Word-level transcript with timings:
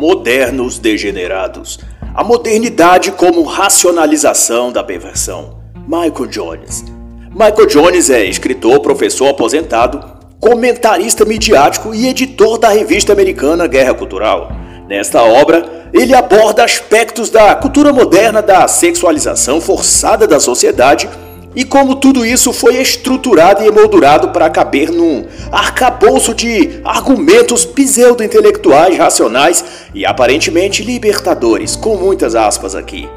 Modernos 0.00 0.78
degenerados. 0.78 1.78
A 2.14 2.24
modernidade 2.24 3.12
como 3.12 3.42
racionalização 3.42 4.72
da 4.72 4.82
perversão. 4.82 5.58
Michael 5.86 6.26
Jones. 6.26 6.82
Michael 7.30 7.66
Jones 7.66 8.08
é 8.08 8.24
escritor, 8.24 8.80
professor 8.80 9.28
aposentado, 9.28 10.02
comentarista 10.40 11.26
midiático 11.26 11.94
e 11.94 12.08
editor 12.08 12.56
da 12.56 12.70
revista 12.70 13.12
americana 13.12 13.66
Guerra 13.66 13.92
Cultural. 13.92 14.50
Nesta 14.88 15.22
obra, 15.22 15.90
ele 15.92 16.14
aborda 16.14 16.64
aspectos 16.64 17.28
da 17.28 17.54
cultura 17.54 17.92
moderna 17.92 18.40
da 18.40 18.66
sexualização 18.66 19.60
forçada 19.60 20.26
da 20.26 20.40
sociedade 20.40 21.10
e 21.54 21.64
como 21.64 21.96
tudo 21.96 22.24
isso 22.24 22.52
foi 22.52 22.76
estruturado 22.76 23.62
e 23.62 23.66
emoldurado 23.66 24.28
para 24.28 24.48
caber 24.48 24.90
num 24.90 25.24
arcabouço 25.50 26.32
de 26.32 26.80
argumentos 26.84 27.64
pseudo-intelectuais, 27.64 28.96
racionais 28.96 29.64
e 29.92 30.06
aparentemente 30.06 30.84
libertadores, 30.84 31.74
com 31.74 31.96
muitas 31.96 32.36
aspas 32.36 32.74
aqui. 32.74 33.08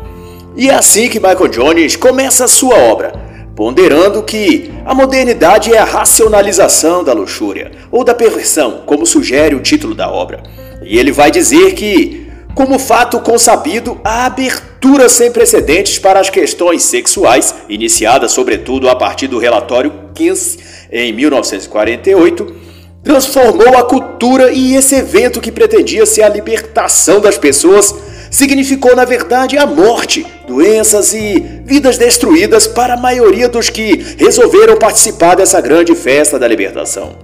E 0.56 0.70
é 0.70 0.74
assim 0.74 1.10
que 1.10 1.20
Michael 1.20 1.48
Jones 1.48 1.96
começa 1.96 2.46
a 2.46 2.48
sua 2.48 2.76
obra, 2.76 3.14
ponderando 3.56 4.24
que 4.24 4.72
a 4.84 4.96
modernidade 4.96 5.72
é 5.72 5.78
a 5.78 5.84
racionalização 5.84 7.04
da 7.04 7.14
luxúria, 7.14 7.72
ou 7.92 8.04
da 8.04 8.16
perversão, 8.16 8.82
como 8.86 9.06
sugere 9.06 9.54
o 9.54 9.62
título 9.62 9.94
da 9.94 10.10
obra. 10.10 10.42
E 10.84 10.98
ele 10.98 11.12
vai 11.12 11.30
dizer 11.30 11.74
que 11.74 12.23
como 12.56 12.78
fato 12.78 13.20
consabido, 13.20 14.00
a 14.04 14.26
abertura 14.26 15.10
sem 15.10 15.32
precedentes 15.32 15.98
para 15.98 16.20
as 16.20 16.30
questões 16.30 16.84
sexuais, 16.84 17.56
iniciada 17.68 18.28
sobretudo 18.28 18.90
a 18.90 18.96
partir 18.96 19.28
do 19.28 19.40
relatório 19.40 19.94
Kinsey 20.14 20.60
em 20.92 21.12
1948, 21.12 22.56
transformou 23.04 23.78
a 23.78 23.84
cultura 23.84 24.52
e 24.52 24.76
esse 24.76 24.96
evento 24.96 25.42
que 25.42 25.52
pretendia 25.52 26.06
ser 26.06 26.24
a 26.24 26.30
libertação 26.30 27.20
das 27.20 27.38
pessoas 27.38 27.94
significou, 28.32 28.96
na 28.96 29.06
verdade, 29.06 29.58
a 29.58 29.66
morte, 29.66 30.26
doenças 30.48 31.14
e 31.14 31.40
vidas 31.66 31.98
destruídas 31.98 32.66
para 32.66 32.96
a 32.96 32.98
maioria 32.98 33.48
dos 33.48 33.70
que 33.70 34.16
resolveram 34.18 34.78
participar 34.78 35.36
dessa 35.36 35.62
grande 35.62 35.94
festa 35.94 36.40
da 36.40 36.48
libertação. 36.48 37.16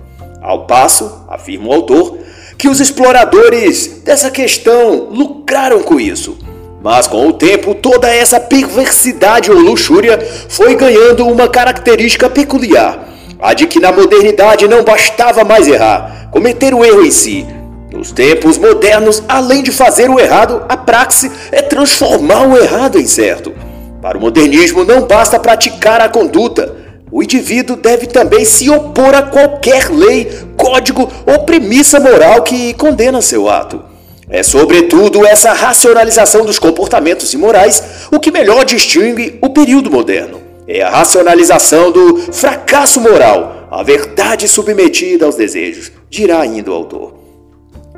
Ao 0.42 0.68
passo, 0.68 1.26
afirma 1.28 1.70
o 1.70 1.74
autor, 1.74 2.18
que 2.60 2.68
os 2.68 2.82
exploradores 2.82 4.02
dessa 4.04 4.30
questão 4.30 5.08
lucraram 5.10 5.82
com 5.82 5.98
isso. 5.98 6.38
Mas 6.84 7.08
com 7.08 7.26
o 7.26 7.34
tempo, 7.34 7.74
toda 7.74 8.14
essa 8.14 8.38
perversidade 8.38 9.50
ou 9.50 9.58
luxúria 9.58 10.20
foi 10.50 10.76
ganhando 10.76 11.26
uma 11.26 11.48
característica 11.48 12.30
peculiar: 12.30 13.08
a 13.40 13.54
de 13.54 13.66
que 13.66 13.80
na 13.80 13.94
modernidade 13.94 14.68
não 14.68 14.84
bastava 14.84 15.46
mais 15.46 15.70
errar, 15.70 16.28
cometer 16.32 16.74
o 16.74 16.84
erro 16.84 17.06
em 17.06 17.12
si. 17.12 17.48
Nos 17.92 18.12
tempos 18.12 18.58
modernos, 18.58 19.24
além 19.28 19.64
de 19.64 19.72
fazer 19.72 20.10
o 20.10 20.20
errado, 20.20 20.64
a 20.68 20.76
praxe 20.76 21.32
é 21.52 21.62
transformar 21.62 22.46
o 22.46 22.58
errado 22.58 23.00
em 23.00 23.08
certo. 23.08 23.54
Para 24.02 24.18
o 24.18 24.22
modernismo, 24.22 24.84
não 24.84 25.08
basta 25.08 25.40
praticar 25.40 26.02
a 26.02 26.10
conduta, 26.10 26.76
o 27.12 27.24
indivíduo 27.24 27.76
deve 27.76 28.06
também 28.08 28.46
se 28.46 28.70
opor 28.70 29.16
a 29.16 29.24
qualquer 29.24 29.90
lei, 29.90 30.30
código 30.56 31.12
ou 31.26 31.40
premissa 31.44 32.00
moral 32.00 32.44
que 32.44 32.74
condena 32.74 33.22
seu 33.22 33.50
ato. 33.50 33.82
É 34.30 34.44
sobretudo 34.44 35.26
essa 35.26 35.52
racionalização 35.54 36.46
dos 36.46 36.60
comportamentos 36.60 37.34
imorais 37.34 37.82
o 38.12 38.20
que 38.20 38.32
melhor 38.32 38.64
distingue 38.64 39.40
o 39.42 39.50
período 39.50 39.90
moderno. 39.90 40.40
É 40.68 40.84
a 40.84 40.90
racionalização 40.90 41.92
do 41.92 42.32
fracasso 42.32 43.02
moral, 43.02 43.68
a 43.72 43.82
verdade 43.82 44.48
submetida 44.48 45.26
aos 45.26 45.36
desejos, 45.36 45.92
dirá 46.12 46.42
ainda 46.42 46.70
o 46.70 46.76
autor. 46.76 47.16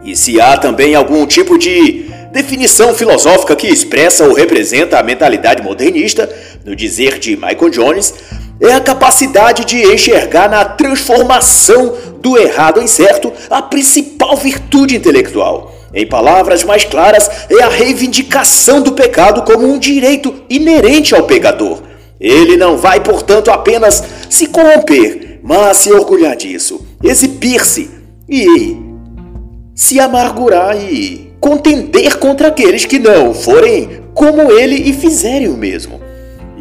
E 0.06 0.16
se 0.16 0.40
há 0.40 0.58
também 0.58 0.96
algum 0.96 1.28
tipo 1.28 1.58
de 1.58 2.06
definição 2.32 2.94
filosófica 2.94 3.56
que 3.58 3.68
expressa 3.68 4.24
ou 4.24 4.34
representa 4.34 4.98
a 4.98 5.04
mentalidade 5.04 5.62
modernista, 5.62 6.34
no 6.64 6.74
dizer 6.76 7.20
de 7.20 7.36
Michael 7.36 7.70
Jones, 7.70 8.14
é 8.62 8.74
a 8.74 8.80
capacidade 8.80 9.66
de 9.66 9.82
enxergar 9.82 10.48
na 10.48 10.64
transformação 10.64 11.96
do 12.22 12.38
errado 12.38 12.80
em 12.80 12.88
certo 12.88 13.34
a 13.50 13.62
principal 13.62 14.38
virtude 14.38 14.96
intelectual. 14.96 15.74
Em 15.94 16.08
palavras 16.08 16.64
mais 16.64 16.86
claras, 16.86 17.30
é 17.50 17.62
a 17.64 17.68
reivindicação 17.68 18.82
do 18.82 18.94
pecado 18.94 19.42
como 19.42 19.68
um 19.68 19.80
direito 19.80 20.34
inerente 20.50 21.16
ao 21.16 21.24
pecador. 21.24 21.82
Ele 22.20 22.56
não 22.56 22.78
vai, 22.78 23.02
portanto, 23.02 23.50
apenas 23.50 24.04
se 24.30 24.46
corromper, 24.46 25.40
mas 25.44 25.78
se 25.78 25.92
orgulhar 25.92 26.36
disso, 26.36 26.86
exibir-se 27.04 27.90
e 28.30 28.78
se 29.74 30.00
amargurar 30.00 30.78
e 30.78 31.34
contender 31.40 32.20
contra 32.20 32.50
aqueles 32.50 32.86
que 32.86 33.00
não 33.00 33.34
forem 33.34 34.04
como 34.14 34.52
ele 34.52 34.76
e 34.76 34.94
fizerem 34.94 35.50
o 35.50 35.58
mesmo. 35.58 36.11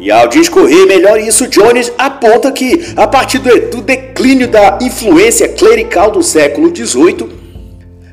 E 0.01 0.09
ao 0.09 0.27
discorrer 0.27 0.87
melhor 0.87 1.19
isso, 1.19 1.47
Jones 1.47 1.93
aponta 1.95 2.51
que, 2.51 2.91
a 2.95 3.05
partir 3.05 3.37
do 3.37 3.81
declínio 3.81 4.47
da 4.47 4.79
influência 4.81 5.47
clerical 5.47 6.09
do 6.09 6.23
século 6.23 6.75
XVIII, 6.75 7.29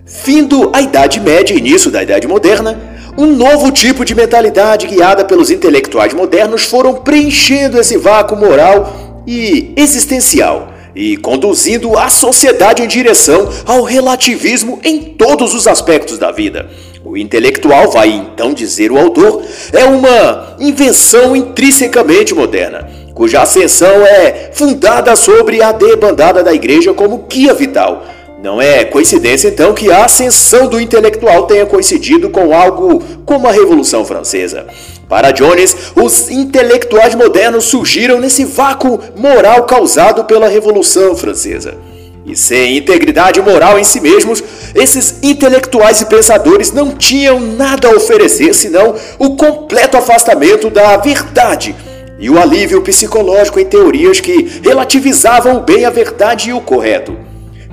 findo 0.04 0.70
a 0.74 0.82
Idade 0.82 1.18
Média 1.18 1.54
e 1.54 1.58
início 1.58 1.90
da 1.90 2.02
Idade 2.02 2.28
Moderna, 2.28 2.78
um 3.16 3.24
novo 3.24 3.72
tipo 3.72 4.04
de 4.04 4.14
mentalidade 4.14 4.86
guiada 4.86 5.24
pelos 5.24 5.50
intelectuais 5.50 6.12
modernos 6.12 6.64
foram 6.64 6.96
preenchendo 6.96 7.80
esse 7.80 7.96
vácuo 7.96 8.36
moral 8.36 9.22
e 9.26 9.72
existencial 9.74 10.74
e 10.94 11.16
conduzindo 11.16 11.96
a 11.96 12.10
sociedade 12.10 12.82
em 12.82 12.86
direção 12.86 13.48
ao 13.64 13.82
relativismo 13.82 14.78
em 14.84 15.00
todos 15.00 15.54
os 15.54 15.66
aspectos 15.66 16.18
da 16.18 16.30
vida. 16.30 16.68
O 17.08 17.16
intelectual, 17.16 17.90
vai 17.90 18.10
então 18.10 18.52
dizer 18.52 18.92
o 18.92 18.98
autor, 18.98 19.42
é 19.72 19.82
uma 19.86 20.56
invenção 20.60 21.34
intrinsecamente 21.34 22.34
moderna, 22.34 22.86
cuja 23.14 23.40
ascensão 23.40 24.04
é 24.04 24.50
fundada 24.52 25.16
sobre 25.16 25.62
a 25.62 25.72
debandada 25.72 26.44
da 26.44 26.52
igreja 26.52 26.92
como 26.92 27.24
guia 27.26 27.54
vital. 27.54 28.04
Não 28.42 28.60
é 28.60 28.84
coincidência 28.84 29.48
então 29.48 29.72
que 29.72 29.90
a 29.90 30.04
ascensão 30.04 30.68
do 30.68 30.78
intelectual 30.78 31.46
tenha 31.46 31.64
coincidido 31.64 32.28
com 32.28 32.54
algo 32.54 33.02
como 33.24 33.48
a 33.48 33.52
Revolução 33.52 34.04
Francesa. 34.04 34.66
Para 35.08 35.30
Jones, 35.30 35.92
os 35.96 36.30
intelectuais 36.30 37.14
modernos 37.14 37.64
surgiram 37.64 38.20
nesse 38.20 38.44
vácuo 38.44 39.00
moral 39.16 39.62
causado 39.64 40.24
pela 40.24 40.46
Revolução 40.46 41.16
Francesa. 41.16 41.87
E 42.28 42.36
sem 42.36 42.76
integridade 42.76 43.40
moral 43.40 43.78
em 43.78 43.84
si 43.84 44.00
mesmos, 44.00 44.44
esses 44.74 45.16
intelectuais 45.22 46.02
e 46.02 46.06
pensadores 46.06 46.70
não 46.72 46.94
tinham 46.94 47.40
nada 47.40 47.88
a 47.88 47.96
oferecer 47.96 48.54
senão 48.54 48.94
o 49.18 49.34
completo 49.34 49.96
afastamento 49.96 50.68
da 50.68 50.98
verdade 50.98 51.74
e 52.18 52.28
o 52.28 52.38
alívio 52.38 52.82
psicológico 52.82 53.58
em 53.58 53.64
teorias 53.64 54.20
que 54.20 54.60
relativizavam 54.62 55.60
bem, 55.60 55.86
a 55.86 55.90
verdade 55.90 56.50
e 56.50 56.52
o 56.52 56.60
correto. 56.60 57.16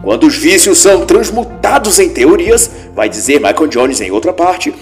Quando 0.01 0.25
os 0.25 0.37
vícios 0.37 0.77
são 0.77 1.05
transmutados 1.05 1.99
em 1.99 2.09
teorias, 2.09 2.69
vai 2.95 3.09
dizer 3.09 3.41
Michael 3.41 3.67
Jones 3.67 3.99
em 3.99 4.11
outra 4.11 4.31
parte, 4.31 4.73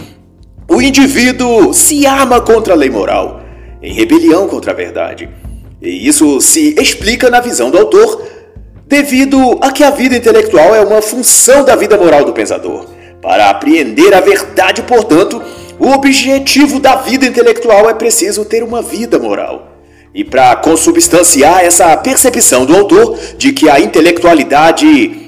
o 0.68 0.82
indivíduo 0.82 1.74
se 1.74 2.06
arma 2.06 2.42
contra 2.42 2.74
a 2.74 2.78
lei 2.78 2.90
moral, 2.90 3.42
em 3.82 3.94
rebelião 3.94 4.48
contra 4.48 4.72
a 4.72 4.76
verdade. 4.76 5.30
E 5.82 6.08
isso 6.08 6.40
se 6.42 6.76
explica 6.78 7.30
na 7.30 7.40
visão 7.40 7.72
do 7.72 7.78
autor 7.78 8.33
devido 8.94 9.58
a 9.60 9.72
que 9.72 9.84
a 9.84 9.90
vida 9.90 10.16
intelectual 10.16 10.76
é 10.76 10.82
uma 10.82 11.02
função 11.02 11.66
da 11.66 11.76
vida 11.76 11.98
moral 11.98 12.24
do 12.26 12.32
pensador. 12.32 12.86
Para 13.20 13.50
apreender 13.50 14.14
a 14.14 14.20
verdade, 14.20 14.84
portanto, 14.84 15.42
o 15.80 15.90
objetivo 15.90 16.80
da 16.80 16.98
vida 16.98 17.26
intelectual 17.26 17.90
é 17.90 17.96
preciso 17.96 18.46
ter 18.46 18.62
uma 18.62 18.84
vida 18.84 19.18
moral. 19.18 19.70
E 20.14 20.24
para 20.24 20.56
consubstanciar 20.58 21.66
essa 21.66 21.98
percepção 21.98 22.68
do 22.68 22.76
autor 22.76 23.18
de 23.36 23.52
que 23.52 23.68
a 23.68 23.80
intelectualidade 23.80 25.24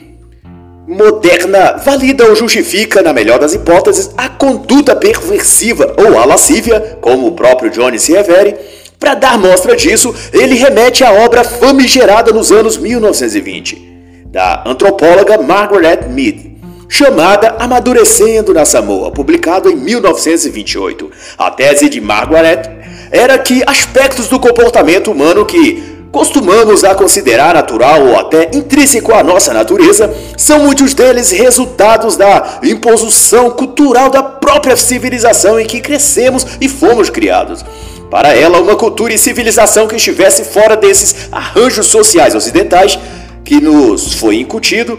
moderna 0.88 1.78
valida 1.84 2.24
ou 2.26 2.36
justifica, 2.36 3.02
na 3.02 3.14
melhor 3.14 3.40
das 3.40 3.56
hipóteses, 3.56 4.12
a 4.16 4.30
conduta 4.30 4.96
perversiva 4.96 5.96
ou 5.98 6.20
a 6.20 6.26
lascívia, 6.26 7.00
como 7.02 7.26
o 7.26 7.32
próprio 7.32 7.72
Johnny 7.72 7.98
se 7.98 8.14
refere, 8.14 8.56
para 9.00 9.14
dar 9.14 9.38
mostra 9.38 9.76
disso, 9.76 10.14
ele 10.34 10.56
remete 10.56 11.04
à 11.04 11.12
obra 11.12 11.44
famigerada 11.44 12.32
nos 12.32 12.52
anos 12.52 12.78
1920, 12.78 14.26
da 14.28 14.64
antropóloga 14.66 15.38
Margaret 15.38 16.08
Mead, 16.10 16.58
chamada 16.88 17.56
Amadurecendo 17.60 18.54
na 18.54 18.66
Samoa, 18.66 19.12
publicado 19.12 19.70
em 19.70 19.76
1928. 19.76 21.12
A 21.38 21.52
tese 21.52 21.90
de 21.90 22.00
Margaret 22.00 22.64
era 23.12 23.38
que 23.38 23.64
aspectos 23.66 24.28
do 24.28 24.40
comportamento 24.40 25.12
humano 25.12 25.46
que 25.46 25.96
costumamos 26.16 26.86
a 26.86 26.96
considerar 26.96 27.54
natural 27.56 28.02
ou 28.08 28.18
até 28.18 28.50
intrínseco 28.54 29.14
à 29.14 29.22
nossa 29.22 29.54
natureza, 29.54 30.14
são 30.38 30.60
muitos 30.60 30.94
deles 30.94 31.30
resultados 31.30 32.16
da 32.16 32.60
imposição 32.64 33.52
cultural 33.52 34.10
da 34.10 34.24
própria 34.24 34.78
civilização 34.78 35.60
em 35.60 35.66
que 35.66 35.82
crescemos 35.82 36.48
e 36.62 36.70
fomos 36.70 37.10
criados. 37.10 37.66
Para 38.10 38.36
ela, 38.36 38.60
uma 38.62 38.76
cultura 38.76 39.14
e 39.14 39.18
civilização 39.18 39.88
que 39.88 39.96
estivesse 39.96 40.44
fora 40.44 40.78
desses 40.78 41.28
arranjos 41.32 41.88
sociais 41.88 42.36
ocidentais 42.36 42.98
que 43.44 43.62
nos 43.62 44.14
foi 44.14 44.38
incutido 44.38 44.98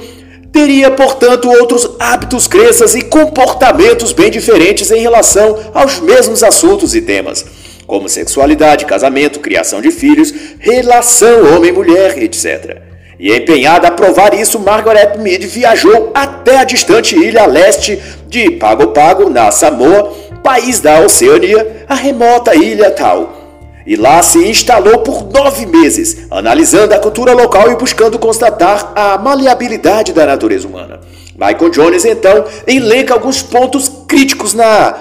teria, 0.53 0.91
portanto, 0.91 1.50
outros 1.50 1.91
hábitos, 1.99 2.49
crenças 2.49 2.94
e 2.94 3.03
comportamentos 3.03 4.12
bem 4.12 4.31
diferentes 4.31 4.91
em 4.91 5.00
relação 5.00 5.58
aos 5.75 6.00
mesmos 6.00 6.43
assuntos 6.43 6.94
e 6.94 7.03
temas, 7.03 7.44
como 7.87 8.08
sexualidade, 8.08 8.87
casamento, 8.87 9.41
criação 9.41 9.82
de 9.82 9.91
filhos, 9.91 10.32
relação 10.59 11.55
homem-mulher, 11.55 12.23
etc. 12.23 12.79
E 13.19 13.35
empenhada 13.35 13.88
a 13.88 13.91
provar 13.91 14.32
isso, 14.32 14.59
Margaret 14.59 15.19
Mead 15.19 15.47
viajou 15.47 16.11
até 16.14 16.59
a 16.59 16.64
distante 16.64 17.17
ilha 17.17 17.44
leste 17.47 18.00
de 18.26 18.50
Pago 18.52 18.88
Pago, 18.88 19.29
na 19.29 19.50
Samoa, 19.50 20.12
país 20.47 20.79
da 20.79 21.01
Oceania, 21.01 21.85
a 21.89 21.95
remota 21.97 22.55
ilha 22.55 22.89
Tal 22.93 23.43
e 23.85 23.95
lá 23.95 24.21
se 24.21 24.39
instalou 24.39 24.99
por 24.99 25.25
nove 25.33 25.65
meses, 25.67 26.27
analisando 26.29 26.93
a 26.93 26.99
cultura 26.99 27.33
local 27.33 27.71
e 27.71 27.77
buscando 27.77 28.19
constatar 28.19 28.93
a 28.97 29.17
maleabilidade 29.17 30.13
da 30.13 30.27
natureza 30.27 30.67
humana. 30.67 31.01
Michael 31.37 31.71
Jones, 31.71 32.05
então, 32.05 32.45
elenca 32.67 33.15
alguns 33.15 33.43
pontos 33.43 33.89
críticos 34.09 34.55
na 34.55 34.97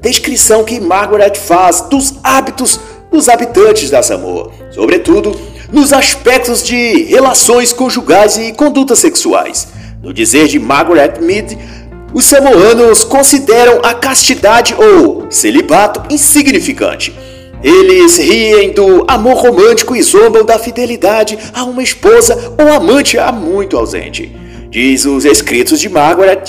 descrição 0.00 0.64
que 0.64 0.80
Margaret 0.80 1.34
faz 1.36 1.82
dos 1.82 2.14
hábitos 2.22 2.80
dos 3.12 3.28
habitantes 3.28 3.90
da 3.90 4.02
Samoa, 4.02 4.50
sobretudo 4.70 5.38
nos 5.72 5.92
aspectos 5.92 6.62
de 6.62 7.04
relações 7.04 7.72
conjugais 7.72 8.36
e 8.36 8.52
condutas 8.52 8.98
sexuais. 8.98 9.68
No 10.02 10.12
dizer 10.12 10.46
de 10.48 10.58
Margaret 10.58 11.20
Mead, 11.20 11.56
os 12.12 12.24
samoanos 12.24 13.04
consideram 13.04 13.80
a 13.82 13.94
castidade 13.94 14.74
ou 14.74 15.26
celibato 15.30 16.02
insignificante 16.12 17.14
eles 17.62 18.18
riem 18.18 18.70
do 18.70 19.04
amor 19.08 19.36
romântico 19.36 19.96
e 19.96 20.02
zombam 20.02 20.44
da 20.44 20.58
fidelidade 20.58 21.36
a 21.52 21.64
uma 21.64 21.82
esposa 21.82 22.54
ou 22.56 22.72
amante 22.72 23.18
há 23.18 23.32
muito 23.32 23.76
ausente. 23.76 24.32
Diz 24.70 25.04
os 25.04 25.24
escritos 25.24 25.80
de 25.80 25.88
Margaret, 25.88 26.44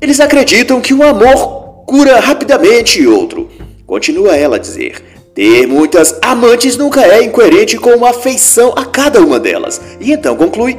eles 0.00 0.20
acreditam 0.20 0.80
que 0.80 0.94
um 0.94 1.02
amor 1.02 1.84
cura 1.86 2.20
rapidamente 2.20 3.04
outro. 3.06 3.48
Continua 3.84 4.36
ela 4.36 4.56
a 4.56 4.60
dizer: 4.60 5.02
ter 5.34 5.66
muitas 5.66 6.16
amantes 6.22 6.76
nunca 6.76 7.02
é 7.02 7.24
incoerente 7.24 7.76
com 7.76 7.90
uma 7.90 8.10
afeição 8.10 8.72
a 8.76 8.84
cada 8.84 9.20
uma 9.20 9.40
delas. 9.40 9.80
E 10.00 10.12
então 10.12 10.36
conclui: 10.36 10.78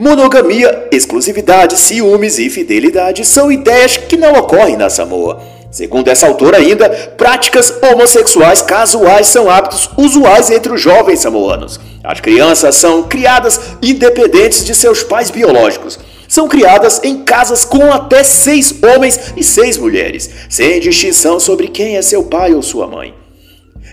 monogamia, 0.00 0.88
exclusividade, 0.90 1.76
ciúmes 1.76 2.38
e 2.38 2.48
fidelidade 2.48 3.22
são 3.22 3.52
ideias 3.52 3.98
que 3.98 4.16
não 4.16 4.32
ocorrem 4.32 4.74
na 4.74 4.88
Samoa. 4.88 5.42
Segundo 5.70 6.08
essa 6.08 6.26
autora 6.26 6.56
ainda, 6.56 6.88
práticas 7.18 7.70
homossexuais 7.82 8.62
casuais 8.62 9.26
são 9.26 9.50
hábitos 9.50 9.90
usuais 9.98 10.50
entre 10.50 10.72
os 10.72 10.80
jovens 10.80 11.20
samoanos. 11.20 11.78
As 12.02 12.18
crianças 12.18 12.76
são 12.76 13.02
criadas 13.02 13.60
independentes 13.82 14.64
de 14.64 14.74
seus 14.74 15.02
pais 15.02 15.30
biológicos. 15.30 15.98
São 16.26 16.48
criadas 16.48 17.00
em 17.04 17.22
casas 17.22 17.62
com 17.62 17.92
até 17.92 18.24
seis 18.24 18.74
homens 18.82 19.34
e 19.36 19.44
seis 19.44 19.76
mulheres, 19.76 20.30
sem 20.48 20.80
distinção 20.80 21.38
sobre 21.38 21.68
quem 21.68 21.98
é 21.98 22.02
seu 22.02 22.24
pai 22.24 22.54
ou 22.54 22.62
sua 22.62 22.86
mãe. 22.86 23.19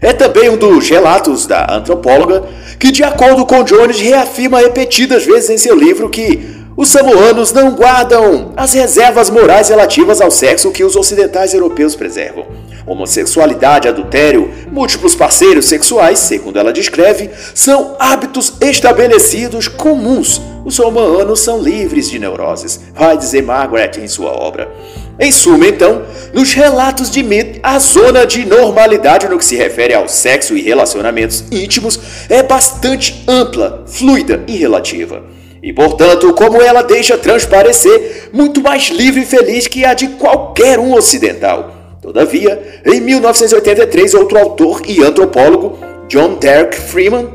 É 0.02 0.14
também 0.14 0.50
um 0.50 0.58
dos 0.58 0.90
relatos 0.90 1.48
da 1.48 1.76
antropóloga 1.76 2.44
que, 2.80 2.92
de 2.92 3.04
acordo 3.04 3.46
com 3.46 3.64
Jones, 3.64 4.00
reafirma 4.00 4.60
repetidas 4.60 5.26
vezes 5.26 5.50
em 5.50 5.58
seu 5.58 5.76
livro 5.76 6.10
que 6.10 6.56
os 6.78 6.90
samoanos 6.90 7.52
não 7.52 7.72
guardam 7.72 8.54
as 8.56 8.74
reservas 8.74 9.32
morais 9.32 9.70
relativas 9.70 10.22
ao 10.22 10.30
sexo 10.30 10.72
que 10.72 10.84
os 10.84 10.96
ocidentais 10.96 11.56
europeus 11.56 11.96
preservam. 11.96 12.46
Homossexualidade, 12.86 13.88
adultério, 13.88 14.52
múltiplos 14.72 15.16
parceiros 15.16 15.66
sexuais, 15.66 16.20
segundo 16.20 16.60
ela 16.60 16.72
descreve, 16.72 17.32
são 17.56 17.96
hábitos 17.98 18.54
estabelecidos 18.62 19.68
comuns. 19.68 20.40
Os 20.64 20.76
samoanos 20.76 21.40
são 21.40 21.60
livres 21.60 22.10
de 22.12 22.20
neuroses, 22.20 22.80
vai 22.94 23.18
dizer 23.18 23.42
Margaret 23.42 23.94
em 23.98 24.08
sua 24.08 24.32
obra. 24.32 24.72
Em 25.20 25.32
suma, 25.32 25.68
então, 25.68 26.04
nos 26.34 26.54
relatos 26.54 27.10
de 27.10 27.24
Mead, 27.24 27.60
a 27.64 27.80
zona 27.80 28.26
de 28.26 28.46
normalidade 28.46 29.28
no 29.28 29.38
que 29.38 29.46
se 29.46 29.56
refere 29.56 29.94
ao 29.94 30.08
sexo 30.08 30.56
e 30.56 30.62
relacionamentos 30.62 31.44
íntimos 31.52 32.00
é 32.30 32.44
bastante 32.44 33.24
ampla, 33.28 33.84
fluida 33.88 34.44
e 34.48 34.56
relativa 34.56 35.38
e, 35.62 35.74
portanto, 35.74 36.34
como 36.34 36.62
ela 36.62 36.82
deixa 36.82 37.18
transparecer, 37.18 38.30
muito 38.32 38.62
mais 38.62 38.88
livre 38.90 39.24
e 39.24 39.26
feliz 39.26 39.68
que 39.68 39.84
a 39.84 39.94
de 39.94 40.08
qualquer 40.10 40.80
um 40.80 40.94
ocidental. 40.94 41.74
Todavia, 42.02 42.82
em 42.86 43.02
1983, 43.02 44.14
outro 44.14 44.38
autor 44.38 44.82
e 44.88 45.04
antropólogo, 45.04 45.80
John 46.08 46.36
Derek 46.36 46.78
Freeman, 46.78 47.28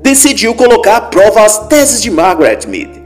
decidiu 0.00 0.54
colocar 0.54 0.96
à 0.96 1.00
prova 1.00 1.44
as 1.44 1.66
teses 1.66 2.02
de 2.02 2.10
Margaret 2.10 2.60
Mead. 2.68 2.97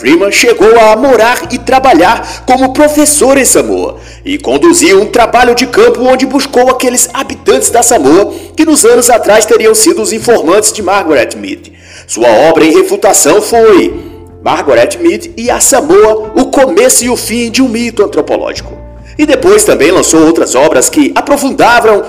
Freeman 0.00 0.32
chegou 0.32 0.80
a 0.80 0.96
morar 0.96 1.42
e 1.50 1.58
trabalhar 1.58 2.42
como 2.46 2.72
professor 2.72 3.36
em 3.36 3.44
Samoa 3.44 3.98
e 4.24 4.38
conduziu 4.38 4.98
um 4.98 5.04
trabalho 5.04 5.54
de 5.54 5.66
campo 5.66 6.02
onde 6.02 6.24
buscou 6.24 6.70
aqueles 6.70 7.10
habitantes 7.12 7.68
da 7.68 7.82
Samoa 7.82 8.32
que 8.56 8.64
nos 8.64 8.86
anos 8.86 9.10
atrás 9.10 9.44
teriam 9.44 9.74
sido 9.74 10.00
os 10.00 10.10
informantes 10.10 10.72
de 10.72 10.82
Margaret 10.82 11.36
Mead. 11.36 11.74
Sua 12.06 12.28
obra 12.48 12.64
em 12.64 12.72
refutação 12.72 13.42
foi 13.42 13.94
Margaret 14.42 14.96
Mead 14.98 15.34
e 15.36 15.50
a 15.50 15.60
Samoa, 15.60 16.32
o 16.34 16.46
começo 16.46 17.04
e 17.04 17.10
o 17.10 17.16
fim 17.16 17.50
de 17.50 17.60
um 17.60 17.68
mito 17.68 18.02
antropológico. 18.02 18.72
E 19.18 19.26
depois 19.26 19.64
também 19.64 19.90
lançou 19.90 20.24
outras 20.24 20.54
obras 20.54 20.88
que 20.88 21.12
aprofundavam 21.14 22.04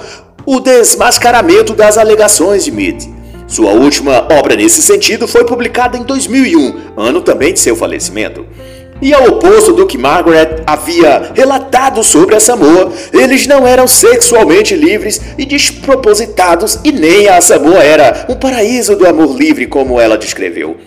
o 0.45 0.61
desmascaramento 0.61 1.73
das 1.73 1.97
alegações 1.97 2.63
de 2.63 2.71
Mead. 2.71 3.10
Sua 3.51 3.74
última 3.74 4.30
obra 4.31 4.56
nesse 4.56 4.81
sentido 4.81 5.27
foi 5.27 5.44
publicada 5.44 5.98
em 5.98 6.03
2001, 6.03 6.94
ano 6.95 7.19
também 7.19 7.51
de 7.51 7.59
seu 7.59 7.75
falecimento. 7.75 8.45
E 9.01 9.13
ao 9.13 9.27
oposto 9.27 9.74
do 9.74 9.86
que 9.86 9.98
Margaret 9.98 10.63
havia 10.65 11.33
relatado 11.36 12.01
sobre 12.01 12.33
a 12.33 12.39
Samoa, 12.39 12.94
eles 13.12 13.45
não 13.48 13.68
eram 13.68 13.89
sexualmente 13.89 14.74
livres 14.74 15.19
e 15.38 15.45
despropositados, 15.45 16.80
e 16.81 16.94
nem 16.94 17.27
a 17.27 17.42
Samoa 17.42 17.83
era 17.83 18.25
um 18.30 18.36
paraíso 18.36 18.95
do 18.95 19.06
amor 19.06 19.36
livre 19.36 19.68
como 19.68 20.00
ela 20.00 20.18
descreveu. 20.18 20.77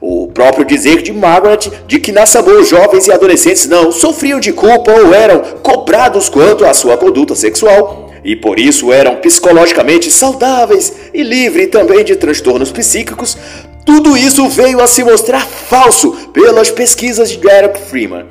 O 0.00 0.26
próprio 0.26 0.64
dizer 0.64 1.02
de 1.02 1.12
Margaret 1.12 1.70
de 1.86 2.00
que 2.00 2.10
na 2.10 2.26
Samoa 2.26 2.64
jovens 2.64 3.06
e 3.06 3.12
adolescentes 3.12 3.68
não 3.68 3.92
sofriam 3.92 4.40
de 4.40 4.52
culpa 4.52 4.90
ou 4.90 5.14
eram 5.14 5.40
cobrados 5.62 6.28
quanto 6.28 6.64
à 6.64 6.74
sua 6.74 6.96
conduta 6.96 7.36
sexual, 7.36 8.07
e 8.24 8.36
por 8.36 8.58
isso 8.58 8.92
eram 8.92 9.16
psicologicamente 9.16 10.10
saudáveis 10.10 10.92
e 11.12 11.22
livres 11.22 11.68
também 11.68 12.04
de 12.04 12.16
transtornos 12.16 12.70
psíquicos, 12.70 13.36
tudo 13.84 14.16
isso 14.16 14.48
veio 14.48 14.80
a 14.82 14.86
se 14.86 15.02
mostrar 15.02 15.46
falso 15.46 16.12
pelas 16.32 16.70
pesquisas 16.70 17.30
de 17.30 17.38
Derek 17.38 17.80
Freeman. 17.80 18.26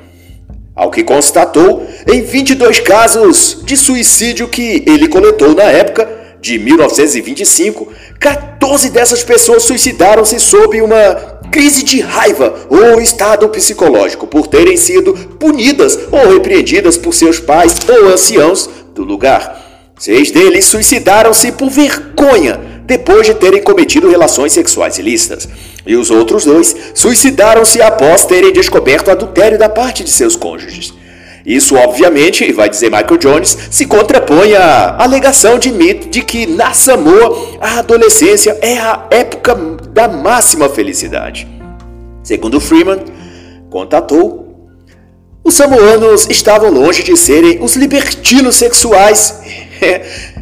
Ao 0.74 0.90
que 0.90 1.02
constatou 1.02 1.84
em 2.06 2.22
22 2.22 2.78
casos 2.78 3.58
de 3.64 3.76
suicídio 3.76 4.46
que 4.46 4.84
ele 4.86 5.08
coletou 5.08 5.56
na 5.56 5.64
época 5.64 6.08
de 6.40 6.58
1925, 6.58 7.92
14 8.20 8.90
dessas 8.90 9.24
pessoas 9.24 9.64
suicidaram-se 9.64 10.38
sob 10.38 10.80
uma 10.80 11.40
crise 11.50 11.82
de 11.82 12.00
raiva 12.00 12.54
ou 12.68 13.00
estado 13.00 13.48
psicológico 13.48 14.26
por 14.26 14.46
terem 14.46 14.76
sido 14.76 15.12
punidas 15.40 15.98
ou 16.12 16.34
repreendidas 16.34 16.96
por 16.96 17.12
seus 17.12 17.40
pais 17.40 17.74
ou 17.88 18.12
anciãos 18.12 18.70
do 18.94 19.02
lugar. 19.02 19.67
Seis 19.98 20.30
deles 20.30 20.64
suicidaram-se 20.66 21.52
por 21.52 21.68
vergonha 21.70 22.60
depois 22.84 23.26
de 23.26 23.34
terem 23.34 23.62
cometido 23.62 24.08
relações 24.08 24.52
sexuais 24.52 24.96
ilícitas, 24.96 25.46
e 25.86 25.94
os 25.94 26.10
outros 26.10 26.44
dois 26.46 26.74
suicidaram-se 26.94 27.82
após 27.82 28.24
terem 28.24 28.52
descoberto 28.52 29.10
adultério 29.10 29.58
da 29.58 29.68
parte 29.68 30.02
de 30.02 30.10
seus 30.10 30.34
cônjuges. 30.34 30.94
Isso, 31.44 31.76
obviamente, 31.76 32.50
vai 32.52 32.68
dizer 32.68 32.90
Michael 32.90 33.18
Jones, 33.18 33.56
se 33.70 33.86
contrapõe 33.86 34.54
à 34.54 34.96
alegação 35.02 35.58
de 35.58 35.72
Mead 35.72 36.08
de 36.08 36.22
que 36.22 36.46
na 36.46 36.72
Samoa 36.72 37.58
a 37.60 37.78
adolescência 37.78 38.56
é 38.60 38.78
a 38.78 39.06
época 39.10 39.54
da 39.90 40.08
máxima 40.08 40.68
felicidade. 40.68 41.48
Segundo 42.22 42.60
Freeman, 42.60 43.00
contatou, 43.70 44.48
os 45.42 45.54
samoanos 45.54 46.26
estavam 46.28 46.70
longe 46.70 47.02
de 47.02 47.16
serem 47.16 47.58
os 47.62 47.76
libertinos 47.76 48.56
sexuais 48.56 49.67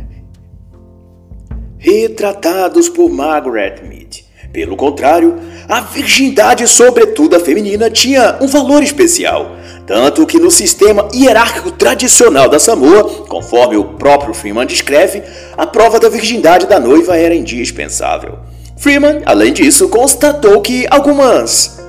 retratados 1.78 2.88
por 2.88 3.10
Margaret 3.10 3.82
Mead. 3.82 4.24
Pelo 4.52 4.74
contrário, 4.74 5.38
a 5.68 5.80
virgindade, 5.82 6.66
sobretudo 6.66 7.36
a 7.36 7.40
feminina, 7.40 7.90
tinha 7.90 8.38
um 8.40 8.46
valor 8.46 8.82
especial, 8.82 9.54
tanto 9.86 10.26
que 10.26 10.38
no 10.38 10.50
sistema 10.50 11.08
hierárquico 11.14 11.70
tradicional 11.70 12.48
da 12.48 12.58
Samoa, 12.58 13.04
conforme 13.26 13.76
o 13.76 13.84
próprio 13.84 14.32
Freeman 14.32 14.66
descreve, 14.66 15.22
a 15.56 15.66
prova 15.66 16.00
da 16.00 16.08
virgindade 16.08 16.66
da 16.66 16.80
noiva 16.80 17.16
era 17.16 17.34
indispensável. 17.34 18.38
Freeman, 18.78 19.22
além 19.26 19.52
disso, 19.52 19.88
constatou 19.88 20.60
que 20.60 20.86
algumas 20.90 21.85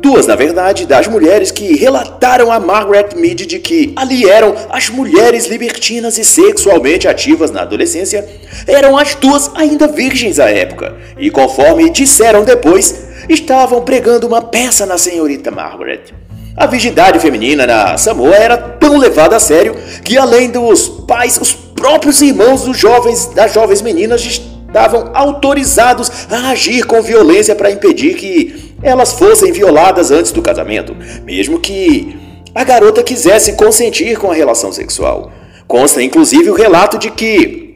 Duas, 0.00 0.26
na 0.26 0.36
verdade, 0.36 0.86
das 0.86 1.08
mulheres 1.08 1.50
que 1.50 1.74
relataram 1.74 2.52
a 2.52 2.60
Margaret 2.60 3.08
Mead 3.16 3.46
de 3.46 3.58
que 3.58 3.92
ali 3.96 4.28
eram 4.28 4.54
as 4.70 4.90
mulheres 4.90 5.46
libertinas 5.46 6.18
e 6.18 6.24
sexualmente 6.24 7.08
ativas 7.08 7.50
na 7.50 7.62
adolescência, 7.62 8.26
eram 8.66 8.96
as 8.96 9.14
duas 9.14 9.50
ainda 9.54 9.88
virgens 9.88 10.38
à 10.38 10.50
época. 10.50 10.94
E 11.18 11.30
conforme 11.30 11.90
disseram 11.90 12.44
depois, 12.44 13.06
estavam 13.28 13.82
pregando 13.82 14.26
uma 14.26 14.42
peça 14.42 14.84
na 14.84 14.98
senhorita 14.98 15.50
Margaret. 15.50 16.02
A 16.56 16.66
virgindade 16.66 17.18
feminina 17.18 17.66
na 17.66 17.98
Samoa 17.98 18.34
era 18.34 18.56
tão 18.56 18.98
levada 18.98 19.36
a 19.36 19.40
sério 19.40 19.74
que, 20.04 20.16
além 20.16 20.50
dos 20.50 20.88
pais, 20.88 21.38
os 21.40 21.52
próprios 21.52 22.22
irmãos 22.22 22.62
dos 22.62 22.78
jovens, 22.78 23.26
das 23.34 23.52
jovens 23.52 23.82
meninas 23.82 24.22
estavam 24.24 25.10
autorizados 25.14 26.10
a 26.30 26.50
agir 26.50 26.84
com 26.84 27.00
violência 27.02 27.54
para 27.54 27.70
impedir 27.70 28.14
que 28.14 28.65
elas 28.82 29.12
fossem 29.12 29.52
violadas 29.52 30.10
antes 30.10 30.32
do 30.32 30.42
casamento, 30.42 30.96
mesmo 31.24 31.58
que 31.60 32.16
a 32.54 32.64
garota 32.64 33.02
quisesse 33.02 33.54
consentir 33.54 34.18
com 34.18 34.30
a 34.30 34.34
relação 34.34 34.72
sexual. 34.72 35.30
Consta 35.66 36.02
inclusive 36.02 36.50
o 36.50 36.54
relato 36.54 36.98
de 36.98 37.10
que 37.10 37.66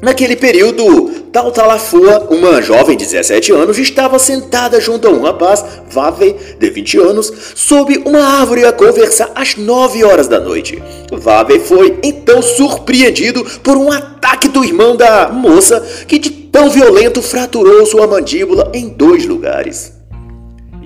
Naquele 0.00 0.36
período, 0.36 1.10
Tautalafua, 1.32 2.28
uma 2.30 2.62
jovem 2.62 2.96
de 2.96 3.04
17 3.04 3.50
anos, 3.50 3.78
estava 3.78 4.16
sentada 4.16 4.80
junto 4.80 5.08
a 5.08 5.10
um 5.10 5.22
rapaz, 5.22 5.64
Vave, 5.90 6.36
de 6.56 6.70
20 6.70 6.98
anos, 6.98 7.32
sob 7.56 8.00
uma 8.06 8.22
árvore 8.38 8.64
a 8.64 8.72
conversar 8.72 9.32
às 9.34 9.56
9 9.56 10.04
horas 10.04 10.28
da 10.28 10.38
noite. 10.38 10.80
Vave 11.10 11.58
foi 11.58 11.98
então 12.04 12.40
surpreendido 12.40 13.44
por 13.60 13.76
um 13.76 13.90
ataque 13.90 14.46
do 14.46 14.64
irmão 14.64 14.96
da 14.96 15.30
moça, 15.30 15.84
que 16.06 16.20
de 16.20 16.30
tão 16.30 16.70
violento 16.70 17.20
fraturou 17.20 17.84
sua 17.84 18.06
mandíbula 18.06 18.70
em 18.72 18.88
dois 18.88 19.26
lugares. 19.26 19.97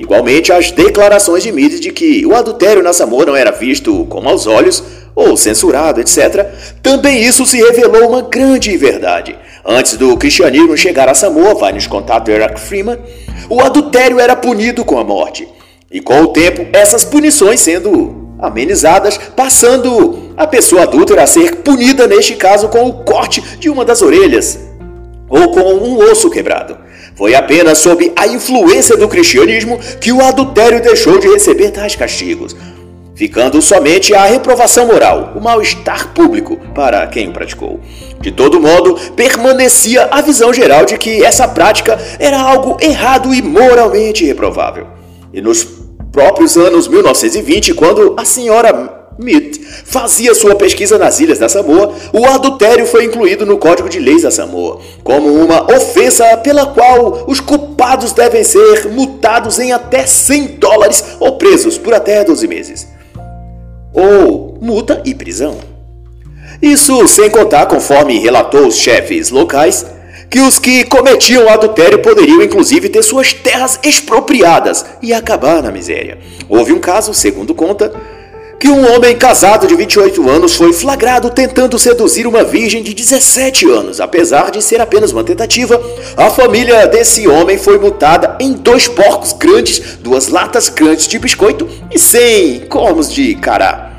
Igualmente, 0.02 0.52
as 0.52 0.72
declarações 0.72 1.44
de 1.44 1.52
Mid 1.52 1.78
de 1.78 1.92
que 1.92 2.26
o 2.26 2.34
adultério 2.34 2.82
na 2.82 2.92
Samoa 2.92 3.24
não 3.24 3.36
era 3.36 3.52
visto 3.52 4.04
como 4.06 4.28
aos 4.28 4.48
olhos 4.48 4.82
ou 5.14 5.36
censurado, 5.36 6.00
etc., 6.00 6.44
também 6.82 7.22
isso 7.22 7.46
se 7.46 7.58
revelou 7.58 8.08
uma 8.08 8.22
grande 8.22 8.76
verdade. 8.76 9.38
Antes 9.64 9.96
do 9.96 10.16
cristianismo 10.16 10.76
chegar 10.76 11.08
a 11.08 11.14
Samoa, 11.14 11.54
vai 11.54 11.72
nos 11.72 11.86
contar 11.86 12.18
Derek 12.18 12.58
Freeman, 12.58 12.98
o 13.48 13.60
adultério 13.60 14.18
era 14.18 14.34
punido 14.34 14.84
com 14.84 14.98
a 14.98 15.04
morte. 15.04 15.46
E 15.88 16.00
com 16.00 16.20
o 16.22 16.28
tempo, 16.28 16.66
essas 16.72 17.04
punições 17.04 17.60
sendo 17.60 18.34
amenizadas, 18.40 19.16
passando 19.36 20.32
a 20.36 20.48
pessoa 20.48 20.82
adúltera 20.82 21.22
a 21.22 21.28
ser 21.28 21.58
punida, 21.58 22.08
neste 22.08 22.34
caso, 22.34 22.68
com 22.68 22.88
o 22.88 23.04
corte 23.04 23.40
de 23.60 23.70
uma 23.70 23.84
das 23.84 24.02
orelhas 24.02 24.58
ou 25.28 25.52
com 25.52 25.60
um 25.60 26.10
osso 26.10 26.28
quebrado. 26.28 26.76
Foi 27.22 27.36
apenas 27.36 27.78
sob 27.78 28.12
a 28.16 28.26
influência 28.26 28.96
do 28.96 29.06
cristianismo 29.06 29.78
que 30.00 30.10
o 30.10 30.20
adultério 30.20 30.82
deixou 30.82 31.20
de 31.20 31.28
receber 31.28 31.70
tais 31.70 31.94
castigos 31.94 32.56
ficando 33.14 33.62
somente 33.62 34.12
a 34.12 34.24
reprovação 34.24 34.88
moral, 34.88 35.32
o 35.36 35.40
mal-estar 35.40 36.08
público 36.08 36.56
para 36.74 37.06
quem 37.06 37.28
o 37.28 37.32
praticou. 37.32 37.78
De 38.20 38.32
todo 38.32 38.60
modo, 38.60 38.96
permanecia 39.14 40.08
a 40.10 40.20
visão 40.20 40.52
geral 40.52 40.84
de 40.84 40.98
que 40.98 41.22
essa 41.22 41.46
prática 41.46 41.96
era 42.18 42.40
algo 42.40 42.76
errado 42.80 43.32
e 43.32 43.40
moralmente 43.40 44.24
reprovável. 44.24 44.88
E 45.32 45.40
nos 45.40 45.62
próprios 46.10 46.56
anos 46.56 46.88
1920, 46.88 47.72
quando 47.74 48.16
a 48.18 48.24
senhora 48.24 49.01
Smith 49.18 49.60
fazia 49.84 50.34
sua 50.34 50.54
pesquisa 50.54 50.98
nas 50.98 51.20
ilhas 51.20 51.38
da 51.38 51.48
Samoa, 51.48 51.92
o 52.12 52.24
adultério 52.26 52.86
foi 52.86 53.04
incluído 53.04 53.44
no 53.44 53.58
Código 53.58 53.88
de 53.88 53.98
Leis 53.98 54.22
da 54.22 54.30
Samoa, 54.30 54.80
como 55.04 55.32
uma 55.32 55.64
ofensa 55.72 56.36
pela 56.38 56.66
qual 56.66 57.24
os 57.28 57.40
culpados 57.40 58.12
devem 58.12 58.42
ser 58.42 58.88
multados 58.88 59.58
em 59.58 59.72
até 59.72 60.06
100 60.06 60.46
dólares 60.58 61.04
ou 61.20 61.36
presos 61.36 61.78
por 61.78 61.94
até 61.94 62.24
12 62.24 62.46
meses 62.48 62.86
ou 63.92 64.56
multa 64.60 65.02
e 65.04 65.14
prisão. 65.14 65.58
Isso 66.60 67.06
sem 67.08 67.28
contar, 67.30 67.66
conforme 67.66 68.18
relatou 68.18 68.66
os 68.66 68.76
chefes 68.76 69.30
locais, 69.30 69.84
que 70.30 70.40
os 70.40 70.58
que 70.58 70.84
cometiam 70.84 71.48
adultério 71.48 71.98
poderiam 71.98 72.42
inclusive 72.42 72.88
ter 72.88 73.02
suas 73.02 73.34
terras 73.34 73.78
expropriadas 73.82 74.84
e 75.02 75.12
acabar 75.12 75.62
na 75.62 75.70
miséria. 75.70 76.18
Houve 76.48 76.72
um 76.72 76.78
caso, 76.78 77.12
segundo 77.12 77.54
conta, 77.54 77.92
que 78.62 78.68
um 78.68 78.94
homem 78.94 79.16
casado 79.16 79.66
de 79.66 79.74
28 79.74 80.30
anos 80.30 80.54
foi 80.54 80.72
flagrado 80.72 81.28
tentando 81.30 81.76
seduzir 81.80 82.28
uma 82.28 82.44
virgem 82.44 82.80
de 82.80 82.94
17 82.94 83.68
anos. 83.68 84.00
Apesar 84.00 84.52
de 84.52 84.62
ser 84.62 84.80
apenas 84.80 85.10
uma 85.10 85.24
tentativa, 85.24 85.82
a 86.16 86.30
família 86.30 86.86
desse 86.86 87.26
homem 87.26 87.58
foi 87.58 87.76
multada 87.76 88.36
em 88.38 88.52
dois 88.52 88.86
porcos 88.86 89.32
grandes, 89.32 89.98
duas 89.98 90.28
latas 90.28 90.68
grandes 90.68 91.08
de 91.08 91.18
biscoito 91.18 91.68
e 91.90 91.98
100 91.98 92.68
cormos 92.68 93.12
de 93.12 93.34
cará. 93.34 93.90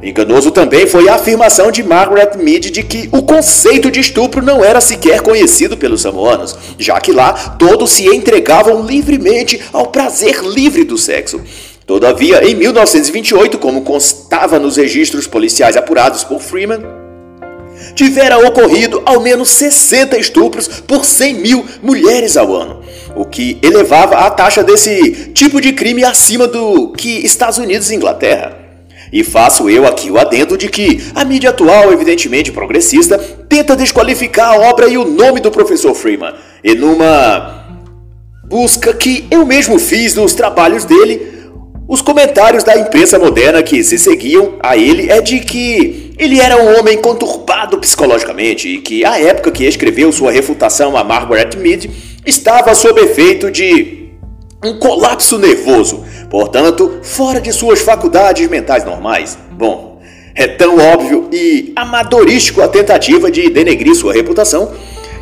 Enganoso 0.00 0.52
também 0.52 0.86
foi 0.86 1.08
a 1.08 1.16
afirmação 1.16 1.72
de 1.72 1.82
Margaret 1.82 2.36
Mead 2.36 2.70
de 2.70 2.84
que 2.84 3.08
o 3.10 3.20
conceito 3.22 3.90
de 3.90 3.98
estupro 3.98 4.40
não 4.40 4.64
era 4.64 4.80
sequer 4.80 5.22
conhecido 5.22 5.76
pelos 5.76 6.02
samoanos, 6.02 6.56
já 6.78 7.00
que 7.00 7.10
lá 7.10 7.32
todos 7.58 7.90
se 7.90 8.06
entregavam 8.06 8.80
livremente 8.80 9.60
ao 9.72 9.88
prazer 9.88 10.40
livre 10.44 10.84
do 10.84 10.96
sexo. 10.96 11.40
Todavia, 11.88 12.46
em 12.46 12.54
1928, 12.54 13.56
como 13.56 13.80
constava 13.80 14.58
nos 14.58 14.76
registros 14.76 15.26
policiais 15.26 15.74
apurados 15.74 16.22
por 16.22 16.38
Freeman, 16.38 16.82
tivera 17.94 18.46
ocorrido 18.46 19.02
ao 19.06 19.20
menos 19.20 19.48
60 19.48 20.18
estupros 20.18 20.68
por 20.68 21.02
100 21.02 21.34
mil 21.36 21.64
mulheres 21.82 22.36
ao 22.36 22.54
ano, 22.54 22.82
o 23.16 23.24
que 23.24 23.58
elevava 23.62 24.16
a 24.16 24.30
taxa 24.30 24.62
desse 24.62 25.30
tipo 25.32 25.62
de 25.62 25.72
crime 25.72 26.04
acima 26.04 26.46
do 26.46 26.92
que 26.92 27.24
Estados 27.24 27.56
Unidos 27.56 27.90
e 27.90 27.94
Inglaterra. 27.94 28.54
E 29.10 29.24
faço 29.24 29.70
eu 29.70 29.86
aqui 29.86 30.10
o 30.10 30.18
adendo 30.18 30.58
de 30.58 30.68
que 30.68 31.02
a 31.14 31.24
mídia 31.24 31.48
atual, 31.48 31.90
evidentemente 31.90 32.52
progressista, 32.52 33.16
tenta 33.48 33.74
desqualificar 33.74 34.50
a 34.50 34.58
obra 34.68 34.88
e 34.88 34.98
o 34.98 35.06
nome 35.06 35.40
do 35.40 35.50
professor 35.50 35.94
Freeman, 35.94 36.34
e 36.62 36.74
numa 36.74 37.80
busca 38.44 38.92
que 38.92 39.26
eu 39.30 39.46
mesmo 39.46 39.78
fiz 39.78 40.14
nos 40.14 40.34
trabalhos 40.34 40.84
dele, 40.84 41.37
os 41.88 42.02
comentários 42.02 42.62
da 42.62 42.78
imprensa 42.78 43.18
moderna 43.18 43.62
que 43.62 43.82
se 43.82 43.98
seguiam 43.98 44.56
a 44.60 44.76
ele 44.76 45.10
é 45.10 45.22
de 45.22 45.40
que 45.40 46.12
ele 46.18 46.38
era 46.38 46.62
um 46.62 46.78
homem 46.78 46.98
conturbado 46.98 47.78
psicologicamente 47.78 48.68
e 48.68 48.78
que, 48.78 49.06
à 49.06 49.18
época 49.18 49.50
que 49.50 49.64
escreveu 49.64 50.12
sua 50.12 50.30
refutação 50.30 50.98
a 50.98 51.02
Margaret 51.02 51.56
Mead, 51.56 51.90
estava 52.26 52.74
sob 52.74 53.00
efeito 53.00 53.50
de 53.50 54.10
um 54.62 54.78
colapso 54.78 55.38
nervoso, 55.38 56.04
portanto, 56.28 56.98
fora 57.02 57.40
de 57.40 57.52
suas 57.52 57.80
faculdades 57.80 58.46
mentais 58.50 58.84
normais. 58.84 59.38
Bom, 59.52 59.98
é 60.34 60.46
tão 60.46 60.76
óbvio 60.76 61.30
e 61.32 61.72
amadorístico 61.74 62.60
a 62.60 62.68
tentativa 62.68 63.30
de 63.30 63.48
denegrir 63.48 63.94
sua 63.94 64.12
reputação 64.12 64.72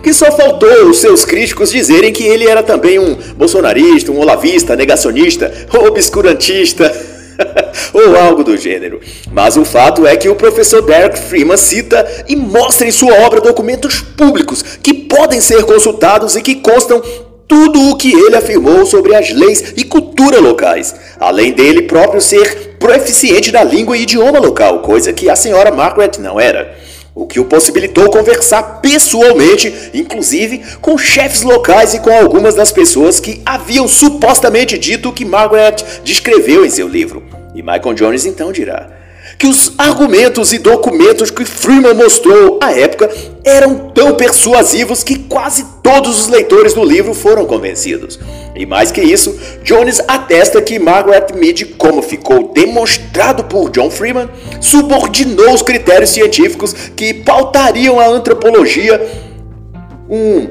que 0.07 0.15
só 0.15 0.31
faltou 0.31 0.89
os 0.89 0.99
seus 0.99 1.25
críticos 1.25 1.73
dizerem 1.73 2.13
que 2.13 2.23
ele 2.23 2.47
era 2.47 2.63
também 2.63 2.97
um 2.97 3.17
bolsonarista, 3.37 4.13
um 4.13 4.21
olavista, 4.21 4.77
negacionista, 4.77 5.53
obscurantista. 5.85 6.95
ou 7.93 8.17
algo 8.17 8.45
do 8.45 8.57
gênero. 8.57 9.01
Mas 9.33 9.57
o 9.57 9.65
fato 9.65 10.07
é 10.07 10.17
que 10.17 10.29
o 10.29 10.37
professor 10.37 10.81
Derek 10.81 11.19
Freeman 11.19 11.57
cita 11.57 12.07
e 12.29 12.37
mostra 12.37 12.87
em 12.87 12.93
sua 12.93 13.15
obra 13.27 13.41
documentos 13.41 14.01
públicos 14.01 14.63
que 14.81 14.95
podem 14.95 15.41
ser 15.41 15.65
consultados 15.65 16.37
e 16.37 16.41
que 16.41 16.55
constam 16.55 17.03
tudo 17.49 17.91
o 17.91 17.97
que 17.97 18.13
ele 18.13 18.37
afirmou 18.37 18.87
sobre 18.87 19.13
as 19.13 19.33
leis 19.33 19.75
e 19.77 19.83
cultura 19.83 20.39
locais, 20.39 20.95
além 21.19 21.53
dele 21.53 21.83
próprio 21.83 22.21
ser 22.21 22.77
proficiente 22.79 23.51
na 23.51 23.65
língua 23.65 23.99
e 23.99 24.03
idioma 24.03 24.39
local, 24.39 24.79
coisa 24.83 25.13
que 25.13 25.29
a 25.29 25.35
senhora 25.35 25.73
Margaret 25.73 26.13
não 26.21 26.39
era 26.39 26.87
o 27.17 27.27
que 27.27 27.41
o 27.41 27.47
possibilitou 27.47 28.11
conversar 28.11 28.63
pessoalmente, 28.83 29.91
inclusive 29.95 30.63
com 30.83 30.99
chefes 30.99 31.41
locais 31.41 31.95
e 31.95 31.99
com 31.99 32.11
algumas 32.11 32.55
das 32.55 32.71
pessoas 32.71 33.19
que 33.19 33.41
haviam 33.45 33.89
supostamente 33.89 34.79
dito 34.79 35.09
o 35.09 35.13
que 35.15 35.25
Margaret 35.25 35.77
descreveu 36.05 36.65
em 36.65 36.69
seu 36.69 36.87
livro. 36.87 37.25
E 37.55 37.63
Michael 37.63 37.95
Jones 37.95 38.27
então 38.27 38.53
dirá: 38.53 38.91
que 39.39 39.47
os 39.47 39.73
argumentos 39.77 40.53
e 40.53 40.59
documentos 40.59 41.31
que 41.31 41.45
Freeman 41.45 41.95
mostrou 41.95 42.59
à 42.63 42.73
época 42.73 43.11
eram 43.45 43.91
tão 43.95 44.15
persuasivos 44.15 45.03
que 45.03 45.19
quase 45.19 45.65
todos 45.83 46.21
os 46.21 46.29
leitores 46.29 46.73
do 46.73 46.85
livro 46.85 47.15
foram 47.15 47.45
convencidos. 47.45 48.19
E 48.55 48.65
mais 48.65 48.91
que 48.91 49.01
isso, 49.01 49.39
Jones 49.63 50.01
atesta 50.09 50.63
que 50.63 50.79
Margaret 50.79 51.27
Mead, 51.35 51.65
como 51.77 52.01
ficou 52.01 52.53
demonstrado 52.53 53.45
por 53.45 53.71
John 53.71 53.91
Freeman, 53.91 54.29
subordinou 54.61 55.53
os 55.53 55.63
critérios 55.63 56.11
científicos 56.11 56.73
que 56.97 57.13
pautariam 57.13 58.01
a 58.01 58.07
antropologia 58.07 59.01
um 60.09 60.49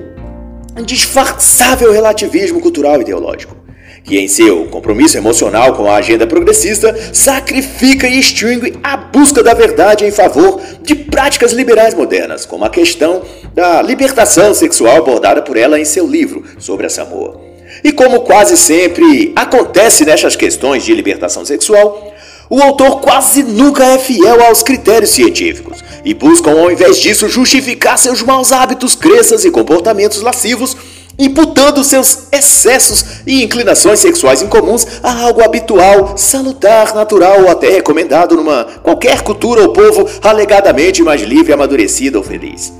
disfarçável 0.83 1.91
relativismo 1.91 2.59
cultural 2.59 2.97
e 2.97 3.01
ideológico 3.01 3.64
que 4.05 4.19
em 4.19 4.27
seu 4.27 4.65
compromisso 4.67 5.17
emocional 5.17 5.73
com 5.73 5.89
a 5.89 5.95
agenda 5.95 6.27
progressista 6.27 6.95
sacrifica 7.11 8.07
e 8.07 8.19
extingue 8.19 8.77
a 8.83 8.95
busca 8.95 9.41
da 9.41 9.53
verdade 9.53 10.05
em 10.05 10.11
favor 10.11 10.61
de 10.83 10.93
práticas 10.93 11.51
liberais 11.51 11.95
modernas, 11.95 12.45
como 12.45 12.63
a 12.63 12.69
questão 12.69 13.23
da 13.53 13.81
libertação 13.81 14.53
sexual 14.53 14.97
abordada 14.97 15.41
por 15.41 15.57
ela 15.57 15.79
em 15.79 15.85
seu 15.85 16.05
livro 16.05 16.43
sobre 16.59 16.85
a 16.85 16.89
Samoa. 16.89 17.41
E 17.83 17.91
como 17.91 18.21
quase 18.21 18.55
sempre 18.55 19.33
acontece 19.35 20.05
nessas 20.05 20.35
questões 20.35 20.85
de 20.85 20.93
libertação 20.93 21.43
sexual, 21.43 22.13
o 22.47 22.61
autor 22.61 23.01
quase 23.01 23.41
nunca 23.41 23.83
é 23.83 23.97
fiel 23.97 24.43
aos 24.43 24.61
critérios 24.61 25.09
científicos 25.09 25.83
e 26.05 26.13
buscam, 26.13 26.51
ao 26.51 26.71
invés 26.71 26.97
disso, 26.97 27.27
justificar 27.27 27.97
seus 27.97 28.21
maus 28.21 28.51
hábitos, 28.51 28.95
crenças 28.95 29.43
e 29.43 29.49
comportamentos 29.49 30.21
lascivos 30.21 30.77
imputando 31.17 31.83
seus 31.83 32.27
excessos 32.31 33.05
e 33.25 33.43
inclinações 33.43 33.99
sexuais 33.99 34.41
incomuns 34.41 34.85
a 35.01 35.23
algo 35.23 35.43
habitual, 35.43 36.17
salutar, 36.17 36.93
natural 36.93 37.43
ou 37.43 37.49
até 37.49 37.69
recomendado 37.69 38.35
numa 38.35 38.65
qualquer 38.83 39.21
cultura 39.21 39.61
ou 39.61 39.73
povo 39.73 40.07
alegadamente 40.21 41.01
mais 41.01 41.21
livre, 41.21 41.53
amadurecido 41.53 42.17
ou 42.17 42.23
feliz. 42.23 42.73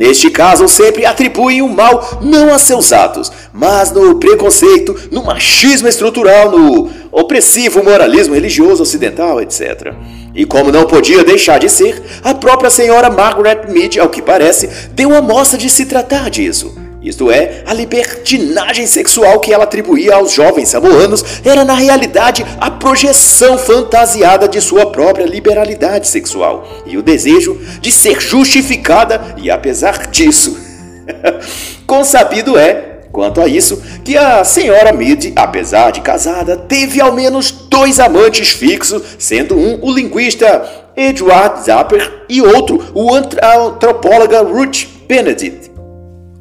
Neste 0.00 0.30
caso, 0.30 0.66
sempre 0.66 1.04
atribuem 1.04 1.60
o 1.60 1.68
mal 1.68 2.20
não 2.22 2.54
a 2.54 2.58
seus 2.58 2.90
atos, 2.90 3.30
mas 3.52 3.92
no 3.92 4.18
preconceito, 4.18 4.96
no 5.10 5.22
machismo 5.22 5.86
estrutural, 5.86 6.50
no 6.50 6.88
opressivo 7.12 7.84
moralismo 7.84 8.32
religioso 8.32 8.82
ocidental, 8.82 9.42
etc. 9.42 9.92
E 10.34 10.46
como 10.46 10.72
não 10.72 10.86
podia 10.86 11.22
deixar 11.22 11.58
de 11.58 11.68
ser, 11.68 12.02
a 12.24 12.32
própria 12.32 12.70
senhora 12.70 13.10
Margaret 13.10 13.66
Mead, 13.68 14.00
ao 14.00 14.08
que 14.08 14.22
parece, 14.22 14.70
deu 14.92 15.14
a 15.14 15.20
mostra 15.20 15.58
de 15.58 15.68
se 15.68 15.84
tratar 15.84 16.30
disso. 16.30 16.74
Isto 17.02 17.30
é, 17.30 17.62
a 17.66 17.72
libertinagem 17.72 18.86
sexual 18.86 19.40
que 19.40 19.52
ela 19.52 19.64
atribuía 19.64 20.16
aos 20.16 20.32
jovens 20.32 20.68
samoanos 20.68 21.24
era 21.42 21.64
na 21.64 21.74
realidade 21.74 22.44
a 22.60 22.70
projeção 22.70 23.56
fantasiada 23.56 24.46
de 24.46 24.60
sua 24.60 24.90
própria 24.90 25.24
liberalidade 25.24 26.06
sexual 26.06 26.68
e 26.84 26.98
o 26.98 27.02
desejo 27.02 27.58
de 27.80 27.90
ser 27.90 28.20
justificada 28.20 29.34
e 29.38 29.50
apesar 29.50 30.08
disso. 30.08 30.58
Consabido 31.86 32.58
é, 32.58 33.00
quanto 33.10 33.40
a 33.40 33.48
isso, 33.48 33.82
que 34.04 34.18
a 34.18 34.44
senhora 34.44 34.92
Mead, 34.92 35.32
apesar 35.34 35.92
de 35.92 36.02
casada, 36.02 36.54
teve 36.54 37.00
ao 37.00 37.12
menos 37.12 37.50
dois 37.50 37.98
amantes 37.98 38.50
fixos, 38.50 39.02
sendo 39.18 39.56
um 39.56 39.78
o 39.82 39.90
linguista 39.90 40.68
Edward 40.94 41.64
Zapper 41.64 42.24
e 42.28 42.42
outro 42.42 42.92
o 42.94 43.14
antropóloga 43.14 44.42
Ruth 44.42 44.86
Benedict. 45.08 45.69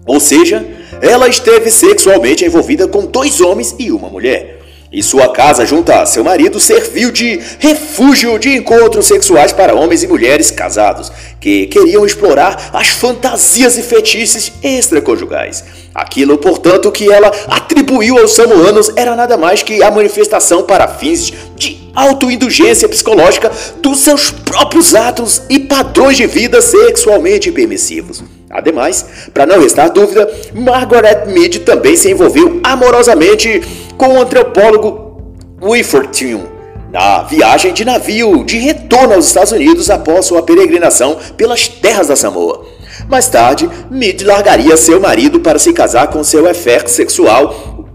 Ou 0.10 0.20
seja, 0.20 0.66
ela 1.04 1.28
esteve 1.28 1.70
sexualmente 1.70 2.44
envolvida 2.44 2.88
com 2.88 3.06
dois 3.06 3.40
homens 3.42 3.76
e 3.78 3.92
uma 3.92 4.10
mulher. 4.10 4.58
E 4.92 5.04
sua 5.04 5.32
casa, 5.32 5.68
junto 5.68 5.92
a 5.92 6.04
seu 6.04 6.24
marido, 6.24 6.60
serviu 6.60 7.12
de 7.12 7.40
refúgio 7.60 8.40
de 8.40 8.58
encontros 8.58 9.06
sexuais 9.06 9.54
para 9.54 9.76
homens 9.76 10.02
e 10.02 10.08
mulheres 10.08 10.50
casados 10.50 11.12
que 11.40 11.68
queriam 11.68 12.08
explorar 12.08 12.72
as 12.74 12.88
fantasias 12.88 13.78
e 13.78 13.84
fetiches 13.84 14.52
extraconjugais. 14.64 15.64
Aquilo, 15.94 16.40
portanto, 16.40 16.92
que 16.92 17.08
ela 17.08 17.32
atribuiu 17.48 18.18
aos 18.18 18.34
samoanos 18.34 18.92
era 18.96 19.16
nada 19.16 19.38
mais 19.38 19.62
que 19.62 19.84
a 19.84 19.92
manifestação 19.92 20.64
para 20.64 20.88
fins 20.88 21.32
de 21.56 21.88
autoindulgência 21.94 22.90
psicológica 22.90 23.52
dos 23.78 24.00
seus 24.00 24.32
próprios 24.32 24.96
atos 24.96 25.44
e 25.48 25.60
padrões 25.60 26.18
de 26.18 26.26
vida 26.26 26.64
sexualmente 26.64 27.52
permissivos. 27.52 28.24
Ademais, 28.50 29.06
para 29.32 29.46
não 29.46 29.62
restar 29.62 29.92
dúvida, 29.92 30.28
Margaret 30.54 31.26
Mead 31.28 31.60
também 31.60 31.96
se 31.96 32.10
envolveu 32.10 32.60
amorosamente 32.64 33.62
com 33.96 34.16
o 34.16 34.22
antropólogo 34.22 35.36
Wilford 35.62 36.48
na 36.92 37.22
viagem 37.24 37.72
de 37.72 37.86
navio 37.86 38.44
de 38.44 38.58
retorno 38.58 39.14
aos 39.14 39.28
Estados 39.28 39.52
Unidos 39.52 39.92
após 39.92 40.26
sua 40.26 40.42
peregrinação 40.42 41.18
pelas 41.38 41.68
terras 41.68 42.08
da 42.08 42.16
Samoa. 42.16 42.66
Mais 43.08 43.30
tarde, 43.30 43.70
Mead 43.92 44.24
largaria 44.24 44.76
seu 44.76 45.00
marido 45.00 45.40
para 45.40 45.60
se 45.60 45.72
casar 45.72 46.08
com 46.08 46.24
seu 46.24 46.48
efeito 46.48 46.90
sexual, 46.90 47.86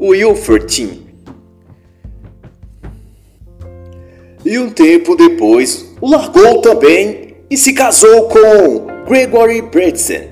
Wilford 0.00 1.04
E 4.44 4.58
um 4.58 4.70
tempo 4.70 5.16
depois, 5.16 5.94
o 6.00 6.08
largou 6.08 6.62
também 6.62 7.36
e 7.50 7.56
se 7.56 7.72
casou 7.72 8.28
com 8.28 8.95
Gregory 9.06 9.62
Bredesen, 9.62 10.30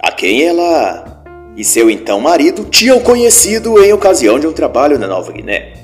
a 0.00 0.10
quem 0.10 0.42
ela 0.42 1.22
e 1.56 1.64
seu 1.64 1.88
então 1.88 2.20
marido 2.20 2.64
tinham 2.64 2.98
conhecido 2.98 3.78
em 3.84 3.92
ocasião 3.92 4.36
de 4.36 4.48
um 4.48 4.52
trabalho 4.52 4.98
na 4.98 5.06
Nova 5.06 5.30
Guiné. 5.30 5.74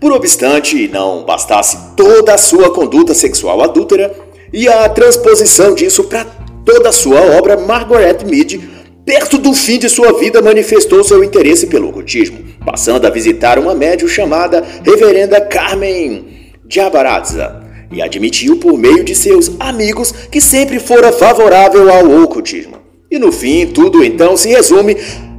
Por 0.00 0.12
obstante, 0.12 0.86
não 0.86 1.24
bastasse 1.24 1.76
toda 1.96 2.32
a 2.32 2.38
sua 2.38 2.72
conduta 2.72 3.12
sexual 3.12 3.60
adúltera 3.60 4.14
e 4.52 4.68
a 4.68 4.88
transposição 4.88 5.74
disso 5.74 6.04
para 6.04 6.24
toda 6.64 6.90
a 6.90 6.92
sua 6.92 7.20
obra, 7.36 7.56
Margaret 7.56 8.18
Mead, 8.24 8.60
perto 9.04 9.36
do 9.36 9.52
fim 9.52 9.80
de 9.80 9.88
sua 9.88 10.12
vida, 10.12 10.40
manifestou 10.40 11.02
seu 11.02 11.24
interesse 11.24 11.66
pelo 11.66 11.88
ocultismo, 11.88 12.38
passando 12.64 13.04
a 13.04 13.10
visitar 13.10 13.58
uma 13.58 13.74
médium 13.74 14.06
chamada 14.06 14.64
Reverenda 14.84 15.40
Carmen 15.40 16.52
Jabarazza, 16.68 17.57
e 17.90 18.02
admitiu 18.02 18.56
por 18.56 18.76
meio 18.76 19.02
de 19.02 19.14
seus 19.14 19.50
amigos 19.58 20.12
que 20.12 20.40
sempre 20.40 20.78
fora 20.78 21.12
favorável 21.12 21.90
ao 21.90 22.22
ocultismo. 22.22 22.76
E 23.10 23.18
no 23.18 23.32
fim, 23.32 23.66
tudo 23.66 24.04
então 24.04 24.36
se 24.36 24.48
resume 24.48 24.96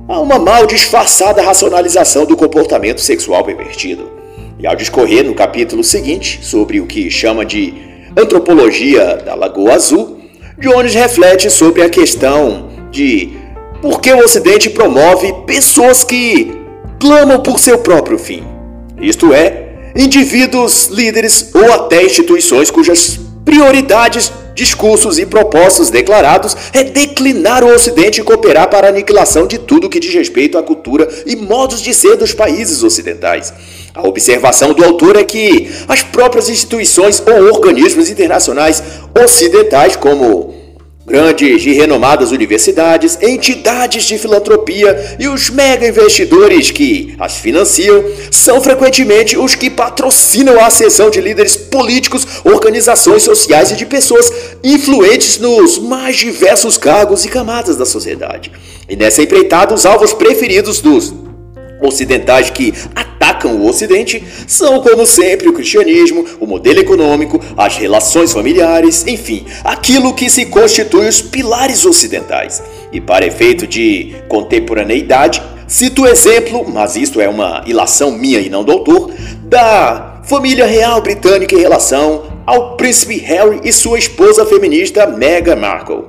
a 0.07 0.19
uma 0.19 0.39
mal 0.39 0.65
disfarçada 0.65 1.41
racionalização 1.41 2.25
do 2.25 2.35
comportamento 2.35 2.99
sexual 2.99 3.43
pervertido. 3.43 4.09
E 4.57 4.65
ao 4.65 4.75
discorrer 4.75 5.23
no 5.23 5.35
capítulo 5.35 5.83
seguinte 5.83 6.39
sobre 6.41 6.79
o 6.79 6.87
que 6.87 7.11
chama 7.11 7.45
de 7.45 7.73
antropologia 8.17 9.17
da 9.17 9.35
Lagoa 9.35 9.75
Azul, 9.75 10.19
Jones 10.57 10.95
reflete 10.95 11.49
sobre 11.49 11.83
a 11.83 11.89
questão 11.89 12.69
de 12.91 13.29
por 13.81 14.01
que 14.01 14.11
o 14.11 14.19
Ocidente 14.19 14.69
promove 14.69 15.31
pessoas 15.45 16.03
que 16.03 16.51
clamam 16.99 17.39
por 17.41 17.59
seu 17.59 17.77
próprio 17.77 18.17
fim. 18.17 18.43
Isto 18.99 19.33
é, 19.33 19.68
indivíduos, 19.99 20.87
líderes 20.87 21.49
ou 21.53 21.73
até 21.73 22.03
instituições 22.03 22.71
cujas 22.71 23.19
prioridades, 23.43 24.31
discursos 24.55 25.17
e 25.17 25.25
propósitos 25.25 25.89
declarados 25.89 26.55
é 26.73 26.83
declinar 26.83 27.63
o 27.63 27.73
Ocidente 27.73 28.19
e 28.19 28.23
cooperar 28.23 28.69
para 28.69 28.87
a 28.87 28.89
aniquilação 28.89 29.47
de 29.47 29.57
tudo 29.57 29.89
que 29.89 29.99
diz 29.99 30.13
respeito 30.13 30.57
à 30.57 30.63
cultura 30.63 31.07
e 31.25 31.35
modos 31.35 31.81
de 31.81 31.93
ser 31.93 32.15
dos 32.15 32.33
países 32.33 32.83
ocidentais. 32.83 33.53
A 33.93 34.07
observação 34.07 34.73
do 34.73 34.83
autor 34.83 35.17
é 35.17 35.23
que 35.23 35.69
as 35.87 36.03
próprias 36.03 36.49
instituições 36.49 37.21
ou 37.25 37.45
organismos 37.53 38.09
internacionais 38.09 38.83
ocidentais, 39.21 39.95
como 39.95 40.58
Grandes 41.09 41.65
e 41.65 41.73
renomadas 41.73 42.31
universidades, 42.31 43.17
entidades 43.19 44.03
de 44.03 44.15
filantropia 44.19 45.17
e 45.19 45.27
os 45.27 45.49
mega 45.49 45.87
investidores 45.87 46.69
que 46.69 47.15
as 47.17 47.37
financiam 47.37 48.03
são 48.29 48.61
frequentemente 48.61 49.35
os 49.35 49.55
que 49.55 49.71
patrocinam 49.71 50.59
a 50.59 50.67
ascensão 50.67 51.09
de 51.09 51.19
líderes 51.19 51.57
políticos, 51.57 52.27
organizações 52.43 53.23
sociais 53.23 53.71
e 53.71 53.75
de 53.75 53.87
pessoas 53.87 54.31
influentes 54.63 55.39
nos 55.39 55.79
mais 55.79 56.15
diversos 56.15 56.77
cargos 56.77 57.25
e 57.25 57.29
camadas 57.29 57.75
da 57.75 57.87
sociedade. 57.87 58.51
E 58.87 58.95
nessa 58.95 59.23
empreitada, 59.23 59.73
os 59.73 59.87
alvos 59.87 60.13
preferidos 60.13 60.79
dos 60.79 61.11
ocidentais 61.81 62.51
que 62.51 62.71
atacam 63.29 63.55
o 63.55 63.67
Ocidente 63.67 64.23
são, 64.47 64.81
como 64.81 65.05
sempre, 65.05 65.47
o 65.47 65.53
cristianismo, 65.53 66.25
o 66.39 66.47
modelo 66.47 66.79
econômico, 66.79 67.39
as 67.55 67.77
relações 67.77 68.33
familiares, 68.33 69.05
enfim, 69.07 69.45
aquilo 69.63 70.13
que 70.13 70.29
se 70.29 70.45
constitui 70.47 71.07
os 71.07 71.21
pilares 71.21 71.85
ocidentais. 71.85 72.61
E 72.91 72.99
para 72.99 73.25
efeito 73.25 73.67
de 73.67 74.15
contemporaneidade, 74.27 75.41
cito 75.67 76.03
o 76.03 76.07
exemplo, 76.07 76.65
mas 76.67 76.95
isto 76.95 77.21
é 77.21 77.29
uma 77.29 77.63
ilação 77.67 78.11
minha 78.11 78.39
e 78.39 78.49
não 78.49 78.63
do 78.63 78.71
autor, 78.71 79.11
da 79.43 80.21
família 80.23 80.65
real 80.65 81.01
britânica 81.01 81.55
em 81.55 81.59
relação 81.59 82.23
ao 82.45 82.75
príncipe 82.75 83.17
Harry 83.17 83.61
e 83.63 83.71
sua 83.71 83.99
esposa 83.99 84.45
feminista 84.45 85.05
Meghan 85.05 85.55
Markle. 85.55 86.05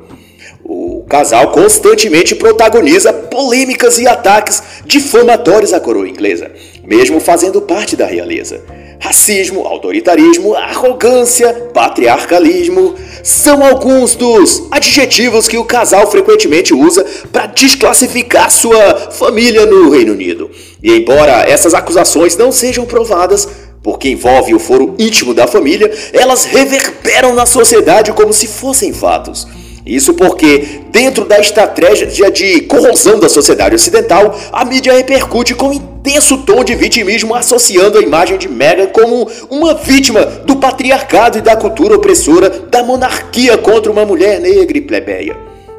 O 0.65 1.00
casal 1.11 1.51
constantemente 1.51 2.37
protagoniza 2.37 3.13
polêmicas 3.13 3.99
e 3.99 4.07
ataques 4.07 4.63
difamatórios 4.87 5.73
à 5.73 5.81
coroa 5.81 6.09
inglesa, 6.09 6.53
mesmo 6.85 7.19
fazendo 7.19 7.61
parte 7.61 7.97
da 7.97 8.07
realeza. 8.07 8.63
Racismo, 9.01 9.67
autoritarismo, 9.67 10.55
arrogância, 10.55 11.53
patriarcalismo 11.75 12.95
são 13.25 13.65
alguns 13.65 14.15
dos 14.15 14.63
adjetivos 14.71 15.49
que 15.49 15.59
o 15.59 15.65
casal 15.65 16.09
frequentemente 16.09 16.73
usa 16.73 17.05
para 17.33 17.47
desclassificar 17.47 18.49
sua 18.49 19.11
família 19.11 19.67
no 19.67 19.91
Reino 19.91 20.13
Unido. 20.13 20.49
E 20.81 20.93
embora 20.93 21.43
essas 21.43 21.75
acusações 21.75 22.37
não 22.37 22.53
sejam 22.53 22.87
provadas, 22.87 23.49
porque 23.83 24.09
envolve 24.11 24.55
o 24.55 24.61
foro 24.61 24.95
íntimo 24.97 25.35
da 25.35 25.49
família, 25.49 25.91
elas 26.13 26.45
reverberam 26.45 27.35
na 27.35 27.47
sociedade 27.47 28.13
como 28.13 28.33
se 28.33 28.47
fossem 28.47 28.93
fatos. 28.93 29.49
Isso 29.91 30.15
porque, 30.15 30.83
dentro 30.93 31.25
da 31.25 31.41
estratégia 31.41 32.31
de 32.31 32.61
corrosão 32.61 33.19
da 33.19 33.29
sociedade 33.29 33.75
ocidental, 33.75 34.39
a 34.53 34.65
mídia 34.65 34.93
repercute 34.93 35.53
com 35.53 35.73
intenso 35.73 36.39
tom 36.39 36.63
de 36.63 36.77
vitimismo, 36.77 37.35
associando 37.35 37.99
a 37.99 38.01
imagem 38.01 38.39
de 38.39 38.49
Meghan 38.49 38.87
como 38.87 39.29
uma 39.51 39.75
vítima 39.75 40.25
do 40.25 40.55
patriarcado 40.55 41.39
e 41.39 41.41
da 41.41 41.57
cultura 41.57 41.97
opressora 41.97 42.49
da 42.49 42.85
monarquia 42.85 43.59
contra 43.59 43.91
uma 43.91 44.07
mulher 44.07 44.39
negra 44.41 44.79
e 44.79 44.81
plebeia. 44.81 45.37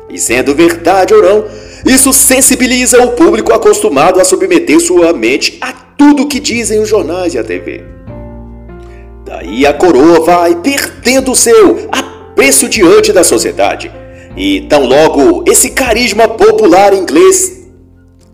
E 0.10 0.19
sendo 0.19 0.54
verdade 0.54 1.13
ou 1.13 1.24
não, 1.24 1.45
isso 1.86 2.12
sensibiliza 2.12 3.02
o 3.02 3.12
público 3.12 3.54
acostumado 3.54 4.19
a 4.19 4.26
submeter 4.26 4.82
sua 4.82 5.13
mente 5.13 5.58
a 5.62 5.71
tudo 5.71 6.28
que 6.28 6.41
dizem 6.41 6.82
os 6.82 6.89
jornais 6.89 7.34
e 7.34 7.39
a 7.39 7.45
TV. 7.45 7.86
Daí 9.26 9.65
a 9.65 9.74
coroa 9.74 10.19
vai 10.19 10.56
perdendo 10.56 11.34
seu 11.34 11.88
apreço 11.89 12.67
diante 12.67 13.13
da 13.13 13.24
sociedade. 13.24 14.01
E 14.36 14.62
tão 14.62 14.86
logo 14.86 15.44
esse 15.48 15.72
carisma 15.72 16.28
popular 16.28 16.94
inglês 16.94 17.62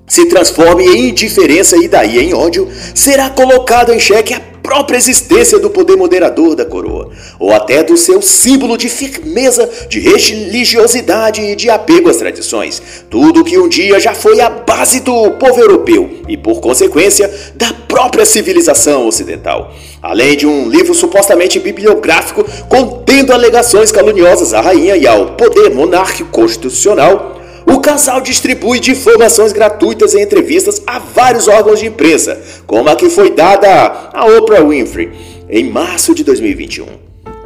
se 0.07 0.25
transforme 0.25 0.85
em 0.85 1.09
indiferença 1.09 1.75
e 1.75 1.87
daí 1.87 2.17
em 2.17 2.33
ódio, 2.33 2.67
será 2.95 3.29
colocado 3.29 3.93
em 3.93 3.99
xeque 3.99 4.33
a 4.33 4.39
própria 4.67 4.97
existência 4.97 5.59
do 5.59 5.69
poder 5.69 5.95
moderador 5.95 6.53
da 6.53 6.65
coroa, 6.65 7.09
ou 7.39 7.53
até 7.53 7.81
do 7.81 7.95
seu 7.95 8.21
símbolo 8.21 8.77
de 8.77 8.89
firmeza, 8.89 9.69
de 9.87 9.97
religiosidade 9.97 11.39
e 11.39 11.55
de 11.55 11.69
apego 11.69 12.09
às 12.09 12.17
tradições, 12.17 13.05
tudo 13.09 13.45
que 13.45 13.57
um 13.57 13.69
dia 13.69 13.97
já 13.97 14.13
foi 14.13 14.41
a 14.41 14.49
base 14.49 14.99
do 14.99 15.31
povo 15.31 15.61
europeu 15.61 16.19
e, 16.27 16.35
por 16.35 16.59
consequência, 16.59 17.33
da 17.55 17.71
própria 17.87 18.25
civilização 18.25 19.07
ocidental. 19.07 19.73
Além 20.03 20.35
de 20.35 20.45
um 20.45 20.67
livro 20.67 20.93
supostamente 20.93 21.59
bibliográfico 21.59 22.45
contendo 22.67 23.31
alegações 23.31 23.89
caluniosas 23.89 24.53
à 24.53 24.59
rainha 24.59 24.97
e 24.97 25.07
ao 25.07 25.27
poder 25.37 25.73
monárquico 25.73 26.29
constitucional, 26.29 27.36
o 27.69 27.79
casal 27.79 28.21
distribui 28.21 28.79
difamações 28.79 29.51
gratuitas 29.51 30.15
em 30.15 30.21
entrevistas 30.21 30.81
a 30.87 30.99
vários 30.99 31.47
órgãos 31.47 31.79
de 31.79 31.85
imprensa, 31.85 32.41
como 32.65 32.89
a 32.89 32.95
que 32.95 33.09
foi 33.09 33.31
dada 33.31 34.09
a 34.13 34.25
Oprah 34.25 34.63
Winfrey 34.63 35.11
em 35.49 35.69
março 35.69 36.15
de 36.15 36.23
2021, 36.23 36.85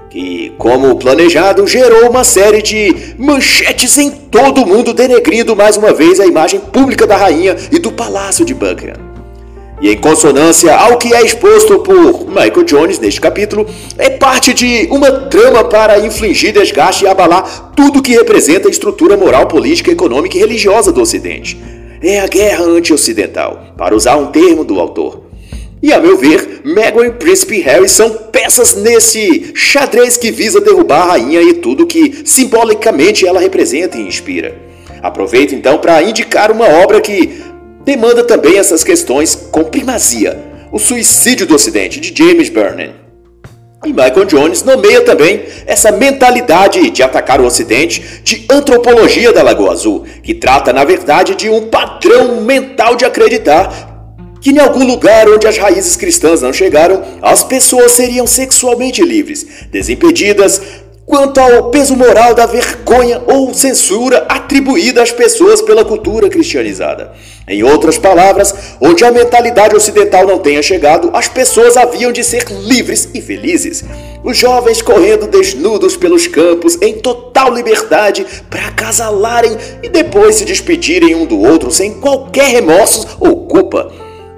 que, 0.09 0.53
como 0.57 0.95
planejado, 0.97 1.65
gerou 1.65 2.09
uma 2.09 2.23
série 2.23 2.61
de 2.61 3.15
manchetes 3.17 3.97
em 3.97 4.11
todo 4.11 4.61
o 4.61 4.67
mundo 4.67 4.93
denegrindo 4.93 5.55
mais 5.55 5.75
uma 5.75 5.91
vez 5.91 6.19
a 6.19 6.25
imagem 6.27 6.59
pública 6.59 7.07
da 7.07 7.17
rainha 7.17 7.55
e 7.71 7.79
do 7.79 7.91
Palácio 7.91 8.45
de 8.45 8.53
Buckingham. 8.53 9.10
E 9.81 9.89
em 9.89 9.97
consonância 9.97 10.75
ao 10.75 10.99
que 10.99 11.11
é 11.11 11.23
exposto 11.23 11.79
por 11.79 12.27
Michael 12.27 12.63
Jones 12.63 12.99
neste 12.99 13.19
capítulo, 13.19 13.67
é 13.97 14.11
parte 14.11 14.53
de 14.53 14.87
uma 14.91 15.11
trama 15.11 15.63
para 15.63 15.99
infligir 15.99 16.53
desgaste 16.53 17.03
e 17.03 17.07
abalar 17.07 17.71
tudo 17.75 18.01
que 18.01 18.11
representa 18.11 18.67
a 18.67 18.71
estrutura 18.71 19.17
moral, 19.17 19.47
política, 19.47 19.89
econômica 19.89 20.37
e 20.37 20.39
religiosa 20.39 20.91
do 20.91 21.01
Ocidente. 21.01 21.59
É 21.99 22.19
a 22.19 22.27
guerra 22.27 22.63
anti-ocidental, 22.63 23.73
para 23.75 23.95
usar 23.95 24.17
um 24.17 24.27
termo 24.27 24.63
do 24.63 24.79
autor. 24.79 25.23
E 25.81 25.91
a 25.91 25.99
meu 25.99 26.15
ver, 26.15 26.61
Meghan 26.63 27.07
e 27.07 27.11
Príncipe 27.11 27.59
Harry 27.61 27.89
são 27.89 28.11
peças 28.31 28.75
nesse 28.75 29.51
xadrez 29.55 30.15
que 30.15 30.29
visa 30.29 30.61
derrubar 30.61 31.01
a 31.01 31.11
rainha 31.13 31.41
e 31.41 31.55
tudo 31.55 31.87
que 31.87 32.21
simbolicamente 32.23 33.25
ela 33.25 33.39
representa 33.39 33.97
e 33.97 34.07
inspira. 34.07 34.55
Aproveito 35.01 35.55
então 35.55 35.79
para 35.79 36.03
indicar 36.03 36.51
uma 36.51 36.67
obra 36.67 37.01
que 37.01 37.50
demanda 37.83 38.23
também 38.23 38.57
essas 38.57 38.83
questões 38.83 39.35
com 39.35 39.63
primazia. 39.63 40.39
O 40.71 40.79
Suicídio 40.79 41.45
do 41.45 41.55
Ocidente, 41.55 41.99
de 41.99 42.13
James 42.15 42.49
Burnham. 42.49 42.93
E 43.83 43.89
Michael 43.89 44.25
Jones 44.25 44.63
nomeia 44.63 45.01
também 45.01 45.43
essa 45.65 45.91
mentalidade 45.91 46.91
de 46.91 47.01
atacar 47.01 47.41
o 47.41 47.45
Ocidente 47.45 48.21
de 48.23 48.45
antropologia 48.49 49.33
da 49.33 49.41
Lagoa 49.41 49.71
Azul, 49.71 50.05
que 50.21 50.35
trata, 50.35 50.71
na 50.71 50.83
verdade, 50.83 51.33
de 51.33 51.49
um 51.49 51.67
padrão 51.67 52.41
mental 52.41 52.95
de 52.95 53.05
acreditar 53.05 53.89
que 54.39 54.51
em 54.51 54.59
algum 54.59 54.85
lugar 54.85 55.29
onde 55.29 55.47
as 55.47 55.57
raízes 55.57 55.95
cristãs 55.95 56.41
não 56.41 56.51
chegaram, 56.51 57.01
as 57.21 57.43
pessoas 57.43 57.91
seriam 57.91 58.25
sexualmente 58.25 59.03
livres, 59.03 59.45
desimpedidas, 59.71 60.61
quanto 61.11 61.41
ao 61.41 61.69
peso 61.71 61.93
moral 61.93 62.33
da 62.33 62.45
vergonha 62.45 63.21
ou 63.27 63.53
censura 63.53 64.25
atribuída 64.29 65.03
às 65.03 65.11
pessoas 65.11 65.61
pela 65.61 65.83
cultura 65.83 66.29
cristianizada. 66.29 67.11
Em 67.45 67.61
outras 67.63 67.97
palavras, 67.97 68.55
onde 68.79 69.03
a 69.03 69.11
mentalidade 69.11 69.75
ocidental 69.75 70.25
não 70.25 70.39
tenha 70.39 70.63
chegado, 70.63 71.11
as 71.13 71.27
pessoas 71.27 71.75
haviam 71.75 72.13
de 72.13 72.23
ser 72.23 72.45
livres 72.49 73.09
e 73.13 73.19
felizes. 73.19 73.83
Os 74.23 74.37
jovens 74.37 74.81
correndo 74.81 75.27
desnudos 75.27 75.97
pelos 75.97 76.27
campos 76.27 76.81
em 76.81 76.93
total 76.99 77.53
liberdade 77.53 78.25
para 78.49 78.67
acasalarem 78.67 79.57
e 79.83 79.89
depois 79.89 80.35
se 80.35 80.45
despedirem 80.45 81.13
um 81.13 81.25
do 81.25 81.41
outro 81.41 81.71
sem 81.71 81.95
qualquer 81.95 82.47
remorso 82.47 83.17
ou 83.19 83.47
culpa 83.47 83.91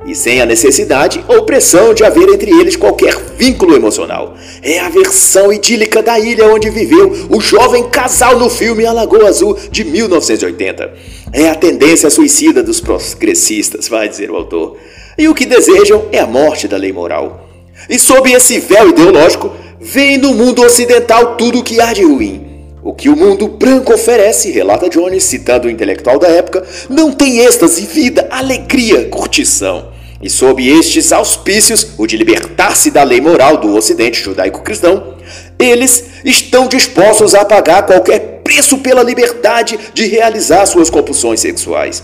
e 0.06 0.14
sem 0.14 0.42
a 0.42 0.46
necessidade 0.46 1.24
ou 1.28 1.44
pressão 1.44 1.94
de 1.94 2.04
haver 2.04 2.30
entre 2.30 2.52
eles 2.52 2.76
qualquer 2.76 3.16
vínculo 3.38 3.76
emocional. 3.76 4.36
É 4.62 4.80
a 4.80 4.90
versão 4.90 5.52
idílica 5.52 6.02
da 6.02 6.20
ilha 6.20 6.48
onde 6.48 6.70
viveu 6.70 7.28
o 7.30 7.40
jovem 7.40 7.90
casal 7.90 8.38
no 8.38 8.50
filme 8.50 8.86
A 8.86 8.92
Lagoa 8.92 9.28
Azul 9.28 9.58
de 9.72 9.84
1980. 9.84 10.94
É 11.32 11.50
a 11.50 11.56
tendência 11.56 12.10
suicida 12.10 12.62
dos 12.62 12.80
progressistas, 12.80 13.88
vai 13.88 14.10
dizer 14.10 14.30
o 14.30 14.36
autor. 14.36 14.78
E 15.18 15.28
o 15.28 15.36
que 15.36 15.46
desejam 15.46 16.06
é 16.12 16.20
a 16.20 16.28
morte 16.28 16.68
da 16.68 16.78
lei 16.78 16.92
moral. 16.92 17.50
E 17.90 17.98
sob 18.00 18.32
esse 18.32 18.60
véu 18.60 18.90
ideológico, 18.90 19.52
vem 19.80 20.18
no 20.18 20.34
mundo 20.34 20.64
ocidental 20.64 21.36
tudo 21.36 21.60
o 21.60 21.64
que 21.64 21.80
há 21.80 21.94
de 21.94 22.04
ruim. 22.04 22.54
O 22.84 22.94
que 22.94 23.08
o 23.08 23.16
mundo 23.16 23.48
branco 23.48 23.94
oferece, 23.94 24.52
relata 24.52 24.90
Jones, 24.90 25.24
citando 25.24 25.68
o 25.68 25.72
intelectual 25.72 26.20
da 26.20 26.28
época, 26.28 26.66
não 26.90 27.14
tem 27.14 27.40
êxtase, 27.40 27.86
vida, 27.86 28.28
alegria, 28.30 29.06
curtição. 29.06 29.93
E 30.24 30.30
sob 30.30 30.66
estes 30.66 31.12
auspícios, 31.12 31.90
o 31.98 32.08
de 32.08 32.16
libertar-se 32.16 32.90
da 32.90 33.04
lei 33.04 33.20
moral 33.20 33.58
do 33.58 33.76
ocidente 33.76 34.22
judaico-cristão, 34.22 35.18
eles 35.60 36.06
estão 36.24 36.68
dispostos 36.68 37.36
a 37.36 37.44
pagar 37.44 37.86
qualquer 37.86 38.42
preço 38.42 38.78
pela 38.78 39.04
liberdade 39.04 39.78
de 39.94 40.06
realizar 40.06 40.66
suas 40.66 40.90
compulsões 40.90 41.42
sexuais. 41.42 42.02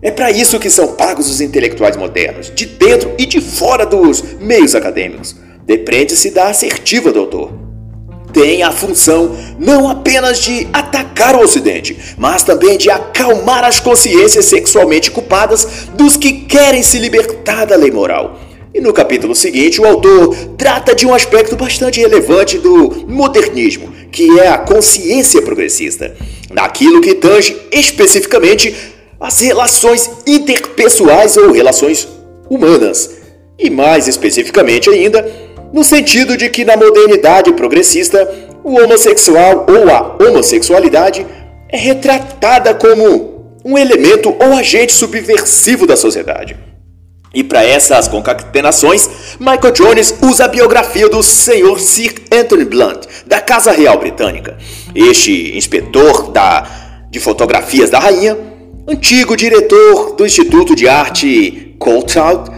É 0.00 0.12
para 0.12 0.30
isso 0.30 0.60
que 0.60 0.70
são 0.70 0.94
pagos 0.94 1.28
os 1.28 1.40
intelectuais 1.40 1.96
modernos, 1.96 2.52
de 2.54 2.66
dentro 2.66 3.12
e 3.18 3.26
de 3.26 3.40
fora 3.40 3.84
dos 3.84 4.22
meios 4.38 4.76
acadêmicos. 4.76 5.34
Depende-se 5.66 6.30
da 6.30 6.48
assertiva, 6.48 7.12
doutor 7.12 7.69
tem 8.32 8.62
a 8.62 8.70
função 8.70 9.36
não 9.58 9.88
apenas 9.88 10.38
de 10.38 10.66
atacar 10.72 11.34
o 11.36 11.42
Ocidente, 11.42 11.96
mas 12.16 12.42
também 12.42 12.78
de 12.78 12.90
acalmar 12.90 13.64
as 13.64 13.80
consciências 13.80 14.46
sexualmente 14.46 15.10
culpadas 15.10 15.88
dos 15.94 16.16
que 16.16 16.32
querem 16.32 16.82
se 16.82 16.98
libertar 16.98 17.66
da 17.66 17.76
lei 17.76 17.90
moral. 17.90 18.38
E 18.72 18.80
no 18.80 18.92
capítulo 18.92 19.34
seguinte, 19.34 19.80
o 19.80 19.84
autor 19.84 20.34
trata 20.56 20.94
de 20.94 21.04
um 21.04 21.12
aspecto 21.12 21.56
bastante 21.56 21.98
relevante 21.98 22.56
do 22.56 23.04
modernismo, 23.08 23.92
que 24.12 24.38
é 24.38 24.48
a 24.48 24.58
consciência 24.58 25.42
progressista, 25.42 26.14
naquilo 26.50 27.00
que 27.00 27.14
tange 27.14 27.56
especificamente 27.72 28.74
as 29.18 29.40
relações 29.40 30.08
interpessoais 30.24 31.36
ou 31.36 31.50
relações 31.50 32.06
humanas, 32.48 33.10
e 33.58 33.68
mais 33.68 34.06
especificamente 34.06 34.88
ainda, 34.88 35.49
no 35.72 35.84
sentido 35.84 36.36
de 36.36 36.48
que 36.48 36.64
na 36.64 36.76
modernidade 36.76 37.52
progressista, 37.52 38.28
o 38.62 38.78
homossexual 38.80 39.66
ou 39.68 39.90
a 39.90 40.16
homossexualidade 40.22 41.26
é 41.68 41.76
retratada 41.76 42.74
como 42.74 43.58
um 43.64 43.78
elemento 43.78 44.34
ou 44.40 44.54
agente 44.54 44.92
subversivo 44.92 45.86
da 45.86 45.96
sociedade. 45.96 46.56
E 47.32 47.44
para 47.44 47.64
essas 47.64 48.08
concatenações, 48.08 49.08
Michael 49.38 49.72
Jones 49.72 50.14
usa 50.20 50.46
a 50.46 50.48
biografia 50.48 51.08
do 51.08 51.22
Sr. 51.22 51.78
Sir 51.78 52.14
Anthony 52.32 52.64
Blunt, 52.64 53.06
da 53.24 53.40
Casa 53.40 53.70
Real 53.70 53.96
Britânica. 53.98 54.58
Este 54.92 55.56
inspetor 55.56 56.32
da, 56.32 56.66
de 57.08 57.20
fotografias 57.20 57.88
da 57.88 58.00
rainha, 58.00 58.36
antigo 58.88 59.36
diretor 59.36 60.16
do 60.16 60.26
Instituto 60.26 60.74
de 60.74 60.88
Arte 60.88 61.76
Courtauld, 61.78 62.50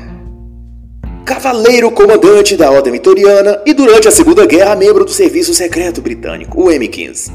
cavaleiro 1.25 1.91
comandante 1.91 2.57
da 2.57 2.71
Ordem 2.71 2.93
Vitoriana 2.93 3.61
e 3.65 3.73
durante 3.73 4.09
a 4.09 4.11
Segunda 4.11 4.45
Guerra 4.45 4.75
membro 4.75 5.05
do 5.05 5.13
Serviço 5.13 5.55
Secreto 5.55 6.03
Britânico, 6.03 6.61
o 6.61 6.67
M15. 6.67 7.33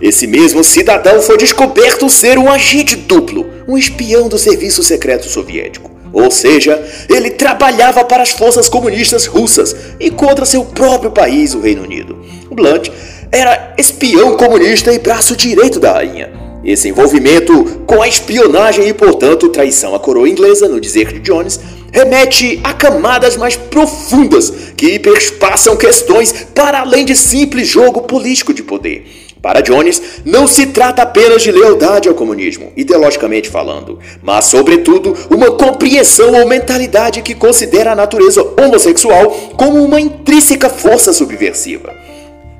Esse 0.00 0.26
mesmo 0.26 0.62
cidadão 0.62 1.22
foi 1.22 1.38
descoberto 1.38 2.08
ser 2.10 2.38
um 2.38 2.50
agente 2.50 2.94
duplo, 2.94 3.46
um 3.66 3.78
espião 3.78 4.28
do 4.28 4.36
Serviço 4.36 4.82
Secreto 4.82 5.26
Soviético. 5.28 5.90
Ou 6.12 6.30
seja, 6.30 6.82
ele 7.08 7.30
trabalhava 7.30 8.04
para 8.04 8.22
as 8.22 8.30
forças 8.30 8.68
comunistas 8.68 9.26
russas 9.26 9.74
e 9.98 10.10
contra 10.10 10.44
seu 10.44 10.64
próprio 10.64 11.10
país, 11.10 11.54
o 11.54 11.60
Reino 11.60 11.82
Unido. 11.82 12.18
Blunt 12.50 12.90
era 13.32 13.74
espião 13.78 14.36
comunista 14.36 14.92
e 14.92 14.98
braço 14.98 15.36
direito 15.36 15.80
da 15.80 15.92
rainha. 15.92 16.32
Esse 16.64 16.88
envolvimento 16.88 17.82
com 17.86 18.02
a 18.02 18.08
espionagem 18.08 18.88
e, 18.88 18.92
portanto, 18.92 19.48
traição 19.50 19.94
à 19.94 20.00
coroa 20.00 20.28
inglesa, 20.28 20.68
no 20.68 20.80
dizer 20.80 21.12
de 21.12 21.20
Jones, 21.20 21.60
remete 21.92 22.60
a 22.62 22.72
camadas 22.72 23.36
mais 23.36 23.56
profundas 23.56 24.50
que 24.76 24.98
perspassam 24.98 25.76
questões 25.76 26.46
para 26.54 26.80
além 26.80 27.04
de 27.04 27.16
simples 27.16 27.68
jogo 27.68 28.02
político 28.02 28.52
de 28.52 28.62
poder. 28.62 29.26
Para 29.46 29.60
Jones, 29.60 30.02
não 30.24 30.46
se 30.48 30.66
trata 30.66 31.02
apenas 31.02 31.40
de 31.40 31.52
lealdade 31.52 32.08
ao 32.08 32.14
comunismo, 32.14 32.72
ideologicamente 32.76 33.48
falando, 33.48 34.00
mas, 34.20 34.46
sobretudo, 34.46 35.16
uma 35.30 35.52
compreensão 35.52 36.32
ou 36.34 36.48
mentalidade 36.48 37.22
que 37.22 37.32
considera 37.32 37.92
a 37.92 37.94
natureza 37.94 38.42
homossexual 38.60 39.30
como 39.56 39.84
uma 39.84 40.00
intrínseca 40.00 40.68
força 40.68 41.12
subversiva, 41.12 41.94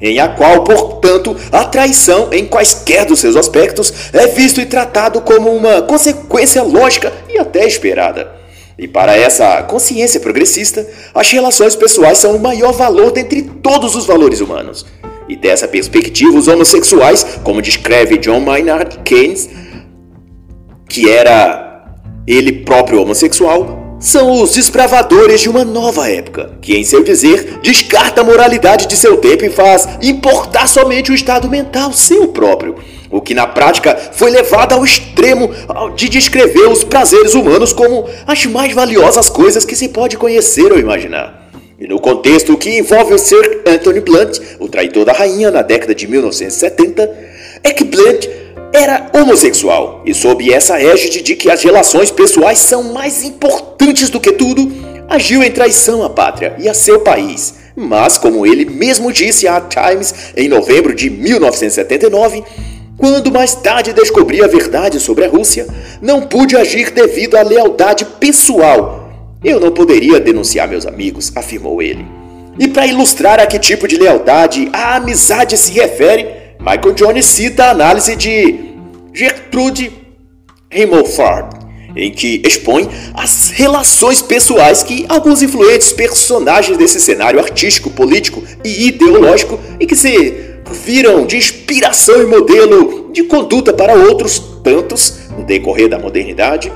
em 0.00 0.20
a 0.20 0.28
qual, 0.28 0.62
portanto, 0.62 1.36
a 1.50 1.64
traição, 1.64 2.28
em 2.30 2.46
quaisquer 2.46 3.04
dos 3.04 3.18
seus 3.18 3.34
aspectos, 3.34 3.92
é 4.12 4.28
visto 4.28 4.60
e 4.60 4.66
tratado 4.66 5.20
como 5.22 5.50
uma 5.50 5.82
consequência 5.82 6.62
lógica 6.62 7.12
e 7.28 7.36
até 7.36 7.66
esperada. 7.66 8.45
E 8.78 8.86
para 8.86 9.16
essa 9.16 9.62
consciência 9.62 10.20
progressista, 10.20 10.86
as 11.14 11.30
relações 11.30 11.74
pessoais 11.74 12.18
são 12.18 12.36
o 12.36 12.40
maior 12.40 12.72
valor 12.72 13.10
dentre 13.10 13.42
todos 13.42 13.94
os 13.94 14.04
valores 14.04 14.40
humanos. 14.40 14.84
E 15.28 15.34
dessa 15.34 15.66
perspectiva, 15.66 16.36
os 16.36 16.46
homossexuais, 16.46 17.38
como 17.42 17.62
descreve 17.62 18.18
John 18.18 18.40
Maynard 18.40 18.98
Keynes, 19.02 19.48
que 20.88 21.10
era 21.10 21.84
ele 22.26 22.64
próprio 22.64 23.00
homossexual, 23.00 23.96
são 23.98 24.42
os 24.42 24.54
desbravadores 24.54 25.40
de 25.40 25.48
uma 25.48 25.64
nova 25.64 26.08
época, 26.08 26.52
que, 26.60 26.76
em 26.76 26.84
seu 26.84 27.02
dizer, 27.02 27.60
descarta 27.62 28.20
a 28.20 28.24
moralidade 28.24 28.86
de 28.86 28.96
seu 28.96 29.16
tempo 29.16 29.44
e 29.44 29.50
faz 29.50 29.88
importar 30.02 30.68
somente 30.68 31.10
o 31.10 31.14
estado 31.14 31.48
mental 31.48 31.92
seu 31.92 32.28
próprio. 32.28 32.76
O 33.10 33.20
que 33.20 33.34
na 33.34 33.46
prática 33.46 33.96
foi 34.12 34.30
levado 34.30 34.72
ao 34.72 34.84
extremo 34.84 35.50
de 35.94 36.08
descrever 36.08 36.68
os 36.68 36.84
prazeres 36.84 37.34
humanos 37.34 37.72
como 37.72 38.08
as 38.26 38.44
mais 38.46 38.72
valiosas 38.72 39.28
coisas 39.28 39.64
que 39.64 39.76
se 39.76 39.88
pode 39.88 40.16
conhecer 40.16 40.72
ou 40.72 40.78
imaginar. 40.78 41.50
E 41.78 41.86
no 41.86 42.00
contexto 42.00 42.56
que 42.56 42.78
envolve 42.78 43.14
o 43.14 43.18
Sir 43.18 43.62
Anthony 43.66 44.00
Blunt, 44.00 44.38
o 44.58 44.68
traidor 44.68 45.04
da 45.04 45.12
rainha 45.12 45.50
na 45.50 45.60
década 45.60 45.94
de 45.94 46.06
1970, 46.06 47.10
é 47.62 47.70
que 47.70 47.84
Blunt 47.84 48.26
era 48.72 49.10
homossexual 49.14 50.02
e 50.04 50.14
sob 50.14 50.52
essa 50.52 50.80
égide 50.80 51.22
de 51.22 51.36
que 51.36 51.50
as 51.50 51.62
relações 51.62 52.10
pessoais 52.10 52.58
são 52.58 52.82
mais 52.94 53.22
importantes 53.22 54.08
do 54.08 54.20
que 54.20 54.32
tudo, 54.32 54.72
agiu 55.08 55.42
em 55.42 55.50
traição 55.50 56.02
à 56.02 56.10
pátria 56.10 56.56
e 56.58 56.68
a 56.68 56.74
seu 56.74 57.00
país. 57.00 57.54
Mas, 57.74 58.16
como 58.16 58.46
ele 58.46 58.64
mesmo 58.64 59.12
disse 59.12 59.46
à 59.46 59.60
Times 59.60 60.14
em 60.34 60.48
novembro 60.48 60.94
de 60.94 61.10
1979, 61.10 62.42
quando 62.96 63.30
mais 63.30 63.54
tarde 63.54 63.92
descobri 63.92 64.42
a 64.42 64.46
verdade 64.46 64.98
sobre 64.98 65.24
a 65.24 65.28
Rússia, 65.28 65.66
não 66.00 66.22
pude 66.22 66.56
agir 66.56 66.90
devido 66.90 67.37
à 67.37 67.42
lealdade 67.42 68.04
pessoal. 68.04 69.37
Eu 69.44 69.61
não 69.61 69.70
poderia 69.70 70.18
denunciar 70.18 70.66
meus 70.66 70.87
amigos, 70.87 71.30
afirmou 71.35 71.82
ele. 71.82 72.06
E 72.59 72.66
para 72.66 72.87
ilustrar 72.87 73.38
a 73.38 73.46
que 73.46 73.59
tipo 73.59 73.87
de 73.87 73.96
lealdade 73.96 74.68
a 74.72 74.96
amizade 74.96 75.59
se 75.59 75.72
refere, 75.72 76.26
Michael 76.59 76.94
Jones 76.94 77.26
cita 77.26 77.66
a 77.66 77.70
análise 77.70 78.16
de 78.16 78.72
Gertrude 79.12 79.92
Himmelfarb, 80.72 81.50
em 81.94 82.11
que 82.11 82.40
expõe 82.44 82.88
as 83.12 83.50
relações 83.50 84.22
pessoais 84.22 84.82
que 84.82 85.04
alguns 85.06 85.42
influentes 85.42 85.92
personagens 85.92 86.78
desse 86.78 86.98
cenário 86.98 87.38
artístico, 87.38 87.90
político 87.90 88.42
e 88.64 88.88
ideológico 88.88 89.61
e 89.78 89.87
que 89.87 89.94
se 89.94 90.55
viram 90.72 91.26
de 91.26 91.37
inspiração 91.37 92.22
e 92.22 92.26
modelo 92.26 93.11
de 93.12 93.24
conduta 93.24 93.72
para 93.72 93.94
outros 93.94 94.38
tantos 94.62 95.18
no 95.37 95.44
decorrer 95.44 95.88
da 95.88 95.98
modernidade. 95.98 96.72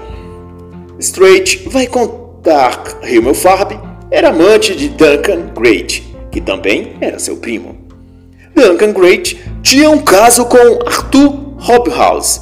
Straight 0.99 1.69
vai 1.69 1.87
contar 1.87 2.83
que 3.01 3.15
Himmelfarb 3.15 3.79
era 4.11 4.29
amante 4.29 4.75
de 4.75 4.89
Duncan 4.89 5.53
Great, 5.55 6.03
que 6.31 6.41
também 6.41 6.97
era 7.01 7.19
seu 7.19 7.37
primo. 7.37 7.77
Duncan 8.55 8.93
Great 8.93 9.39
tinha 9.63 9.91
um 9.91 9.99
caso 9.99 10.45
com 10.45 10.59
Arthur 10.87 11.55
Hobhouse. 11.59 12.41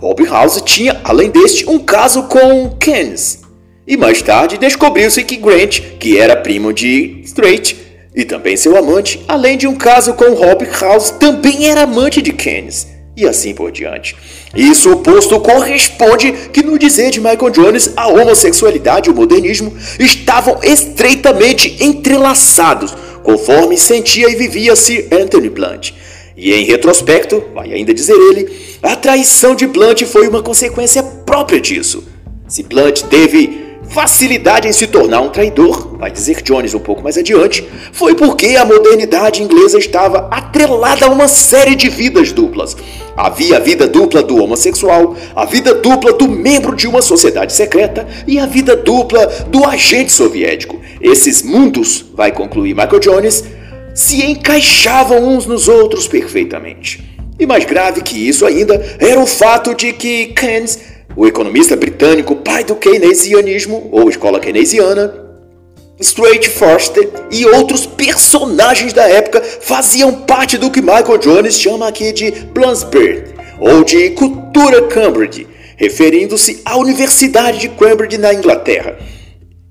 Hobhouse 0.00 0.62
tinha, 0.64 1.00
além 1.04 1.30
deste, 1.30 1.68
um 1.68 1.78
caso 1.78 2.24
com 2.24 2.70
Keynes. 2.78 3.42
E 3.86 3.96
mais 3.96 4.20
tarde 4.20 4.58
descobriu-se 4.58 5.22
que 5.22 5.36
Grant, 5.36 5.80
que 5.98 6.18
era 6.18 6.36
primo 6.36 6.72
de 6.72 7.20
Straight, 7.24 7.85
e 8.16 8.24
também 8.24 8.56
seu 8.56 8.74
amante, 8.74 9.22
além 9.28 9.58
de 9.58 9.68
um 9.68 9.74
caso 9.74 10.14
com 10.14 10.32
Rob 10.32 10.66
House, 10.80 11.10
também 11.10 11.68
era 11.68 11.82
amante 11.82 12.22
de 12.22 12.32
Keynes, 12.32 12.86
e 13.14 13.28
assim 13.28 13.52
por 13.52 13.70
diante. 13.70 14.16
Isso 14.54 14.90
oposto 14.90 15.38
corresponde 15.38 16.32
que 16.50 16.62
no 16.62 16.78
dizer 16.78 17.10
de 17.10 17.20
Michael 17.20 17.50
Jones, 17.50 17.92
a 17.94 18.08
homossexualidade 18.08 19.10
e 19.10 19.12
o 19.12 19.14
modernismo 19.14 19.76
estavam 20.00 20.58
estreitamente 20.62 21.76
entrelaçados, 21.78 22.96
conforme 23.22 23.76
sentia 23.76 24.30
e 24.30 24.34
vivia 24.34 24.74
Sir 24.74 25.08
Anthony 25.12 25.50
Blunt. 25.50 25.92
E 26.34 26.54
em 26.54 26.64
retrospecto, 26.64 27.44
vai 27.54 27.72
ainda 27.72 27.92
dizer 27.92 28.14
ele, 28.14 28.50
a 28.82 28.96
traição 28.96 29.54
de 29.54 29.66
Blunt 29.66 30.04
foi 30.04 30.26
uma 30.26 30.42
consequência 30.42 31.02
própria 31.02 31.60
disso. 31.60 32.02
Se 32.48 32.62
Blunt 32.62 33.02
teve 33.02 33.65
facilidade 33.88 34.68
em 34.68 34.72
se 34.72 34.86
tornar 34.86 35.20
um 35.20 35.30
traidor, 35.30 35.96
vai 35.96 36.10
dizer 36.10 36.42
Jones 36.42 36.74
um 36.74 36.78
pouco 36.78 37.02
mais 37.02 37.16
adiante, 37.16 37.66
foi 37.92 38.14
porque 38.14 38.56
a 38.56 38.64
modernidade 38.64 39.42
inglesa 39.42 39.78
estava 39.78 40.28
atrelada 40.30 41.06
a 41.06 41.10
uma 41.10 41.28
série 41.28 41.74
de 41.74 41.88
vidas 41.88 42.32
duplas. 42.32 42.76
Havia 43.16 43.56
a 43.56 43.60
vida 43.60 43.86
dupla 43.86 44.22
do 44.22 44.42
homossexual, 44.42 45.16
a 45.34 45.44
vida 45.44 45.74
dupla 45.74 46.12
do 46.12 46.28
membro 46.28 46.76
de 46.76 46.86
uma 46.86 47.00
sociedade 47.00 47.52
secreta 47.52 48.06
e 48.26 48.38
a 48.38 48.46
vida 48.46 48.76
dupla 48.76 49.26
do 49.48 49.64
agente 49.64 50.12
soviético. 50.12 50.78
Esses 51.00 51.42
mundos, 51.42 52.04
vai 52.14 52.30
concluir 52.32 52.74
Michael 52.74 53.00
Jones, 53.00 53.44
se 53.94 54.22
encaixavam 54.22 55.26
uns 55.26 55.46
nos 55.46 55.68
outros 55.68 56.06
perfeitamente. 56.06 57.02
E 57.38 57.46
mais 57.46 57.64
grave 57.64 58.02
que 58.02 58.28
isso 58.28 58.44
ainda 58.46 58.74
era 58.98 59.20
o 59.20 59.26
fato 59.26 59.74
de 59.74 59.92
que 59.92 60.26
Keynes 60.26 60.78
o 61.14 61.26
economista 61.26 61.76
britânico, 61.76 62.36
pai 62.36 62.64
do 62.64 62.74
keynesianismo, 62.74 63.88
ou 63.92 64.08
escola 64.08 64.40
keynesiana, 64.40 65.26
Straight 65.98 66.48
Forster 66.50 67.08
e 67.30 67.46
outros 67.46 67.86
personagens 67.86 68.92
da 68.92 69.08
época 69.08 69.42
faziam 69.42 70.12
parte 70.12 70.58
do 70.58 70.70
que 70.70 70.82
Michael 70.82 71.18
Jones 71.18 71.58
chama 71.58 71.88
aqui 71.88 72.12
de 72.12 72.30
Bloomsbury, 72.30 73.24
ou 73.58 73.82
de 73.82 74.10
cultura 74.10 74.82
Cambridge, 74.82 75.46
referindo-se 75.76 76.60
à 76.64 76.76
Universidade 76.76 77.58
de 77.58 77.68
Cambridge 77.70 78.18
na 78.18 78.34
Inglaterra, 78.34 78.98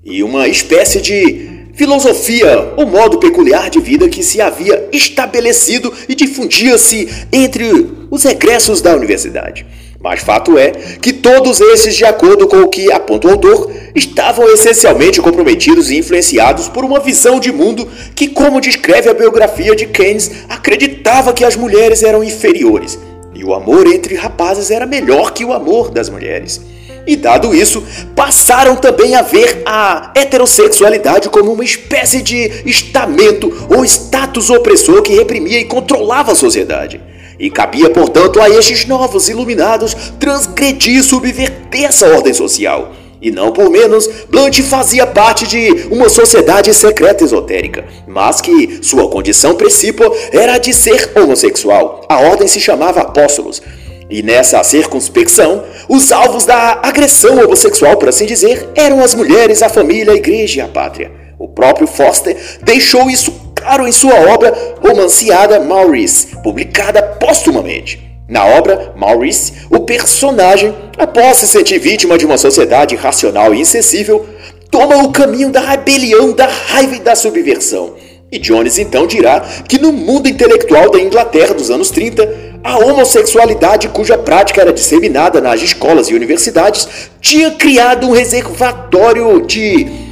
e 0.04 0.22
uma 0.22 0.48
espécie 0.48 1.00
de 1.00 1.56
filosofia 1.74 2.72
ou 2.76 2.86
modo 2.86 3.18
peculiar 3.18 3.70
de 3.70 3.78
vida 3.78 4.08
que 4.08 4.22
se 4.22 4.40
havia 4.40 4.88
estabelecido 4.92 5.92
e 6.08 6.14
difundia-se 6.14 7.08
entre 7.32 7.66
os 8.10 8.24
egressos 8.24 8.80
da 8.80 8.96
universidade. 8.96 9.66
Mas 10.00 10.20
fato 10.20 10.58
é 10.58 10.70
que 10.70 11.12
todos 11.12 11.60
esses, 11.60 11.96
de 11.96 12.04
acordo 12.04 12.46
com 12.46 12.58
o 12.58 12.68
que 12.68 12.92
aponta 12.92 13.28
o 13.28 13.30
autor, 13.30 13.70
estavam 13.94 14.48
essencialmente 14.48 15.20
comprometidos 15.20 15.90
e 15.90 15.96
influenciados 15.96 16.68
por 16.68 16.84
uma 16.84 17.00
visão 17.00 17.40
de 17.40 17.50
mundo 17.50 17.88
que, 18.14 18.28
como 18.28 18.60
descreve 18.60 19.08
a 19.08 19.14
biografia 19.14 19.74
de 19.74 19.86
Keynes, 19.86 20.30
acreditava 20.48 21.32
que 21.32 21.44
as 21.44 21.56
mulheres 21.56 22.02
eram 22.02 22.22
inferiores 22.22 22.98
e 23.36 23.44
o 23.44 23.52
amor 23.52 23.86
entre 23.86 24.14
rapazes 24.14 24.70
era 24.70 24.86
melhor 24.86 25.32
que 25.32 25.44
o 25.44 25.52
amor 25.52 25.90
das 25.90 26.08
mulheres. 26.08 26.60
E 27.06 27.14
dado 27.14 27.54
isso, 27.54 27.84
passaram 28.16 28.74
também 28.74 29.14
a 29.14 29.22
ver 29.22 29.62
a 29.64 30.10
heterossexualidade 30.16 31.28
como 31.28 31.52
uma 31.52 31.64
espécie 31.64 32.22
de 32.22 32.62
estamento 32.64 33.68
ou 33.70 33.84
status 33.84 34.50
opressor 34.50 35.02
que 35.02 35.14
reprimia 35.14 35.60
e 35.60 35.66
controlava 35.66 36.32
a 36.32 36.34
sociedade. 36.34 37.00
E 37.38 37.50
cabia, 37.50 37.90
portanto, 37.90 38.40
a 38.40 38.48
estes 38.48 38.86
novos 38.86 39.28
iluminados 39.28 39.94
transgredir 40.18 40.98
e 40.98 41.02
subverter 41.02 41.84
essa 41.84 42.06
ordem 42.08 42.32
social. 42.32 42.92
E 43.20 43.30
não 43.30 43.50
por 43.50 43.70
menos, 43.70 44.08
Blunt 44.28 44.60
fazia 44.62 45.06
parte 45.06 45.46
de 45.46 45.88
uma 45.90 46.08
sociedade 46.08 46.72
secreta 46.74 47.24
esotérica, 47.24 47.84
mas 48.06 48.40
que 48.40 48.80
sua 48.82 49.08
condição 49.08 49.54
principal 49.54 50.14
era 50.32 50.58
de 50.58 50.72
ser 50.72 51.12
homossexual. 51.16 52.02
A 52.08 52.20
ordem 52.20 52.46
se 52.46 52.60
chamava 52.60 53.00
Apóstolos. 53.00 53.62
E 54.08 54.22
nessa 54.22 54.62
circunspecção, 54.62 55.64
os 55.88 56.12
alvos 56.12 56.44
da 56.44 56.78
agressão 56.82 57.42
homossexual, 57.42 57.96
por 57.96 58.08
assim 58.08 58.26
dizer, 58.26 58.68
eram 58.76 59.02
as 59.02 59.14
mulheres, 59.14 59.62
a 59.62 59.68
família, 59.68 60.12
a 60.12 60.16
igreja 60.16 60.58
e 60.58 60.60
a 60.60 60.68
pátria. 60.68 61.10
O 61.38 61.48
próprio 61.48 61.86
Foster 61.86 62.36
deixou 62.62 63.10
isso 63.10 63.45
claro 63.66 63.88
em 63.88 63.92
sua 63.92 64.14
obra 64.32 64.54
romanceada 64.80 65.58
Maurice, 65.58 66.28
publicada 66.36 67.02
póstumamente. 67.02 68.00
Na 68.28 68.44
obra 68.44 68.92
Maurice, 68.96 69.52
o 69.70 69.80
personagem, 69.80 70.72
após 70.96 71.38
se 71.38 71.48
sentir 71.48 71.80
vítima 71.80 72.16
de 72.16 72.24
uma 72.24 72.38
sociedade 72.38 72.94
racional 72.94 73.52
e 73.52 73.60
insensível, 73.60 74.24
toma 74.70 75.02
o 75.02 75.10
caminho 75.10 75.50
da 75.50 75.60
rebelião, 75.60 76.32
da 76.32 76.46
raiva 76.46 76.94
e 76.94 77.00
da 77.00 77.16
subversão. 77.16 77.94
E 78.30 78.38
Jones 78.38 78.78
então 78.78 79.06
dirá 79.06 79.40
que 79.68 79.78
no 79.78 79.92
mundo 79.92 80.28
intelectual 80.28 80.90
da 80.90 81.00
Inglaterra 81.00 81.54
dos 81.54 81.70
anos 81.70 81.90
30, 81.90 82.28
a 82.62 82.78
homossexualidade, 82.78 83.88
cuja 83.88 84.16
prática 84.16 84.60
era 84.60 84.72
disseminada 84.72 85.40
nas 85.40 85.60
escolas 85.60 86.08
e 86.08 86.14
universidades, 86.14 86.88
tinha 87.20 87.50
criado 87.52 88.08
um 88.08 88.12
reservatório 88.12 89.40
de 89.44 90.05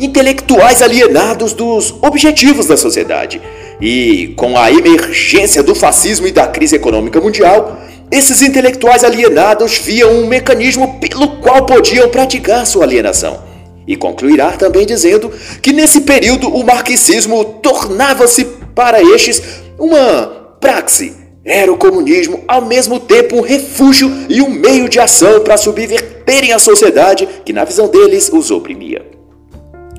intelectuais 0.00 0.82
alienados 0.82 1.52
dos 1.52 1.94
objetivos 2.02 2.66
da 2.66 2.76
sociedade. 2.76 3.40
E 3.80 4.34
com 4.36 4.58
a 4.58 4.70
emergência 4.70 5.62
do 5.62 5.74
fascismo 5.74 6.26
e 6.26 6.32
da 6.32 6.46
crise 6.46 6.76
econômica 6.76 7.20
mundial, 7.20 7.78
esses 8.10 8.42
intelectuais 8.42 9.04
alienados 9.04 9.78
viam 9.78 10.10
um 10.12 10.26
mecanismo 10.26 10.98
pelo 10.98 11.40
qual 11.40 11.66
podiam 11.66 12.08
praticar 12.08 12.66
sua 12.66 12.84
alienação. 12.84 13.42
E 13.86 13.96
concluirá 13.96 14.52
também 14.52 14.86
dizendo 14.86 15.30
que 15.62 15.72
nesse 15.72 16.02
período 16.02 16.48
o 16.48 16.64
marxismo 16.64 17.44
tornava-se 17.44 18.44
para 18.74 19.02
estes 19.02 19.42
uma 19.78 20.26
praxe. 20.60 21.14
Era 21.44 21.72
o 21.72 21.78
comunismo 21.78 22.44
ao 22.46 22.66
mesmo 22.66 23.00
tempo 23.00 23.36
um 23.36 23.40
refúgio 23.40 24.10
e 24.28 24.42
um 24.42 24.50
meio 24.50 24.88
de 24.88 25.00
ação 25.00 25.40
para 25.40 25.56
subverterem 25.56 26.52
a 26.52 26.58
sociedade 26.58 27.26
que, 27.44 27.52
na 27.54 27.64
visão 27.64 27.88
deles, 27.88 28.30
os 28.30 28.50
oprimia. 28.50 29.17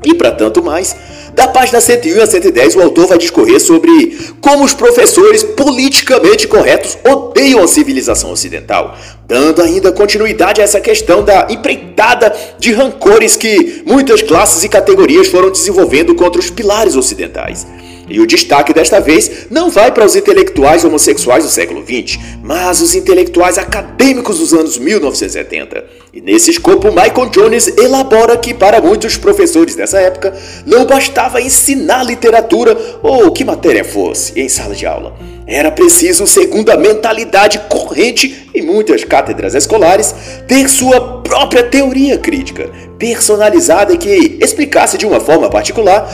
E 0.04 0.14
para 0.14 0.32
tanto 0.32 0.64
mais, 0.64 0.96
da 1.34 1.48
página 1.48 1.82
101 1.82 2.22
a 2.22 2.26
110, 2.26 2.76
o 2.76 2.82
autor 2.82 3.08
vai 3.08 3.18
discorrer 3.18 3.60
sobre 3.60 4.18
como 4.40 4.64
os 4.64 4.74
professores 4.74 5.44
politicamente 5.44 6.48
corretos 6.48 6.98
odeiam 7.06 7.64
a 7.64 7.68
civilização 7.68 8.32
ocidental, 8.32 8.98
dando 9.28 9.62
ainda 9.62 9.92
continuidade 9.92 10.62
a 10.62 10.64
essa 10.64 10.80
questão 10.80 11.24
da 11.24 11.48
empreitada 11.50 12.34
de 12.58 12.72
rancores 12.72 13.36
que 13.36 13.84
muitas 13.86 14.22
classes 14.22 14.64
e 14.64 14.70
categorias 14.70 15.28
foram 15.28 15.52
desenvolvendo 15.52 16.16
contra 16.16 16.40
os 16.40 16.50
pilares 16.50 16.96
ocidentais. 16.96 17.68
E 18.10 18.20
o 18.20 18.26
destaque 18.26 18.74
desta 18.74 19.00
vez 19.00 19.48
não 19.52 19.70
vai 19.70 19.92
para 19.92 20.06
os 20.06 20.16
intelectuais 20.16 20.84
homossexuais 20.84 21.44
do 21.44 21.50
século 21.50 21.84
XX, 21.84 22.20
mas 22.44 22.82
os 22.82 22.96
intelectuais 22.96 23.58
acadêmicos 23.58 24.40
dos 24.40 24.52
anos 24.52 24.78
1970. 24.80 25.86
E 26.12 26.20
nesse 26.20 26.50
escopo, 26.50 26.88
Michael 26.88 27.30
Jones 27.30 27.68
elabora 27.78 28.36
que 28.36 28.54
para 28.54 28.82
muitos 28.82 29.16
professores 29.16 29.76
dessa 29.76 30.00
época 30.00 30.36
não 30.66 30.86
bastava 30.86 31.40
ensinar 31.40 32.04
literatura 32.04 32.76
ou 33.04 33.32
que 33.32 33.46
matéria 33.46 33.84
fosse 33.84 34.40
em 34.40 34.50
sala 34.50 34.74
de 34.74 34.88
aula. 34.88 35.16
Era 35.46 35.72
preciso, 35.72 36.26
segundo 36.26 36.72
a 36.72 36.78
mentalidade 36.78 37.60
corrente 37.70 38.50
em 38.54 38.62
muitas 38.62 39.04
cátedras 39.04 39.54
escolares, 39.54 40.16
ter 40.48 40.68
sua 40.68 41.22
própria 41.22 41.64
teoria 41.64 42.18
crítica, 42.18 42.70
personalizada 42.98 43.94
e 43.94 43.98
que 43.98 44.38
explicasse 44.42 44.98
de 44.98 45.06
uma 45.06 45.20
forma 45.20 45.50
particular 45.50 46.10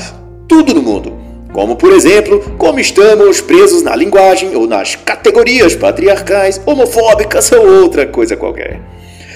tudo 0.48 0.74
no 0.74 0.82
mundo 0.82 1.25
como, 1.56 1.78
por 1.78 1.94
exemplo, 1.94 2.54
como 2.58 2.82
estamos 2.82 3.40
presos 3.40 3.82
na 3.82 3.96
linguagem 3.96 4.58
ou 4.58 4.68
nas 4.68 4.98
categorias 4.98 5.74
patriarcais, 5.74 6.60
homofóbicas 6.66 7.50
ou 7.54 7.84
outra 7.84 8.06
coisa 8.06 8.36
qualquer. 8.36 8.82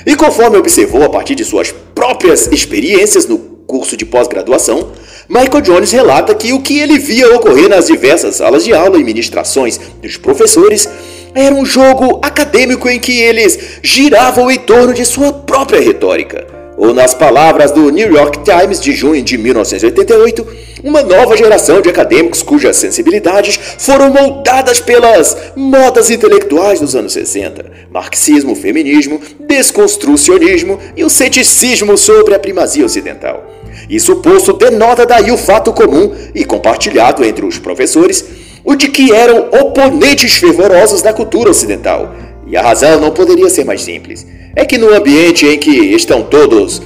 E 0.05 0.17
conforme 0.17 0.57
observou 0.57 1.01
a 1.01 1.09
partir 1.09 1.33
de 1.33 1.45
suas 1.45 1.71
próprias 1.95 2.47
experiências 2.51 3.25
no 3.25 3.37
curso 3.37 3.95
de 3.95 4.05
pós-graduação, 4.05 4.91
Michael 5.29 5.61
Jones 5.61 5.93
relata 5.93 6.35
que 6.35 6.51
o 6.51 6.61
que 6.61 6.77
ele 6.77 6.99
via 6.99 7.33
ocorrer 7.33 7.69
nas 7.69 7.87
diversas 7.87 8.35
salas 8.35 8.65
de 8.65 8.73
aula 8.73 8.99
e 8.99 9.03
ministrações 9.03 9.79
dos 10.01 10.17
professores 10.17 10.89
era 11.33 11.55
um 11.55 11.65
jogo 11.65 12.19
acadêmico 12.21 12.89
em 12.89 12.99
que 12.99 13.17
eles 13.17 13.79
giravam 13.81 14.51
em 14.51 14.59
torno 14.59 14.93
de 14.93 15.05
sua 15.05 15.31
própria 15.31 15.79
retórica 15.79 16.58
ou 16.79 16.93
nas 16.93 17.13
palavras 17.13 17.71
do 17.71 17.89
New 17.89 18.15
York 18.15 18.39
Times 18.39 18.79
de 18.79 18.93
junho 18.93 19.21
de 19.21 19.37
1988, 19.37 20.47
uma 20.81 21.03
nova 21.03 21.35
geração 21.35 21.81
de 21.81 21.89
acadêmicos 21.89 22.41
cujas 22.41 22.77
sensibilidades 22.77 23.59
foram 23.77 24.09
moldadas 24.09 24.79
pelas 24.79 25.35
modas 25.57 26.09
intelectuais 26.09 26.79
dos 26.79 26.95
anos 26.95 27.11
60, 27.11 27.69
marxismo, 27.91 28.55
feminismo, 28.55 29.19
desconstrucionismo 29.41 30.79
e 30.95 31.03
o 31.03 31.09
ceticismo 31.09 31.97
sobre 31.97 32.33
a 32.33 32.39
primazia 32.39 32.85
ocidental. 32.85 33.45
Isso 33.89 34.15
posto 34.17 34.53
denota 34.53 35.05
daí 35.05 35.31
o 35.31 35.37
fato 35.37 35.73
comum 35.73 36.15
e 36.33 36.45
compartilhado 36.45 37.25
entre 37.25 37.45
os 37.45 37.59
professores, 37.59 38.23
o 38.63 38.73
de 38.73 38.87
que 38.87 39.11
eram 39.11 39.49
oponentes 39.51 40.37
fervorosos 40.37 41.01
da 41.01 41.11
cultura 41.11 41.49
ocidental. 41.49 42.15
E 42.47 42.55
a 42.55 42.61
razão 42.61 43.01
não 43.01 43.11
poderia 43.11 43.49
ser 43.49 43.65
mais 43.65 43.81
simples 43.81 44.25
é 44.55 44.65
que 44.65 44.77
no 44.77 44.93
ambiente 44.93 45.45
em 45.45 45.57
que 45.57 45.71
estão 45.93 46.23
todos 46.23 46.81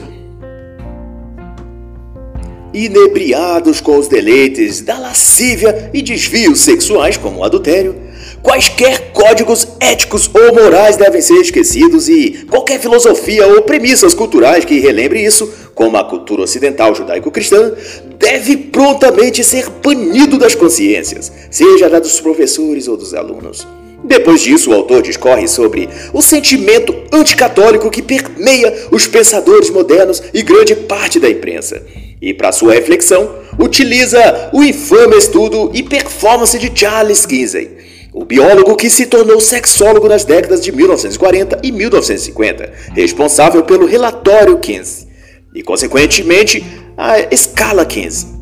inebriados 2.73 3.79
com 3.79 3.97
os 3.97 4.07
deleites 4.07 4.81
da 4.81 4.97
lascívia 4.97 5.91
e 5.93 6.01
desvios 6.01 6.61
sexuais 6.61 7.17
como 7.17 7.39
o 7.39 7.43
adultério, 7.43 7.95
quaisquer 8.41 9.11
códigos 9.13 9.67
éticos 9.79 10.29
ou 10.33 10.55
morais 10.55 10.97
devem 10.97 11.21
ser 11.21 11.39
esquecidos 11.39 12.09
e 12.09 12.45
qualquer 12.49 12.79
filosofia 12.79 13.45
ou 13.47 13.61
premissas 13.61 14.13
culturais 14.13 14.65
que 14.65 14.79
relembre 14.79 15.23
isso, 15.23 15.51
como 15.75 15.97
a 15.97 16.03
cultura 16.03 16.43
ocidental 16.43 16.95
judaico-cristã, 16.95 17.73
deve 18.17 18.57
prontamente 18.57 19.43
ser 19.43 19.69
banido 19.69 20.37
das 20.37 20.55
consciências, 20.55 21.31
seja 21.51 21.89
da 21.89 21.99
dos 21.99 22.19
professores 22.19 22.87
ou 22.87 22.97
dos 22.97 23.13
alunos. 23.13 23.67
Depois 24.03 24.41
disso, 24.41 24.69
o 24.69 24.73
autor 24.73 25.01
discorre 25.01 25.47
sobre 25.47 25.87
o 26.11 26.21
sentimento 26.21 26.93
anticatólico 27.11 27.89
que 27.89 28.01
permeia 28.01 28.87
os 28.91 29.07
pensadores 29.07 29.69
modernos 29.69 30.21
e 30.33 30.41
grande 30.41 30.75
parte 30.75 31.19
da 31.19 31.29
imprensa. 31.29 31.81
E, 32.21 32.33
para 32.33 32.51
sua 32.51 32.73
reflexão, 32.73 33.35
utiliza 33.57 34.49
o 34.51 34.63
infame 34.63 35.17
estudo 35.17 35.71
e 35.73 35.81
performance 35.81 36.57
de 36.59 36.71
Charles 36.77 37.25
Kinsey, 37.25 37.71
o 38.13 38.25
biólogo 38.25 38.75
que 38.75 38.89
se 38.89 39.05
tornou 39.05 39.39
sexólogo 39.39 40.07
nas 40.07 40.23
décadas 40.23 40.61
de 40.61 40.71
1940 40.71 41.59
e 41.63 41.71
1950, 41.71 42.71
responsável 42.93 43.63
pelo 43.63 43.85
relatório 43.85 44.57
Kinsey, 44.59 45.07
e, 45.55 45.63
consequentemente, 45.63 46.63
a 46.97 47.19
escala 47.33 47.85
Kinsey. 47.85 48.32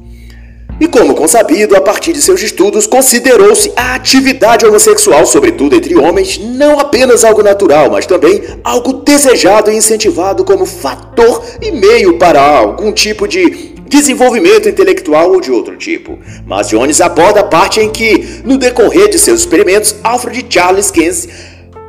E 0.81 0.87
como 0.87 1.13
consabido, 1.13 1.75
a 1.75 1.81
partir 1.81 2.11
de 2.11 2.19
seus 2.23 2.41
estudos, 2.41 2.87
considerou-se 2.87 3.71
a 3.75 3.93
atividade 3.93 4.65
homossexual, 4.65 5.27
sobretudo 5.27 5.75
entre 5.75 5.95
homens, 5.95 6.39
não 6.39 6.79
apenas 6.79 7.23
algo 7.23 7.43
natural, 7.43 7.91
mas 7.91 8.07
também 8.07 8.41
algo 8.63 8.93
desejado 8.93 9.69
e 9.69 9.75
incentivado 9.75 10.43
como 10.43 10.65
fator 10.65 11.43
e 11.61 11.71
meio 11.71 12.17
para 12.17 12.41
algum 12.41 12.91
tipo 12.91 13.27
de 13.27 13.75
desenvolvimento 13.87 14.67
intelectual 14.67 15.31
ou 15.31 15.39
de 15.39 15.51
outro 15.51 15.77
tipo. 15.77 16.17
Mas 16.47 16.69
Jones 16.69 16.99
aborda 16.99 17.41
a 17.41 17.43
parte 17.43 17.79
em 17.79 17.91
que, 17.91 18.41
no 18.43 18.57
decorrer 18.57 19.07
de 19.07 19.19
seus 19.19 19.41
experimentos, 19.41 19.93
Alfred 20.03 20.47
Charles 20.49 20.89
Keynes 20.89 21.27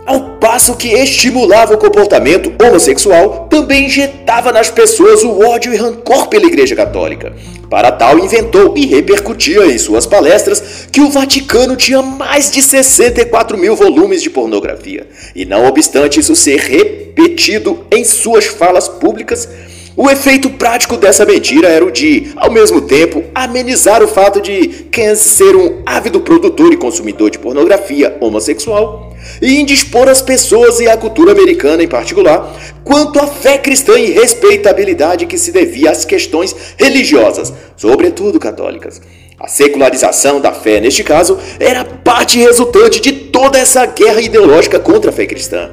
ao 0.07 0.39
passo 0.39 0.77
que 0.77 0.89
estimulava 0.89 1.75
o 1.75 1.79
comportamento 1.79 2.53
homossexual, 2.63 3.47
também 3.49 3.87
injetava 3.87 4.53
nas 4.53 4.71
pessoas 4.71 5.23
o 5.23 5.41
ódio 5.41 5.73
e 5.73 5.77
rancor 5.77 6.29
pela 6.29 6.47
Igreja 6.47 6.75
Católica. 6.75 7.33
Para 7.71 7.91
tal, 7.91 8.19
inventou 8.19 8.75
e 8.77 8.85
repercutia 8.85 9.65
em 9.65 9.79
suas 9.79 10.05
palestras 10.05 10.87
que 10.93 11.01
o 11.01 11.09
Vaticano 11.09 11.75
tinha 11.75 12.03
mais 12.03 12.51
de 12.51 12.61
64 12.61 13.57
mil 13.57 13.75
volumes 13.75 14.23
de 14.23 14.29
pornografia. 14.29 15.07
E 15.35 15.47
não 15.47 15.67
obstante 15.67 16.21
isso 16.21 16.37
ser 16.37 16.59
repetido 16.59 17.87
em 17.91 18.05
suas 18.05 18.47
falas 18.47 18.89
públicas, 18.89 19.49
o 19.95 20.11
efeito 20.11 20.49
prático 20.51 20.97
dessa 20.97 21.27
mentira 21.27 21.69
era 21.69 21.85
o 21.85 21.91
de, 21.91 22.33
ao 22.37 22.51
mesmo 22.51 22.81
tempo, 22.81 23.25
amenizar 23.35 24.03
o 24.03 24.09
fato 24.09 24.41
de 24.41 24.87
Keynes 24.91 25.19
ser 25.19 25.55
um 25.55 25.83
ávido 25.85 26.21
produtor 26.21 26.73
e 26.73 26.79
consumidor 26.79 27.31
de 27.31 27.39
pornografia 27.39 28.17
homossexual 28.21 29.13
e 29.41 29.61
indispor 29.61 30.09
as 30.09 30.23
pessoas 30.23 30.81
e 30.81 30.89
a 30.89 30.97
cultura 30.97 31.33
americana 31.33 31.83
em 31.83 31.89
particular 31.89 32.59
quanto 32.83 33.21
à 33.21 33.27
fé 33.27 33.59
cristã 33.59 33.99
e 33.99 34.11
respeitabilidade 34.11 35.27
que 35.27 35.37
se 35.37 35.53
devia 35.53 35.91
às 35.91 36.05
questões 36.05 36.55
religiosas, 36.79 37.53
sobretudo 37.77 38.41
católicas. 38.41 39.01
A 39.39 39.49
secularização 39.49 40.41
da 40.41 40.53
fé, 40.53 40.81
neste 40.81 41.05
caso, 41.05 41.39
era 41.59 41.85
parte 41.85 42.39
resultante 42.39 43.01
de 43.01 43.13
toda 43.13 43.59
essa 43.59 43.85
guerra 43.85 44.21
ideológica 44.21 44.79
contra 44.79 45.11
a 45.11 45.13
fé 45.13 45.27
cristã. 45.27 45.71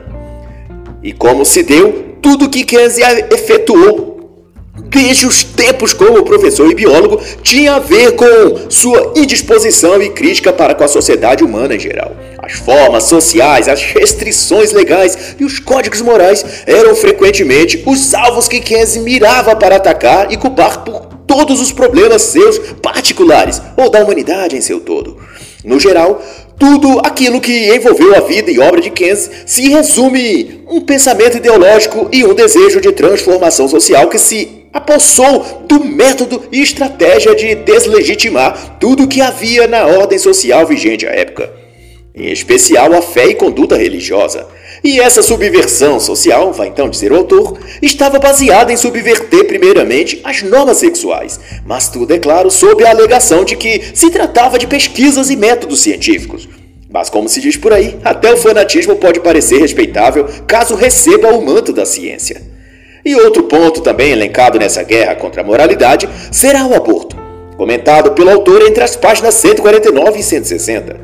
E 1.01 1.13
como 1.13 1.45
se 1.45 1.63
deu, 1.63 2.15
tudo 2.21 2.49
que 2.49 2.65
Keynes 2.65 2.97
efetuou 3.32 4.08
desde 4.85 5.25
os 5.25 5.43
tempos 5.43 5.93
como 5.93 6.23
professor 6.23 6.69
e 6.69 6.75
biólogo, 6.75 7.21
tinha 7.41 7.75
a 7.75 7.79
ver 7.79 8.13
com 8.13 8.69
sua 8.69 9.13
indisposição 9.15 10.01
e 10.01 10.09
crítica 10.09 10.51
para 10.51 10.73
com 10.73 10.83
a 10.83 10.87
sociedade 10.87 11.43
humana 11.43 11.75
em 11.75 11.79
geral. 11.79 12.15
As 12.37 12.53
formas 12.53 13.03
sociais, 13.03 13.67
as 13.67 13.81
restrições 13.81 14.71
legais 14.71 15.35
e 15.39 15.43
os 15.43 15.59
códigos 15.59 16.01
morais 16.01 16.45
eram 16.65 16.95
frequentemente 16.95 17.83
os 17.85 18.13
alvos 18.13 18.47
que 18.47 18.59
Keynes 18.59 18.97
mirava 18.97 19.55
para 19.55 19.75
atacar 19.75 20.31
e 20.31 20.37
culpar 20.37 20.83
por 20.83 21.05
todos 21.27 21.61
os 21.61 21.71
problemas 21.71 22.23
seus 22.23 22.57
particulares 22.81 23.61
ou 23.77 23.89
da 23.89 24.03
humanidade 24.03 24.57
em 24.57 24.61
seu 24.61 24.79
todo. 24.79 25.17
No 25.63 25.79
geral, 25.79 26.23
tudo 26.59 26.99
aquilo 26.99 27.39
que 27.39 27.73
envolveu 27.73 28.13
a 28.15 28.19
vida 28.19 28.51
e 28.51 28.59
obra 28.59 28.81
de 28.81 28.89
Keynes 28.89 29.31
se 29.45 29.69
resume 29.69 30.61
um 30.67 30.81
pensamento 30.81 31.37
ideológico 31.37 32.09
e 32.11 32.25
um 32.25 32.33
desejo 32.33 32.81
de 32.81 32.91
transformação 32.91 33.67
social 33.69 34.09
que 34.09 34.19
se 34.19 34.65
apossou 34.73 35.63
do 35.65 35.83
método 35.83 36.43
e 36.51 36.61
estratégia 36.61 37.33
de 37.33 37.55
deslegitimar 37.55 38.77
tudo 38.77 39.03
o 39.03 39.07
que 39.07 39.21
havia 39.21 39.67
na 39.67 39.87
ordem 39.87 40.19
social 40.19 40.67
vigente 40.67 41.07
à 41.07 41.11
época, 41.11 41.49
em 42.13 42.29
especial 42.29 42.93
a 42.93 43.01
fé 43.01 43.27
e 43.27 43.35
conduta 43.35 43.77
religiosa. 43.77 44.45
E 44.83 44.99
essa 44.99 45.21
subversão 45.21 45.99
social, 45.99 46.54
vai 46.54 46.67
então 46.67 46.89
dizer 46.89 47.12
o 47.12 47.17
autor, 47.17 47.58
estava 47.81 48.17
baseada 48.17 48.71
em 48.71 48.77
subverter 48.77 49.45
primeiramente 49.45 50.21
as 50.23 50.41
normas 50.41 50.77
sexuais, 50.77 51.39
mas 51.65 51.89
tudo 51.89 52.13
é 52.13 52.19
claro 52.19 52.49
sob 52.49 52.85
a 52.85 52.89
alegação 52.89 53.43
de 53.43 53.58
que 53.58 53.91
se 53.93 54.10
tratava 54.10 54.58
de 54.58 54.67
pesquisas 54.67 55.29
e 55.29 55.35
métodos 55.35 55.81
científicos. 55.81 56.47
Mas 56.89 57.10
como 57.10 57.29
se 57.29 57.41
diz 57.41 57.56
por 57.56 57.73
aí, 57.73 57.99
até 58.04 58.33
o 58.33 58.37
fanatismo 58.37 58.95
pode 58.95 59.19
parecer 59.19 59.60
respeitável 59.60 60.27
caso 60.47 60.75
receba 60.75 61.29
o 61.33 61.45
manto 61.45 61.71
da 61.71 61.85
ciência. 61.85 62.41
E 63.06 63.15
outro 63.15 63.43
ponto 63.43 63.81
também 63.81 64.12
elencado 64.12 64.58
nessa 64.58 64.81
guerra 64.81 65.15
contra 65.15 65.41
a 65.41 65.45
moralidade 65.45 66.10
será 66.31 66.65
o 66.65 66.73
aborto, 66.73 67.15
comentado 67.58 68.12
pelo 68.12 68.31
autor 68.31 68.62
entre 68.62 68.83
as 68.83 68.95
páginas 68.95 69.35
149 69.35 70.19
e 70.19 70.23
160. 70.23 70.99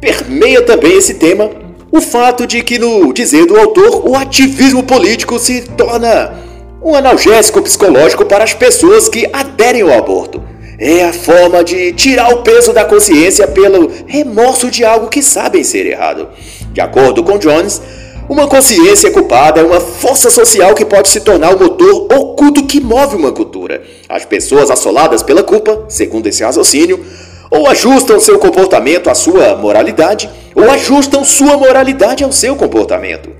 Permeia 0.00 0.62
também 0.62 0.96
esse 0.96 1.14
tema 1.14 1.67
o 1.90 2.00
fato 2.00 2.46
de 2.46 2.62
que, 2.62 2.78
no 2.78 3.12
dizer 3.12 3.46
do 3.46 3.58
autor, 3.58 4.08
o 4.08 4.14
ativismo 4.14 4.82
político 4.82 5.38
se 5.38 5.62
torna 5.62 6.34
um 6.82 6.94
analgésico 6.94 7.62
psicológico 7.62 8.24
para 8.24 8.44
as 8.44 8.54
pessoas 8.54 9.08
que 9.08 9.28
aderem 9.32 9.82
ao 9.82 9.92
aborto. 9.92 10.42
É 10.78 11.04
a 11.04 11.12
forma 11.12 11.64
de 11.64 11.92
tirar 11.92 12.32
o 12.32 12.42
peso 12.42 12.72
da 12.72 12.84
consciência 12.84 13.48
pelo 13.48 13.90
remorso 14.06 14.70
de 14.70 14.84
algo 14.84 15.08
que 15.08 15.22
sabem 15.22 15.64
ser 15.64 15.86
errado. 15.86 16.28
De 16.72 16.80
acordo 16.80 17.24
com 17.24 17.36
Jones, 17.36 17.80
uma 18.28 18.46
consciência 18.46 19.10
culpada 19.10 19.60
é 19.60 19.64
uma 19.64 19.80
força 19.80 20.30
social 20.30 20.74
que 20.74 20.84
pode 20.84 21.08
se 21.08 21.20
tornar 21.20 21.56
o 21.56 21.58
motor 21.58 22.06
oculto 22.12 22.64
que 22.64 22.78
move 22.78 23.16
uma 23.16 23.32
cultura. 23.32 23.82
As 24.08 24.24
pessoas 24.24 24.70
assoladas 24.70 25.22
pela 25.22 25.42
culpa, 25.42 25.86
segundo 25.88 26.26
esse 26.28 26.44
raciocínio, 26.44 27.02
ou 27.50 27.68
ajustam 27.68 28.20
seu 28.20 28.38
comportamento 28.38 29.08
à 29.08 29.14
sua 29.14 29.56
moralidade, 29.56 30.28
ou 30.54 30.70
ajustam 30.70 31.24
sua 31.24 31.56
moralidade 31.56 32.24
ao 32.24 32.32
seu 32.32 32.56
comportamento. 32.56 33.30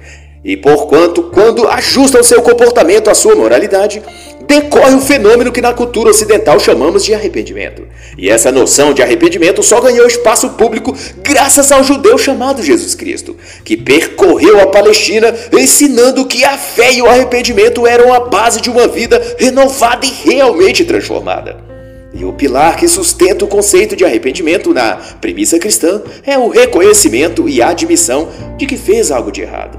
E 0.45 0.57
porquanto, 0.57 1.25
quando 1.25 1.67
ajustam 1.69 2.23
seu 2.23 2.41
comportamento 2.41 3.11
à 3.11 3.15
sua 3.15 3.35
moralidade, 3.35 4.03
decorre 4.49 4.95
o 4.95 5.01
fenômeno 5.01 5.53
que 5.53 5.61
na 5.61 5.75
cultura 5.75 6.09
ocidental 6.09 6.59
chamamos 6.59 7.05
de 7.05 7.13
arrependimento. 7.13 7.87
E 8.17 8.31
essa 8.31 8.51
noção 8.51 8.95
de 8.95 9.03
arrependimento 9.03 9.63
só 9.63 9.81
ganhou 9.81 10.07
espaço 10.07 10.51
público 10.51 10.97
graças 11.19 11.71
ao 11.71 11.85
judeu 11.85 12.17
chamado 12.17 12.63
Jesus 12.63 12.95
Cristo, 12.95 13.37
que 13.63 13.77
percorreu 13.77 14.59
a 14.61 14.69
Palestina 14.69 15.35
ensinando 15.53 16.25
que 16.25 16.45
a 16.45 16.57
fé 16.57 16.95
e 16.95 17.03
o 17.03 17.07
arrependimento 17.07 17.87
eram 17.87 18.15
a 18.15 18.21
base 18.21 18.61
de 18.61 18.71
uma 18.71 18.89
vida 18.89 19.21
renovada 19.39 20.07
e 20.07 20.09
realmente 20.09 20.85
transformada. 20.85 21.68
E 22.19 22.25
o 22.25 22.33
pilar 22.33 22.77
que 22.77 22.89
sustenta 22.89 23.45
o 23.45 23.49
conceito 23.49 23.95
de 23.95 24.05
arrependimento 24.05 24.75
na 24.75 24.97
premissa 25.21 25.57
cristã 25.57 26.03
é 26.27 26.37
o 26.37 26.49
reconhecimento 26.49 27.49
e 27.49 27.63
admissão 27.63 28.29
de 28.57 28.67
que 28.67 28.77
fez 28.77 29.13
algo 29.13 29.31
de 29.31 29.43
errado. 29.43 29.79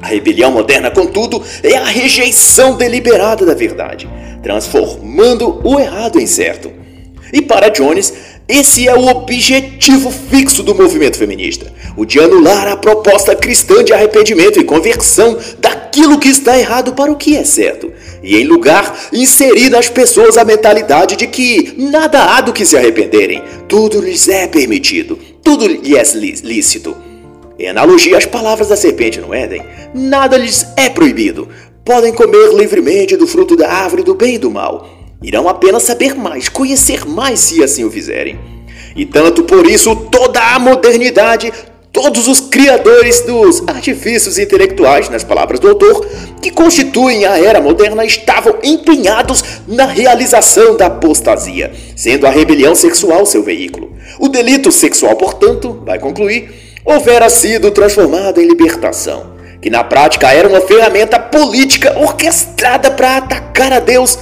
A 0.00 0.06
rebelião 0.06 0.50
moderna, 0.50 0.90
contudo, 0.90 1.42
é 1.62 1.76
a 1.76 1.84
rejeição 1.84 2.78
deliberada 2.78 3.44
da 3.44 3.52
verdade, 3.52 4.08
transformando 4.42 5.60
o 5.62 5.78
errado 5.78 6.18
em 6.18 6.26
certo. 6.26 6.72
E 7.30 7.42
para 7.42 7.68
Jones, 7.68 8.14
esse 8.48 8.88
é 8.88 8.94
o 8.94 9.06
objetivo 9.06 10.10
fixo 10.10 10.62
do 10.62 10.74
movimento 10.74 11.18
feminista: 11.18 11.72
o 11.94 12.06
de 12.06 12.18
anular 12.18 12.68
a 12.68 12.76
proposta 12.76 13.36
cristã 13.36 13.84
de 13.84 13.92
arrependimento 13.92 14.58
e 14.58 14.64
conversão 14.64 15.38
daquilo 15.90 16.20
que 16.20 16.28
está 16.28 16.56
errado 16.56 16.94
para 16.94 17.10
o 17.10 17.16
que 17.16 17.36
é 17.36 17.42
certo, 17.42 17.92
e 18.22 18.36
em 18.36 18.44
lugar 18.44 19.08
inserir 19.12 19.70
nas 19.70 19.88
pessoas 19.88 20.38
a 20.38 20.44
mentalidade 20.44 21.16
de 21.16 21.26
que 21.26 21.74
nada 21.76 22.22
há 22.22 22.40
do 22.40 22.52
que 22.52 22.64
se 22.64 22.76
arrependerem, 22.76 23.42
tudo 23.66 24.00
lhes 24.00 24.28
é 24.28 24.46
permitido, 24.46 25.18
tudo 25.42 25.66
lhes 25.66 25.92
é 25.92 26.16
lícito. 26.44 26.96
Em 27.58 27.68
analogia 27.68 28.16
às 28.16 28.24
palavras 28.24 28.68
da 28.68 28.76
serpente 28.76 29.20
no 29.20 29.34
Éden, 29.34 29.62
nada 29.92 30.38
lhes 30.38 30.64
é 30.76 30.88
proibido. 30.88 31.48
Podem 31.84 32.12
comer 32.12 32.54
livremente 32.54 33.16
do 33.16 33.26
fruto 33.26 33.56
da 33.56 33.68
árvore 33.68 34.04
do 34.04 34.14
bem 34.14 34.36
e 34.36 34.38
do 34.38 34.50
mal. 34.50 34.88
Irão 35.20 35.48
apenas 35.48 35.82
saber 35.82 36.14
mais, 36.14 36.48
conhecer 36.48 37.04
mais 37.04 37.40
se 37.40 37.62
assim 37.64 37.84
o 37.84 37.90
fizerem. 37.90 38.38
E 38.94 39.04
tanto 39.04 39.42
por 39.42 39.66
isso 39.66 39.94
toda 40.10 40.40
a 40.40 40.58
modernidade, 40.58 41.52
todos 41.92 42.28
os 42.28 42.40
criadores 42.40 43.20
dos 43.22 43.62
artifícios 43.66 44.38
intelectuais, 44.38 45.08
nas 45.08 45.24
palavras 45.24 45.58
do 45.60 45.68
autor, 45.68 46.06
que 46.40 46.50
constituem 46.50 47.24
a 47.24 47.38
era 47.38 47.60
moderna, 47.60 48.04
estavam 48.04 48.56
empenhados 48.62 49.42
na 49.66 49.86
realização 49.86 50.76
da 50.76 50.86
apostasia, 50.86 51.72
sendo 51.96 52.26
a 52.26 52.30
rebelião 52.30 52.74
sexual 52.74 53.26
seu 53.26 53.42
veículo. 53.42 53.92
O 54.18 54.28
delito 54.28 54.70
sexual, 54.70 55.16
portanto, 55.16 55.82
vai 55.84 55.98
concluir, 55.98 56.50
houvera 56.84 57.28
sido 57.28 57.70
transformada 57.70 58.40
em 58.40 58.48
libertação, 58.48 59.34
que 59.60 59.68
na 59.68 59.84
prática 59.84 60.32
era 60.32 60.48
uma 60.48 60.60
ferramenta 60.60 61.18
política 61.18 61.98
orquestrada 61.98 62.90
para 62.90 63.18
atacar 63.18 63.72
a 63.72 63.80
Deus 63.80 64.18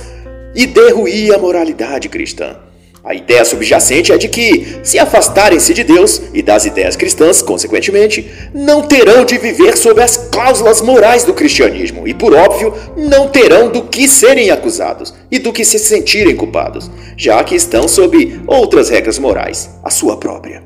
e 0.55 0.67
derruir 0.67 1.35
a 1.35 1.39
moralidade 1.39 2.09
cristã. 2.09 2.68
A 3.09 3.15
ideia 3.15 3.43
subjacente 3.43 4.13
é 4.13 4.19
de 4.19 4.29
que, 4.29 4.81
se 4.83 4.99
afastarem-se 4.99 5.73
de 5.73 5.83
Deus 5.83 6.21
e 6.35 6.43
das 6.43 6.67
ideias 6.67 6.95
cristãs, 6.95 7.41
consequentemente, 7.41 8.31
não 8.53 8.83
terão 8.83 9.25
de 9.25 9.39
viver 9.39 9.79
sob 9.79 10.03
as 10.03 10.29
cláusulas 10.31 10.83
morais 10.83 11.25
do 11.25 11.33
cristianismo 11.33 12.07
e, 12.07 12.13
por 12.13 12.35
óbvio, 12.35 12.75
não 12.99 13.27
terão 13.29 13.71
do 13.71 13.85
que 13.85 14.07
serem 14.07 14.51
acusados 14.51 15.15
e 15.31 15.39
do 15.39 15.55
que 15.55 15.65
se 15.65 15.79
sentirem 15.79 16.37
culpados, 16.37 16.91
já 17.17 17.43
que 17.43 17.55
estão 17.55 17.89
sob 17.89 18.43
outras 18.47 18.91
regras 18.91 19.19
morais, 19.19 19.71
a 19.83 19.89
sua 19.89 20.19
própria. 20.19 20.63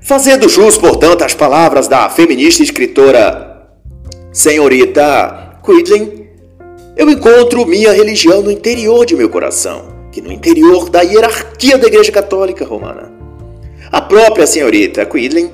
Fazendo 0.00 0.48
jus, 0.48 0.78
portanto, 0.78 1.24
às 1.24 1.34
palavras 1.34 1.88
da 1.88 2.08
feminista 2.08 2.62
escritora 2.62 3.66
senhorita 4.32 5.58
Quidlin, 5.66 6.24
eu 6.96 7.10
encontro 7.10 7.66
minha 7.66 7.92
religião 7.92 8.42
no 8.42 8.52
interior 8.52 9.04
de 9.04 9.16
meu 9.16 9.28
coração, 9.28 9.97
que 10.18 10.20
no 10.20 10.32
interior 10.32 10.90
da 10.90 11.02
hierarquia 11.02 11.78
da 11.78 11.86
Igreja 11.86 12.10
Católica 12.10 12.64
Romana. 12.64 13.12
A 13.90 14.00
própria 14.00 14.46
senhorita 14.46 15.06
Quidlin 15.06 15.50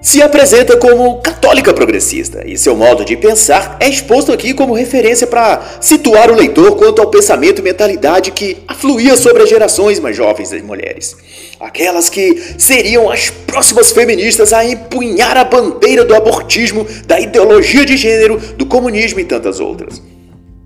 se 0.00 0.22
apresenta 0.22 0.76
como 0.76 1.20
católica 1.20 1.74
progressista 1.74 2.42
e 2.46 2.56
seu 2.56 2.74
modo 2.74 3.04
de 3.04 3.16
pensar 3.16 3.76
é 3.80 3.88
exposto 3.88 4.32
aqui 4.32 4.54
como 4.54 4.72
referência 4.72 5.26
para 5.26 5.60
situar 5.80 6.30
o 6.30 6.34
leitor 6.34 6.76
quanto 6.76 7.02
ao 7.02 7.10
pensamento 7.10 7.60
e 7.60 7.64
mentalidade 7.64 8.30
que 8.30 8.58
afluía 8.66 9.16
sobre 9.16 9.42
as 9.42 9.50
gerações 9.50 10.00
mais 10.00 10.16
jovens 10.16 10.50
das 10.50 10.62
mulheres. 10.62 11.16
Aquelas 11.60 12.08
que 12.08 12.40
seriam 12.56 13.10
as 13.10 13.28
próximas 13.28 13.90
feministas 13.90 14.52
a 14.52 14.64
empunhar 14.64 15.36
a 15.36 15.44
bandeira 15.44 16.04
do 16.04 16.14
abortismo, 16.14 16.86
da 17.06 17.20
ideologia 17.20 17.84
de 17.84 17.96
gênero, 17.96 18.38
do 18.56 18.64
comunismo 18.64 19.20
e 19.20 19.24
tantas 19.24 19.60
outras. 19.60 20.00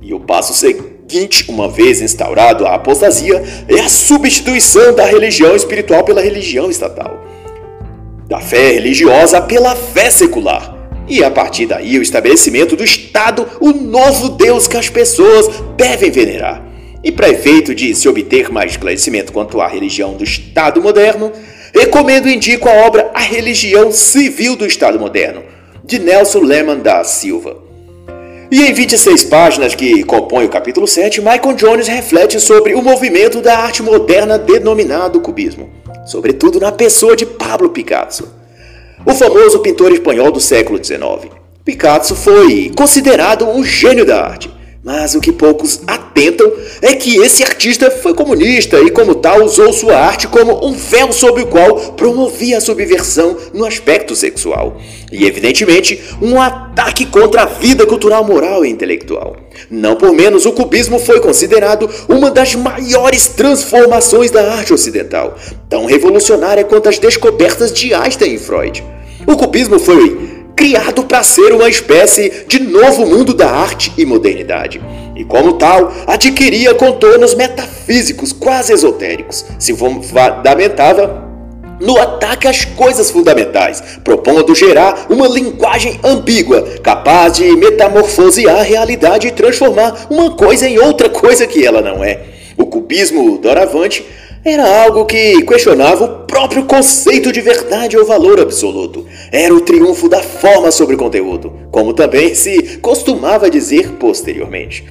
E 0.03 0.13
o 0.13 0.21
passo 0.21 0.53
seguinte, 0.53 1.45
uma 1.49 1.69
vez 1.69 2.01
instaurado 2.03 2.67
a 2.67 2.75
apostasia, 2.75 3.43
é 3.69 3.81
a 3.81 3.89
substituição 3.89 4.95
da 4.95 5.07
religião 5.07 5.55
espiritual 5.55 6.05
pela 6.05 6.21
religião 6.21 6.69
estatal 6.69 7.23
da 8.33 8.41
fé 8.41 8.73
religiosa 8.73 9.43
pela 9.43 9.77
fé 9.77 10.11
secular. 10.11 10.75
E 11.07 11.23
a 11.23 11.31
partir 11.31 11.67
daí, 11.67 11.99
o 11.99 12.03
estabelecimento 12.03 12.75
do 12.75 12.83
Estado, 12.83 13.47
o 13.61 13.73
novo 13.73 14.31
Deus 14.31 14.67
que 14.67 14.79
as 14.79 14.89
pessoas 14.89 15.51
devem 15.77 16.11
venerar. 16.11 16.67
E 17.05 17.13
para 17.13 17.29
efeito 17.29 17.75
de 17.75 17.95
se 17.95 18.09
obter 18.09 18.51
mais 18.51 18.71
esclarecimento 18.71 19.35
quanto 19.35 19.61
à 19.61 19.69
religião 19.69 20.15
do 20.15 20.25
Estado 20.25 20.81
moderno, 20.81 21.31
recomendo 21.75 22.27
e 22.27 22.35
indico 22.35 22.71
a 22.71 22.87
obra 22.87 23.11
A 23.13 23.21
Religião 23.21 23.93
Civil 23.93 24.57
do 24.57 24.65
Estado 24.65 24.99
Moderno, 24.99 25.43
de 25.85 25.99
Nelson 25.99 26.41
Lehmann 26.41 26.79
da 26.79 27.05
Silva. 27.05 27.62
E 28.53 28.69
em 28.69 28.73
26 28.73 29.25
páginas 29.25 29.75
que 29.75 30.05
compõem 30.05 30.45
o 30.45 30.51
capítulo 30.51 30.87
7, 30.87 31.21
Michael 31.21 31.55
Jones 31.57 31.89
reflete 31.89 32.39
sobre 32.39 32.75
o 32.75 32.83
movimento 32.83 33.41
da 33.41 33.59
arte 33.59 33.83
moderna 33.83 34.39
denominado 34.39 35.21
cubismo 35.21 35.83
sobretudo 36.05 36.61
na 36.61 36.73
pessoa 36.73 37.17
de 37.17 37.25
Pablo 37.25 37.71
Picasso, 37.71 38.35
o 39.05 39.15
famoso 39.15 39.61
pintor 39.61 39.93
espanhol 39.93 40.31
do 40.31 40.41
século 40.41 40.83
XIX. 40.83 41.33
Picasso 41.65 42.15
foi 42.15 42.71
considerado 42.77 43.49
um 43.49 43.65
gênio 43.65 44.05
da 44.05 44.25
arte, 44.25 44.51
mas 44.85 45.15
o 45.15 45.21
que 45.21 45.31
poucos 45.31 45.81
atentam 45.87 46.53
é 46.81 46.95
que 46.95 47.17
esse 47.19 47.45
artista 47.45 47.89
foi 47.89 48.15
comunista 48.15 48.81
e, 48.81 48.91
como 48.91 49.15
tal, 49.15 49.45
usou 49.45 49.73
sua 49.73 49.97
arte 49.97 50.27
como 50.27 50.67
um 50.67 50.73
véu 50.73 51.13
sobre 51.13 51.43
o 51.43 51.47
qual 51.47 51.77
promovia 51.93 52.59
a 52.59 52.61
subversão 52.61 53.37
no 53.55 53.65
aspecto 53.65 54.17
sexual. 54.17 54.77
E, 55.13 55.25
evidentemente, 55.25 56.03
um 56.21 56.41
ataque 56.41 57.07
contra 57.07 57.43
a 57.43 57.47
vida 57.47 57.87
cultural, 57.87 58.25
moral 58.25 58.65
e 58.65 58.71
intelectual. 58.71 59.37
Não 59.71 59.95
por 59.95 60.13
menos, 60.13 60.47
o 60.47 60.53
cubismo 60.53 60.99
foi 60.99 61.21
considerado 61.21 61.89
uma 62.09 62.31
das 62.31 62.57
maiores 62.57 63.29
transformações 63.29 64.33
da 64.33 64.53
arte 64.53 64.73
ocidental, 64.75 65.37
tão 65.69 65.87
revolucionária 65.87 66.65
quanto 66.65 66.89
as 66.89 66.99
descobertas 66.99 67.73
de 67.73 67.95
Einstein 67.95 68.35
e 68.35 68.39
Freud. 68.39 68.83
O 69.27 69.37
cubismo 69.37 69.79
foi 69.79 70.32
criado 70.57 71.05
para 71.05 71.23
ser 71.23 71.53
uma 71.53 71.69
espécie 71.69 72.45
de 72.47 72.61
novo 72.61 73.07
mundo 73.07 73.35
da 73.35 73.51
arte 73.51 73.93
e 73.97 74.05
modernidade. 74.05 74.81
E 75.17 75.25
como 75.25 75.55
tal, 75.55 75.93
adquiria 76.07 76.75
contornos 76.75 77.35
metafísicos 77.35 78.33
quase 78.33 78.73
esotéricos, 78.73 79.45
se 79.59 79.75
fundamentava 79.75 81.31
no 81.81 81.99
ataque 81.99 82.47
às 82.47 82.65
coisas 82.65 83.11
fundamentais, 83.11 83.83
propondo 84.05 84.55
gerar 84.55 85.07
uma 85.11 85.27
linguagem 85.27 85.99
ambígua, 86.05 86.63
capaz 86.83 87.35
de 87.35 87.57
metamorfosear 87.57 88.61
a 88.61 88.63
realidade 88.63 89.27
e 89.27 89.33
transformar 89.33 90.07
uma 90.09 90.31
coisa 90.31 90.69
em 90.69 90.79
outra 90.79 91.09
coisa 91.09 91.47
que 91.47 91.67
ela 91.67 91.83
não 91.83 92.05
é. 92.05 92.21
O 92.57 92.67
cubismo 92.67 93.37
doravante 93.39 94.07
era 94.45 94.83
algo 94.83 95.05
que 95.05 95.41
questionava 95.43 96.05
o 96.05 96.27
próprio 96.27 96.65
conceito 96.65 97.31
de 97.31 97.41
verdade 97.41 97.97
ou 97.97 98.05
valor 98.05 98.41
absoluto. 98.41 99.07
Era 99.31 99.55
o 99.55 99.61
triunfo 99.61 100.09
da 100.09 100.21
forma 100.21 100.73
sobre 100.73 100.97
o 100.97 100.99
conteúdo, 100.99 101.53
como 101.71 101.95
também 101.95 102.35
se 102.35 102.79
costumava 102.79 103.49
dizer 103.49 103.93
posteriormente. 103.93 104.85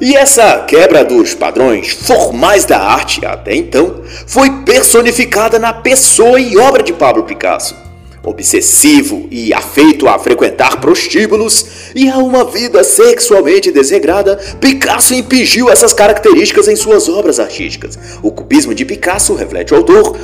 E 0.00 0.16
essa 0.16 0.60
quebra 0.60 1.04
dos 1.04 1.34
padrões 1.34 1.90
formais 1.90 2.64
da 2.64 2.78
arte 2.78 3.26
até 3.26 3.54
então 3.54 4.02
foi 4.26 4.62
personificada 4.62 5.58
na 5.58 5.72
pessoa 5.72 6.40
e 6.40 6.56
obra 6.56 6.82
de 6.82 6.92
Pablo 6.92 7.24
Picasso. 7.24 7.87
Obsessivo 8.24 9.26
e 9.30 9.52
afeito 9.52 10.08
a 10.08 10.18
frequentar 10.18 10.80
prostíbulos 10.80 11.92
e 11.94 12.08
a 12.08 12.18
uma 12.18 12.44
vida 12.44 12.82
sexualmente 12.84 13.70
desregrada, 13.70 14.36
Picasso 14.60 15.14
impingiu 15.14 15.70
essas 15.70 15.92
características 15.92 16.68
em 16.68 16.76
suas 16.76 17.08
obras 17.08 17.40
artísticas. 17.40 17.98
O 18.22 18.30
cubismo 18.30 18.74
de 18.74 18.84
Picasso, 18.84 19.34
reflete 19.34 19.72
o 19.72 19.76
autor, 19.76 20.16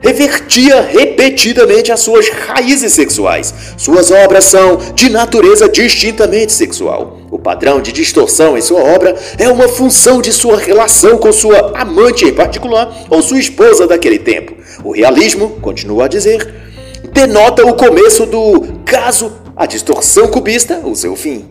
revertia 0.00 0.82
repetidamente 0.82 1.90
as 1.90 2.00
suas 2.00 2.28
raízes 2.28 2.92
sexuais. 2.92 3.52
Suas 3.76 4.10
obras 4.10 4.44
são 4.44 4.78
de 4.94 5.08
natureza 5.08 5.68
distintamente 5.68 6.52
sexual. 6.52 7.20
O 7.30 7.38
padrão 7.38 7.80
de 7.80 7.92
distorção 7.92 8.56
em 8.56 8.60
sua 8.60 8.80
obra 8.80 9.16
é 9.38 9.48
uma 9.48 9.68
função 9.68 10.20
de 10.20 10.32
sua 10.32 10.58
relação 10.58 11.18
com 11.18 11.32
sua 11.32 11.72
amante 11.76 12.24
em 12.24 12.32
particular 12.32 13.06
ou 13.10 13.22
sua 13.22 13.38
esposa 13.38 13.86
daquele 13.86 14.18
tempo. 14.18 14.54
O 14.84 14.92
realismo, 14.92 15.50
continua 15.60 16.04
a 16.04 16.08
dizer, 16.08 16.65
denota 17.16 17.64
o 17.64 17.72
começo 17.72 18.26
do 18.26 18.60
caso, 18.84 19.32
a 19.56 19.64
distorção 19.64 20.28
cubista, 20.28 20.82
o 20.84 20.94
seu 20.94 21.16
fim. 21.16 21.46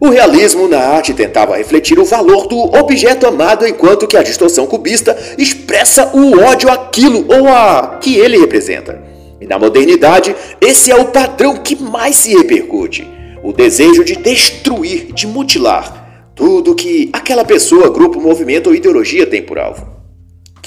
O 0.00 0.08
realismo 0.08 0.66
na 0.66 0.78
arte 0.78 1.12
tentava 1.12 1.58
refletir 1.58 1.98
o 1.98 2.06
valor 2.06 2.46
do 2.46 2.56
objeto 2.58 3.26
amado, 3.26 3.66
enquanto 3.66 4.06
que 4.06 4.16
a 4.16 4.22
distorção 4.22 4.66
cubista 4.66 5.14
expressa 5.36 6.16
o 6.16 6.40
ódio 6.40 6.70
àquilo 6.70 7.26
ou 7.28 7.48
a 7.48 7.98
que 8.00 8.16
ele 8.16 8.38
representa. 8.38 8.98
E 9.38 9.46
na 9.46 9.58
modernidade, 9.58 10.34
esse 10.58 10.90
é 10.90 10.96
o 10.96 11.08
padrão 11.08 11.58
que 11.58 11.76
mais 11.76 12.16
se 12.16 12.34
repercute: 12.34 13.06
o 13.42 13.52
desejo 13.52 14.02
de 14.02 14.16
destruir, 14.16 15.12
de 15.12 15.26
mutilar 15.26 16.30
tudo 16.34 16.74
que 16.74 17.10
aquela 17.12 17.44
pessoa, 17.44 17.90
grupo, 17.90 18.18
movimento 18.18 18.68
ou 18.68 18.74
ideologia 18.74 19.26
tem 19.26 19.42
por 19.42 19.58
alvo 19.58 19.97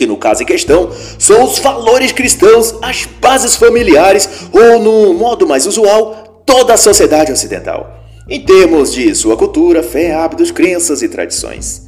que 0.01 0.07
no 0.07 0.17
caso 0.17 0.41
em 0.41 0.47
questão 0.47 0.89
são 1.19 1.43
os 1.43 1.59
valores 1.59 2.11
cristãos, 2.11 2.73
as 2.81 3.05
bases 3.21 3.55
familiares 3.55 4.27
ou, 4.51 4.79
no 4.79 5.13
modo 5.13 5.45
mais 5.45 5.67
usual, 5.67 6.41
toda 6.43 6.73
a 6.73 6.77
sociedade 6.77 7.31
ocidental, 7.31 8.03
em 8.27 8.41
termos 8.41 8.91
de 8.91 9.13
sua 9.13 9.37
cultura, 9.37 9.83
fé, 9.83 10.11
hábitos, 10.11 10.49
crenças 10.49 11.03
e 11.03 11.07
tradições. 11.07 11.83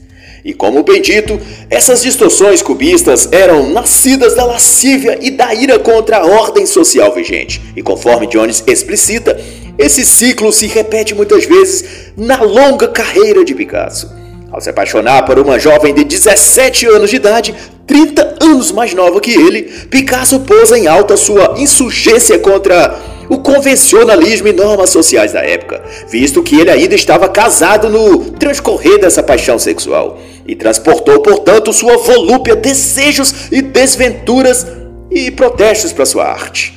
E 0.46 0.54
como 0.54 0.84
bem 0.84 1.02
dito, 1.02 1.40
essas 1.72 2.04
distorções 2.04 2.62
cubistas 2.62 3.28
eram 3.32 3.72
nascidas 3.72 4.36
da 4.36 4.46
lascívia 4.46 5.18
e 5.20 5.32
da 5.32 5.52
ira 5.56 5.80
contra 5.80 6.18
a 6.18 6.26
ordem 6.28 6.68
social 6.68 7.16
vigente. 7.16 7.60
E 7.76 7.82
conforme 7.82 8.28
Jones 8.28 8.64
explicita, 8.68 9.42
esse 9.76 10.06
ciclo 10.06 10.54
se 10.54 10.68
repete 10.68 11.16
muitas 11.16 11.46
vezes 11.46 12.12
na 12.16 12.44
longa 12.44 12.88
carreira 12.90 13.44
de 13.44 13.56
Picasso. 13.56 14.23
Ao 14.54 14.62
se 14.62 14.70
apaixonar 14.70 15.26
por 15.26 15.40
uma 15.40 15.58
jovem 15.58 15.96
de 15.96 16.04
17 16.04 16.86
anos 16.86 17.10
de 17.10 17.16
idade, 17.16 17.56
30 17.88 18.38
anos 18.40 18.72
mais 18.72 18.94
nova 18.94 19.20
que 19.20 19.32
ele, 19.32 19.64
Picasso 19.90 20.42
pôs 20.42 20.72
em 20.72 20.86
alta 20.86 21.18
sua 21.18 21.56
insurgência 21.58 22.38
contra 22.38 22.96
o 23.28 23.40
convencionalismo 23.40 24.48
e 24.48 24.54
normas 24.54 24.92
sociais 24.92 25.34
da 25.34 25.40
época, 25.40 25.82
visto 26.08 26.44
que 26.44 26.60
ele 26.60 26.70
ainda 26.70 26.94
estava 26.94 27.28
casado 27.28 27.90
no 27.90 28.32
transcorrer 28.34 29.00
dessa 29.00 29.24
paixão 29.24 29.58
sexual, 29.58 30.20
e 30.46 30.56
transportou, 30.56 31.20
portanto, 31.22 31.74
sua 31.74 31.98
volúpia, 31.98 32.56
desejos 32.56 33.52
e 33.52 33.60
desventuras 33.60 34.68
e 35.10 35.32
protestos 35.32 35.92
para 35.92 36.06
sua 36.06 36.26
arte. 36.26 36.74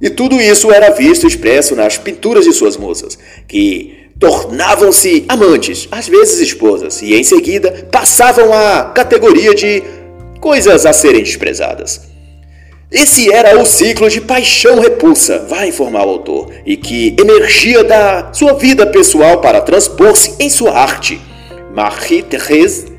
E 0.00 0.08
tudo 0.10 0.40
isso 0.40 0.70
era 0.70 0.90
visto 0.90 1.26
expresso 1.26 1.74
nas 1.74 1.98
pinturas 1.98 2.44
de 2.44 2.52
suas 2.52 2.76
musas, 2.76 3.18
que 3.48 3.99
tornavam-se 4.20 5.24
amantes, 5.26 5.88
às 5.90 6.06
vezes 6.06 6.38
esposas, 6.40 7.00
e 7.00 7.14
em 7.14 7.24
seguida 7.24 7.88
passavam 7.90 8.52
à 8.52 8.84
categoria 8.94 9.54
de 9.54 9.82
coisas 10.38 10.84
a 10.84 10.92
serem 10.92 11.22
desprezadas. 11.22 12.02
Esse 12.92 13.32
era 13.32 13.58
o 13.58 13.64
ciclo 13.64 14.10
de 14.10 14.20
paixão-repulsa, 14.20 15.46
vai 15.48 15.68
informar 15.68 16.04
o 16.04 16.10
autor, 16.10 16.50
e 16.66 16.76
que 16.76 17.16
emergia 17.18 17.82
da 17.82 18.30
sua 18.32 18.52
vida 18.52 18.86
pessoal 18.86 19.40
para 19.40 19.60
transpor-se 19.62 20.34
em 20.38 20.50
sua 20.50 20.72
arte. 20.72 21.20
Marie-Thérèse, 21.72 22.92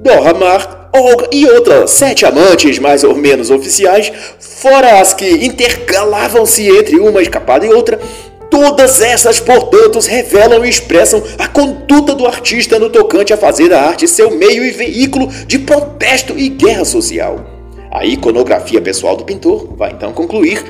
Dora 0.00 0.34
Maar, 0.34 0.80
Olga 0.92 1.28
e 1.30 1.46
outras 1.46 1.92
sete 1.92 2.26
amantes 2.26 2.80
mais 2.80 3.04
ou 3.04 3.14
menos 3.14 3.48
oficiais, 3.48 4.12
fora 4.40 5.00
as 5.00 5.14
que 5.14 5.28
intercalavam-se 5.46 6.68
entre 6.68 6.98
uma 6.98 7.22
escapada 7.22 7.64
e 7.64 7.72
outra, 7.72 8.00
Todas 8.50 9.00
essas, 9.00 9.38
portanto, 9.38 10.00
revelam 10.00 10.64
e 10.64 10.68
expressam 10.68 11.22
a 11.38 11.46
conduta 11.46 12.16
do 12.16 12.26
artista 12.26 12.80
no 12.80 12.90
tocante 12.90 13.32
a 13.32 13.36
fazer 13.36 13.72
a 13.72 13.80
arte 13.80 14.08
seu 14.08 14.36
meio 14.36 14.64
e 14.64 14.72
veículo 14.72 15.28
de 15.46 15.60
protesto 15.60 16.36
e 16.36 16.48
guerra 16.48 16.84
social. 16.84 17.44
A 17.92 18.04
iconografia 18.04 18.80
pessoal 18.80 19.16
do 19.16 19.24
pintor 19.24 19.72
vai 19.76 19.92
então 19.92 20.12
concluir. 20.12 20.64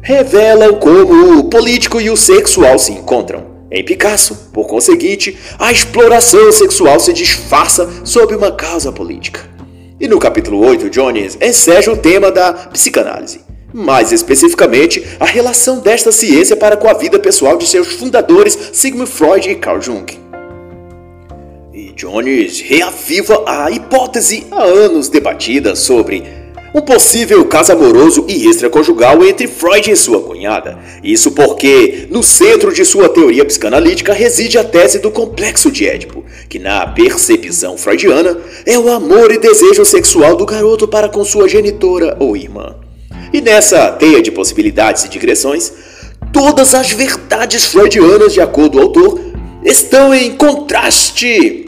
Revelam 0.00 0.76
como 0.76 1.40
o 1.40 1.44
político 1.44 2.00
e 2.00 2.08
o 2.08 2.16
sexual 2.16 2.78
se 2.78 2.92
encontram. 2.92 3.50
Em 3.70 3.84
Picasso, 3.84 4.50
por 4.52 4.66
conseguinte, 4.66 5.36
a 5.58 5.72
exploração 5.72 6.50
sexual 6.52 7.00
se 7.00 7.12
disfarça 7.12 7.88
sob 8.04 8.34
uma 8.34 8.52
causa 8.52 8.92
política. 8.92 9.48
E 10.00 10.08
no 10.08 10.18
capítulo 10.18 10.64
8, 10.64 10.88
Jones 10.88 11.36
enseja 11.40 11.92
o 11.92 11.96
tema 11.96 12.30
da 12.30 12.52
psicanálise 12.52 13.49
mais 13.72 14.12
especificamente 14.12 15.04
a 15.18 15.24
relação 15.24 15.80
desta 15.80 16.12
ciência 16.12 16.56
para 16.56 16.76
com 16.76 16.88
a 16.88 16.94
vida 16.94 17.18
pessoal 17.18 17.56
de 17.56 17.66
seus 17.66 17.88
fundadores 17.88 18.58
Sigmund 18.72 19.10
Freud 19.10 19.48
e 19.48 19.54
Carl 19.54 19.80
Jung. 19.80 20.06
E 21.72 21.92
Jones 21.92 22.60
reaviva 22.60 23.44
a 23.46 23.70
hipótese 23.70 24.46
há 24.50 24.62
anos 24.62 25.08
debatida 25.08 25.76
sobre 25.76 26.40
um 26.72 26.80
possível 26.80 27.44
caso 27.46 27.72
amoroso 27.72 28.24
e 28.28 28.46
extraconjugal 28.48 29.24
entre 29.24 29.48
Freud 29.48 29.90
e 29.90 29.96
sua 29.96 30.20
cunhada. 30.22 30.78
Isso 31.02 31.32
porque, 31.32 32.06
no 32.10 32.22
centro 32.22 32.72
de 32.72 32.84
sua 32.84 33.08
teoria 33.08 33.44
psicanalítica, 33.44 34.12
reside 34.12 34.56
a 34.56 34.64
tese 34.64 35.00
do 35.00 35.10
complexo 35.10 35.70
de 35.70 35.88
Édipo, 35.88 36.24
que, 36.48 36.58
na 36.58 36.86
percepção 36.86 37.76
freudiana, 37.76 38.38
é 38.64 38.78
o 38.78 38.88
amor 38.88 39.32
e 39.32 39.38
desejo 39.38 39.84
sexual 39.84 40.36
do 40.36 40.46
garoto 40.46 40.86
para 40.86 41.08
com 41.08 41.24
sua 41.24 41.48
genitora 41.48 42.16
ou 42.20 42.36
irmã. 42.36 42.76
E 43.32 43.40
nessa 43.40 43.92
teia 43.92 44.22
de 44.22 44.30
possibilidades 44.30 45.04
e 45.04 45.08
digressões, 45.08 45.72
todas 46.32 46.74
as 46.74 46.90
verdades 46.90 47.66
freudianas, 47.66 48.32
de 48.32 48.40
acordo 48.40 48.72
com 48.72 48.78
o 48.78 48.82
autor, 48.82 49.20
estão 49.64 50.14
em 50.14 50.36
contraste, 50.36 51.66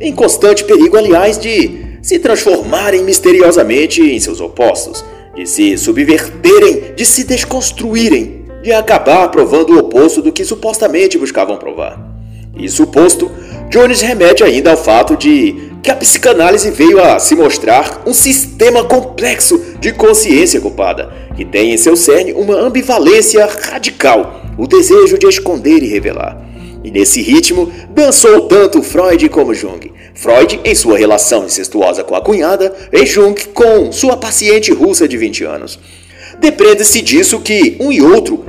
em 0.00 0.12
constante 0.12 0.64
perigo, 0.64 0.96
aliás, 0.96 1.38
de 1.38 1.98
se 2.02 2.18
transformarem 2.18 3.02
misteriosamente 3.02 4.02
em 4.02 4.18
seus 4.20 4.40
opostos, 4.40 5.04
de 5.34 5.46
se 5.46 5.78
subverterem, 5.78 6.94
de 6.94 7.04
se 7.04 7.24
desconstruírem, 7.24 8.44
de 8.62 8.72
acabar 8.72 9.28
provando 9.28 9.74
o 9.74 9.78
oposto 9.78 10.20
do 10.20 10.32
que 10.32 10.44
supostamente 10.44 11.18
buscavam 11.18 11.56
provar. 11.56 12.13
Isso 12.56 12.86
posto, 12.86 13.30
Jones 13.70 14.00
remete 14.00 14.44
ainda 14.44 14.70
ao 14.70 14.76
fato 14.76 15.16
de 15.16 15.72
que 15.82 15.90
a 15.90 15.96
psicanálise 15.96 16.70
veio 16.70 17.02
a 17.02 17.18
se 17.18 17.34
mostrar 17.34 18.02
um 18.06 18.14
sistema 18.14 18.84
complexo 18.84 19.60
de 19.80 19.92
consciência 19.92 20.60
culpada, 20.60 21.12
que 21.36 21.44
tem 21.44 21.72
em 21.72 21.76
seu 21.76 21.96
cerne 21.96 22.32
uma 22.32 22.54
ambivalência 22.54 23.44
radical, 23.46 24.40
o 24.56 24.66
desejo 24.66 25.18
de 25.18 25.26
esconder 25.26 25.82
e 25.82 25.88
revelar. 25.88 26.40
E 26.84 26.90
nesse 26.90 27.20
ritmo 27.20 27.72
dançou 27.90 28.42
tanto 28.42 28.82
Freud 28.82 29.28
como 29.28 29.54
Jung. 29.54 29.90
Freud 30.14 30.60
em 30.64 30.74
sua 30.74 30.96
relação 30.96 31.44
incestuosa 31.44 32.04
com 32.04 32.14
a 32.14 32.20
cunhada 32.20 32.74
e 32.92 33.04
Jung 33.04 33.34
com 33.52 33.90
sua 33.90 34.16
paciente 34.16 34.72
russa 34.72 35.08
de 35.08 35.16
20 35.16 35.44
anos. 35.44 35.78
Depreende-se 36.38 37.00
disso 37.00 37.40
que 37.40 37.76
um 37.80 37.90
e 37.90 38.00
outro 38.00 38.44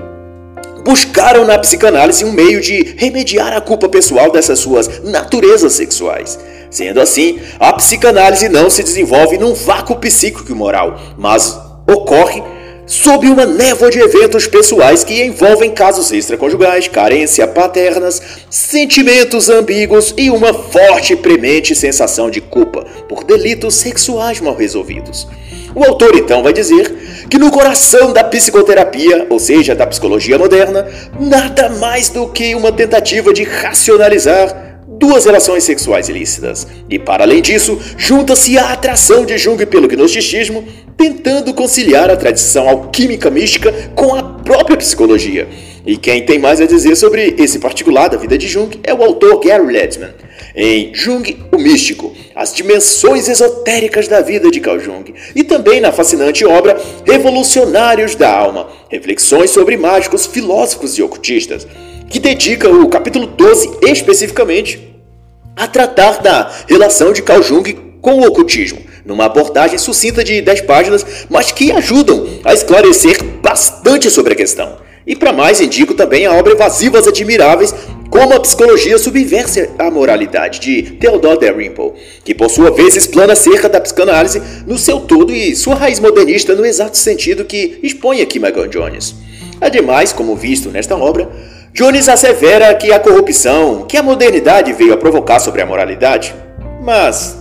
buscaram 0.86 1.45
na 1.45 1.57
psicanálise 1.57 2.23
um 2.23 2.31
meio 2.31 2.61
de 2.61 2.93
remediar 2.95 3.51
a 3.53 3.59
culpa 3.59 3.89
pessoal 3.89 4.31
dessas 4.31 4.59
suas 4.59 5.01
naturezas 5.03 5.73
sexuais. 5.73 6.38
Sendo 6.69 7.01
assim, 7.01 7.39
a 7.59 7.73
psicanálise 7.73 8.47
não 8.49 8.69
se 8.69 8.83
desenvolve 8.83 9.38
num 9.39 9.55
vácuo 9.55 9.95
psíquico 9.95 10.51
e 10.51 10.55
moral, 10.55 10.99
mas 11.17 11.59
ocorre 11.91 12.43
sob 12.86 13.27
uma 13.27 13.47
névoa 13.47 13.89
de 13.89 13.99
eventos 13.99 14.45
pessoais 14.45 15.03
que 15.03 15.23
envolvem 15.23 15.71
casos 15.71 16.11
extraconjugais, 16.11 16.88
carência 16.88 17.47
paternas, 17.47 18.21
sentimentos 18.47 19.49
ambíguos 19.49 20.13
e 20.15 20.29
uma 20.29 20.53
forte 20.53 21.13
e 21.13 21.15
premente 21.15 21.73
sensação 21.73 22.29
de 22.29 22.41
culpa 22.41 22.86
por 23.09 23.23
delitos 23.23 23.73
sexuais 23.73 24.39
mal 24.39 24.55
resolvidos. 24.55 25.27
O 25.76 25.84
autor 25.84 26.15
então 26.15 26.41
vai 26.41 26.53
dizer 26.53 26.89
que 27.30 27.38
no 27.38 27.51
coração 27.51 28.13
da 28.13 28.23
psicoterapia, 28.23 29.28
ou 29.30 29.38
seja, 29.38 29.76
da 29.76 29.86
psicologia 29.86 30.38
moderna, 30.38 30.88
nada 31.19 31.67
mais 31.69 32.07
do 32.07 32.28
que 32.30 32.55
uma 32.55 32.71
tentativa 32.71 33.34
de 33.34 33.43
racionalizar 33.43 34.80
duas 34.88 35.26
relações 35.26 35.65
sexuais 35.65 36.07
ilícitas. 36.07 36.65
E 36.89 36.97
para 36.97 37.26
além 37.26 37.41
disso, 37.41 37.78
junta-se 37.97 38.57
a 38.57 38.71
atração 38.71 39.26
de 39.26 39.38
Jung 39.38 39.65
pelo 39.65 39.88
gnosticismo, 39.88 40.63
tentando 40.95 41.53
conciliar 41.53 42.09
a 42.09 42.15
tradição 42.15 42.69
alquímica 42.69 43.30
mística 43.30 43.73
com 43.93 44.15
a 44.15 44.23
própria 44.23 44.78
psicologia. 44.78 45.47
E 45.86 45.97
quem 45.97 46.26
tem 46.26 46.39
mais 46.39 46.61
a 46.61 46.65
dizer 46.65 46.95
sobre 46.95 47.36
esse 47.38 47.59
particular 47.59 48.07
da 48.07 48.17
vida 48.17 48.38
de 48.38 48.47
Jung 48.47 48.80
é 48.84 48.93
o 48.93 49.03
autor 49.03 49.39
Gary 49.41 49.71
Ledman. 49.71 50.11
Em 50.55 50.93
Jung, 50.93 51.37
o 51.51 51.57
Místico, 51.57 52.15
as 52.33 52.53
dimensões 52.53 53.27
esotéricas 53.27 54.07
da 54.07 54.21
vida 54.21 54.49
de 54.49 54.59
Carl 54.61 54.79
Jung, 54.79 55.13
e 55.35 55.43
também 55.43 55.81
na 55.81 55.91
fascinante 55.91 56.45
obra 56.45 56.81
Revolucionários 57.05 58.15
da 58.15 58.31
Alma, 58.33 58.69
reflexões 58.89 59.49
sobre 59.51 59.75
mágicos, 59.75 60.25
filósofos 60.25 60.97
e 60.97 61.03
ocultistas, 61.03 61.67
que 62.09 62.19
dedica 62.19 62.69
o 62.69 62.87
capítulo 62.87 63.25
12 63.25 63.79
especificamente 63.83 64.95
a 65.55 65.67
tratar 65.67 66.21
da 66.21 66.51
relação 66.67 67.11
de 67.11 67.21
Carl 67.21 67.41
Jung 67.41 67.73
com 68.01 68.19
o 68.19 68.27
ocultismo, 68.27 68.79
numa 69.03 69.25
abordagem 69.25 69.77
sucinta 69.77 70.23
de 70.23 70.41
10 70.41 70.61
páginas, 70.61 71.05
mas 71.29 71.51
que 71.51 71.71
ajudam 71.71 72.27
a 72.43 72.53
esclarecer 72.53 73.23
bastante 73.41 74.09
sobre 74.11 74.33
a 74.33 74.35
questão. 74.35 74.77
E 75.07 75.15
para 75.15 75.31
mais, 75.31 75.61
indico 75.61 75.93
também 75.93 76.25
a 76.25 76.33
obra 76.33 76.53
Evasivas 76.53 77.07
Admiráveis, 77.07 77.73
como 78.16 78.34
a 78.34 78.39
psicologia 78.39 78.97
subversa 78.97 79.72
a 79.78 79.91
moralidade, 79.91 80.61
de 80.61 80.84
Theodore 80.84 81.38
Dalrymple, 81.38 81.91
que 82.24 82.34
por 82.34 82.49
sua 82.49 82.72
vez 82.72 82.95
explana 82.95 83.34
acerca 83.34 83.68
da 83.68 83.82
psicanálise 83.82 84.41
no 84.66 84.78
seu 84.78 85.01
todo 85.01 85.34
e 85.34 85.53
sua 85.53 85.76
raiz 85.76 85.99
modernista 85.99 86.55
no 86.55 86.66
exato 86.66 86.97
sentido 86.97 87.43
que 87.43 87.78
expõe 87.84 88.22
aqui 88.22 88.39
Michael 88.39 88.70
Jones. 88.70 89.16
Ademais, 89.59 90.13
como 90.13 90.34
visto 90.34 90.72
nesta 90.72 90.95
obra, 90.95 91.30
Jones 91.74 92.07
assevera 92.07 92.74
que 92.76 92.93
a 92.93 93.01
corrupção 93.01 93.86
que 93.86 93.97
a 93.97 94.03
modernidade 94.03 94.72
veio 94.72 94.93
a 94.93 94.97
provocar 94.97 95.39
sobre 95.39 95.61
a 95.61 95.66
moralidade, 95.66 96.34
mas 96.82 97.38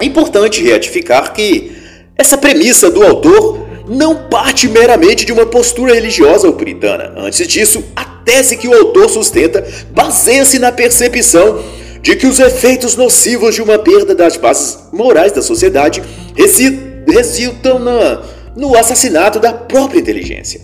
é 0.00 0.04
importante 0.04 0.62
retificar 0.62 1.32
que 1.32 1.72
essa 2.16 2.38
premissa 2.38 2.88
do 2.88 3.02
autor 3.02 3.66
não 3.88 4.28
parte 4.28 4.68
meramente 4.68 5.24
de 5.24 5.32
uma 5.32 5.46
postura 5.46 5.94
religiosa 5.94 6.46
ou 6.46 6.52
puritana. 6.52 7.14
Antes 7.16 7.46
disso, 7.46 7.82
a 7.96 8.04
tese 8.04 8.56
que 8.56 8.68
o 8.68 8.74
autor 8.74 9.08
sustenta 9.08 9.66
baseia-se 9.90 10.58
na 10.58 10.70
percepção 10.70 11.62
de 12.02 12.14
que 12.14 12.26
os 12.26 12.38
efeitos 12.38 12.94
nocivos 12.94 13.54
de 13.54 13.62
uma 13.62 13.78
perda 13.78 14.14
das 14.14 14.36
bases 14.36 14.78
morais 14.92 15.32
da 15.32 15.42
sociedade 15.42 16.02
resultam 17.06 17.78
na, 17.78 18.22
no 18.54 18.76
assassinato 18.76 19.40
da 19.40 19.52
própria 19.52 19.98
inteligência, 19.98 20.60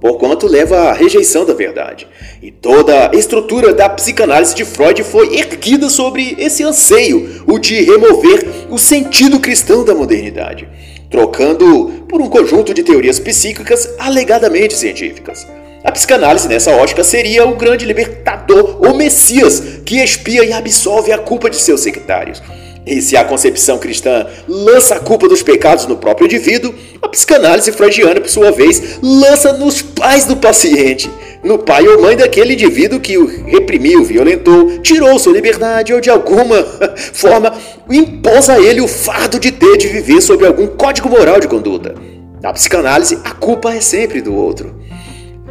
porquanto 0.00 0.46
leva 0.46 0.90
à 0.90 0.92
rejeição 0.92 1.46
da 1.46 1.54
verdade. 1.54 2.06
E 2.42 2.50
toda 2.50 3.10
a 3.10 3.16
estrutura 3.16 3.72
da 3.72 3.88
psicanálise 3.88 4.54
de 4.54 4.64
Freud 4.64 5.02
foi 5.04 5.38
erguida 5.38 5.88
sobre 5.88 6.34
esse 6.38 6.62
anseio, 6.62 7.42
o 7.46 7.58
de 7.58 7.80
remover 7.82 8.44
o 8.68 8.76
sentido 8.76 9.40
cristão 9.40 9.84
da 9.84 9.94
modernidade 9.94 10.68
trocando 11.14 12.04
por 12.08 12.20
um 12.20 12.28
conjunto 12.28 12.74
de 12.74 12.82
teorias 12.82 13.20
psíquicas 13.20 13.88
alegadamente 14.00 14.74
científicas. 14.74 15.46
A 15.84 15.92
psicanálise 15.92 16.48
nessa 16.48 16.72
ótica 16.72 17.04
seria 17.04 17.46
o 17.46 17.54
grande 17.54 17.84
libertador 17.84 18.84
ou 18.84 18.96
Messias 18.96 19.62
que 19.86 20.02
expia 20.02 20.44
e 20.44 20.52
absolve 20.52 21.12
a 21.12 21.18
culpa 21.18 21.48
de 21.48 21.54
seus 21.54 21.82
sectários. 21.82 22.42
E 22.86 23.00
se 23.00 23.16
a 23.16 23.24
concepção 23.24 23.78
cristã 23.78 24.26
lança 24.46 24.96
a 24.96 25.00
culpa 25.00 25.26
dos 25.26 25.42
pecados 25.42 25.86
no 25.86 25.96
próprio 25.96 26.26
indivíduo, 26.26 26.74
a 27.00 27.08
psicanálise 27.08 27.72
freudiana, 27.72 28.20
por 28.20 28.28
sua 28.28 28.50
vez, 28.50 28.98
lança 29.02 29.54
nos 29.54 29.80
pais 29.80 30.26
do 30.26 30.36
paciente, 30.36 31.10
no 31.42 31.58
pai 31.58 31.86
ou 31.86 32.02
mãe 32.02 32.14
daquele 32.14 32.52
indivíduo 32.52 33.00
que 33.00 33.16
o 33.16 33.26
reprimiu, 33.26 34.04
violentou, 34.04 34.78
tirou 34.80 35.18
sua 35.18 35.32
liberdade 35.32 35.94
ou 35.94 36.00
de 36.00 36.10
alguma 36.10 36.62
forma 37.12 37.54
impôs 37.90 38.50
a 38.50 38.60
ele 38.60 38.82
o 38.82 38.88
fardo 38.88 39.38
de 39.38 39.50
ter 39.50 39.78
de 39.78 39.88
viver 39.88 40.20
sob 40.20 40.44
algum 40.46 40.66
código 40.66 41.08
moral 41.08 41.40
de 41.40 41.48
conduta. 41.48 41.94
Na 42.42 42.52
psicanálise, 42.52 43.18
a 43.24 43.30
culpa 43.30 43.72
é 43.72 43.80
sempre 43.80 44.20
do 44.20 44.34
outro. 44.34 44.74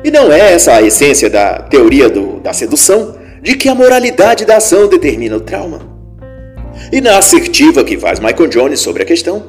E 0.03 0.11
não 0.11 0.31
é 0.31 0.53
essa 0.53 0.73
a 0.73 0.81
essência 0.83 1.29
da 1.29 1.59
teoria 1.59 2.09
do, 2.09 2.39
da 2.39 2.53
sedução, 2.53 3.15
de 3.41 3.55
que 3.55 3.69
a 3.69 3.75
moralidade 3.75 4.45
da 4.45 4.57
ação 4.57 4.87
determina 4.87 5.37
o 5.37 5.41
trauma. 5.41 5.92
E 6.93 7.01
na 7.01 7.17
assertiva 7.17 7.83
que 7.83 7.97
faz 7.97 8.19
Michael 8.19 8.47
Jones 8.49 8.79
sobre 8.79 9.01
a 9.01 9.05
questão, 9.05 9.43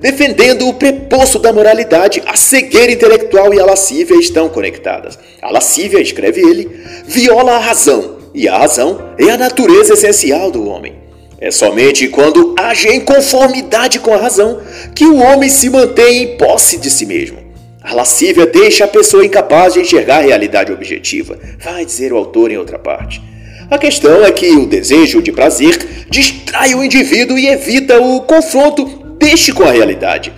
defendendo 0.00 0.68
o 0.68 0.74
preposto 0.74 1.36
da 1.36 1.52
moralidade, 1.52 2.22
a 2.24 2.36
cegueira 2.36 2.92
intelectual 2.92 3.52
e 3.52 3.58
a 3.58 3.66
lascívia 3.66 4.14
estão 4.20 4.48
conectadas. 4.48 5.18
A 5.42 5.50
lascívia, 5.50 6.00
escreve 6.00 6.40
ele, 6.40 6.70
viola 7.04 7.56
a 7.56 7.58
razão, 7.58 8.18
e 8.32 8.46
a 8.46 8.56
razão 8.56 9.14
é 9.18 9.28
a 9.30 9.36
natureza 9.36 9.94
essencial 9.94 10.48
do 10.52 10.68
homem. 10.68 10.94
É 11.40 11.50
somente 11.50 12.06
quando 12.06 12.54
age 12.56 12.86
em 12.86 13.00
conformidade 13.00 13.98
com 13.98 14.14
a 14.14 14.18
razão 14.18 14.60
que 14.94 15.06
o 15.06 15.16
homem 15.16 15.48
se 15.48 15.68
mantém 15.68 16.22
em 16.22 16.36
posse 16.36 16.76
de 16.76 16.88
si 16.88 17.04
mesmo. 17.04 17.38
A 17.82 17.94
lascívia 17.94 18.46
deixa 18.46 18.84
a 18.84 18.88
pessoa 18.88 19.26
incapaz 19.26 19.74
de 19.74 19.80
enxergar 19.80 20.18
a 20.18 20.26
realidade 20.26 20.70
objetiva, 20.70 21.36
vai 21.58 21.84
dizer 21.84 22.12
o 22.12 22.16
autor 22.16 22.52
em 22.52 22.56
outra 22.56 22.78
parte. 22.78 23.20
A 23.68 23.78
questão 23.78 24.24
é 24.24 24.30
que 24.30 24.48
o 24.52 24.66
desejo 24.66 25.20
de 25.20 25.32
prazer 25.32 26.06
distrai 26.08 26.74
o 26.74 26.84
indivíduo 26.84 27.36
e 27.36 27.48
evita 27.48 28.00
o 28.00 28.20
confronto 28.20 28.84
deixe 29.18 29.52
com 29.52 29.64
a 29.64 29.72
realidade, 29.72 30.32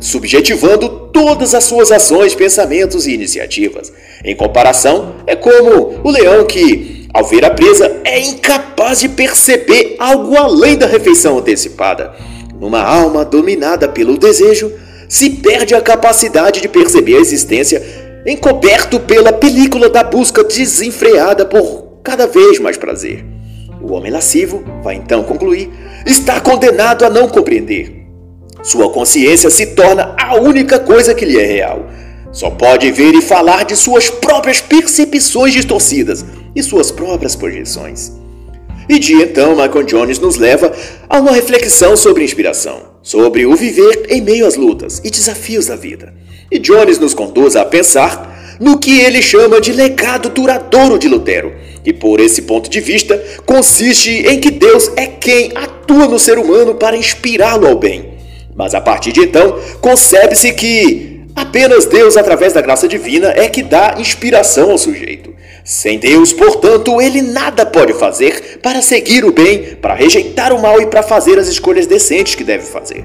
subjetivando 0.00 0.88
todas 1.10 1.54
as 1.54 1.64
suas 1.64 1.90
ações, 1.90 2.34
pensamentos 2.34 3.06
e 3.06 3.12
iniciativas. 3.12 3.90
Em 4.22 4.36
comparação, 4.36 5.14
é 5.26 5.34
como 5.34 6.00
o 6.04 6.10
leão 6.10 6.44
que, 6.44 7.06
ao 7.14 7.24
ver 7.24 7.46
a 7.46 7.50
presa, 7.50 8.00
é 8.04 8.20
incapaz 8.20 9.00
de 9.00 9.08
perceber 9.08 9.96
algo 9.98 10.36
além 10.36 10.76
da 10.76 10.86
refeição 10.86 11.38
antecipada. 11.38 12.12
Numa 12.60 12.82
alma 12.82 13.24
dominada 13.24 13.88
pelo 13.88 14.18
desejo, 14.18 14.70
se 15.08 15.30
perde 15.30 15.74
a 15.74 15.80
capacidade 15.80 16.60
de 16.60 16.68
perceber 16.68 17.16
a 17.16 17.20
existência, 17.20 17.82
encoberto 18.26 19.00
pela 19.00 19.32
película 19.32 19.88
da 19.88 20.04
busca 20.04 20.44
desenfreada 20.44 21.46
por 21.46 21.79
cada 22.02 22.26
vez 22.26 22.58
mais 22.58 22.76
prazer. 22.76 23.24
O 23.80 23.92
homem 23.92 24.12
lascivo, 24.12 24.62
vai 24.82 24.96
então 24.96 25.22
concluir, 25.22 25.70
está 26.06 26.40
condenado 26.40 27.04
a 27.04 27.10
não 27.10 27.28
compreender, 27.28 28.00
sua 28.62 28.90
consciência 28.90 29.48
se 29.48 29.66
torna 29.68 30.14
a 30.18 30.36
única 30.36 30.78
coisa 30.78 31.14
que 31.14 31.24
lhe 31.24 31.38
é 31.38 31.44
real. 31.44 31.86
Só 32.30 32.50
pode 32.50 32.90
ver 32.92 33.14
e 33.14 33.22
falar 33.22 33.64
de 33.64 33.74
suas 33.74 34.10
próprias 34.10 34.60
percepções 34.60 35.52
distorcidas 35.52 36.24
e 36.54 36.62
suas 36.62 36.90
próprias 36.90 37.34
projeções. 37.34 38.12
E 38.88 38.98
de 38.98 39.14
então, 39.14 39.56
Michael 39.56 39.84
Jones 39.84 40.18
nos 40.18 40.36
leva 40.36 40.72
a 41.08 41.18
uma 41.18 41.32
reflexão 41.32 41.96
sobre 41.96 42.24
inspiração, 42.24 42.82
sobre 43.02 43.46
o 43.46 43.56
viver 43.56 44.06
em 44.08 44.20
meio 44.20 44.46
às 44.46 44.56
lutas 44.56 45.00
e 45.02 45.10
desafios 45.10 45.66
da 45.66 45.76
vida. 45.76 46.12
E 46.50 46.58
Jones 46.58 46.98
nos 46.98 47.14
conduz 47.14 47.56
a 47.56 47.64
pensar 47.64 48.29
no 48.60 48.78
que 48.78 49.00
ele 49.00 49.22
chama 49.22 49.60
de 49.60 49.72
legado 49.72 50.28
duradouro 50.28 50.98
de 50.98 51.08
Lutero, 51.08 51.52
e 51.84 51.92
por 51.92 52.20
esse 52.20 52.42
ponto 52.42 52.68
de 52.70 52.78
vista 52.78 53.20
consiste 53.44 54.10
em 54.10 54.38
que 54.38 54.50
Deus 54.50 54.92
é 54.96 55.06
quem 55.06 55.50
atua 55.54 56.06
no 56.06 56.18
ser 56.18 56.38
humano 56.38 56.74
para 56.74 56.96
inspirá-lo 56.96 57.66
ao 57.66 57.76
bem 57.76 58.20
mas 58.60 58.74
a 58.74 58.80
partir 58.80 59.12
de 59.12 59.20
então, 59.20 59.58
concebe-se 59.80 60.52
que 60.52 61.22
apenas 61.34 61.86
Deus, 61.86 62.16
através 62.18 62.52
da 62.52 62.60
graça 62.60 62.86
divina, 62.86 63.28
é 63.28 63.48
que 63.48 63.62
dá 63.62 63.94
inspiração 63.98 64.70
ao 64.70 64.76
sujeito. 64.76 65.32
Sem 65.64 65.98
Deus, 65.98 66.32
portanto, 66.32 67.00
ele 67.00 67.22
nada 67.22 67.64
pode 67.64 67.94
fazer 67.94 68.58
para 68.62 68.82
seguir 68.82 69.24
o 69.24 69.32
bem, 69.32 69.76
para 69.76 69.94
rejeitar 69.94 70.52
o 70.52 70.60
mal 70.60 70.78
e 70.78 70.86
para 70.86 71.02
fazer 71.02 71.38
as 71.38 71.48
escolhas 71.48 71.86
decentes 71.86 72.34
que 72.34 72.44
deve 72.44 72.64
fazer. 72.64 73.02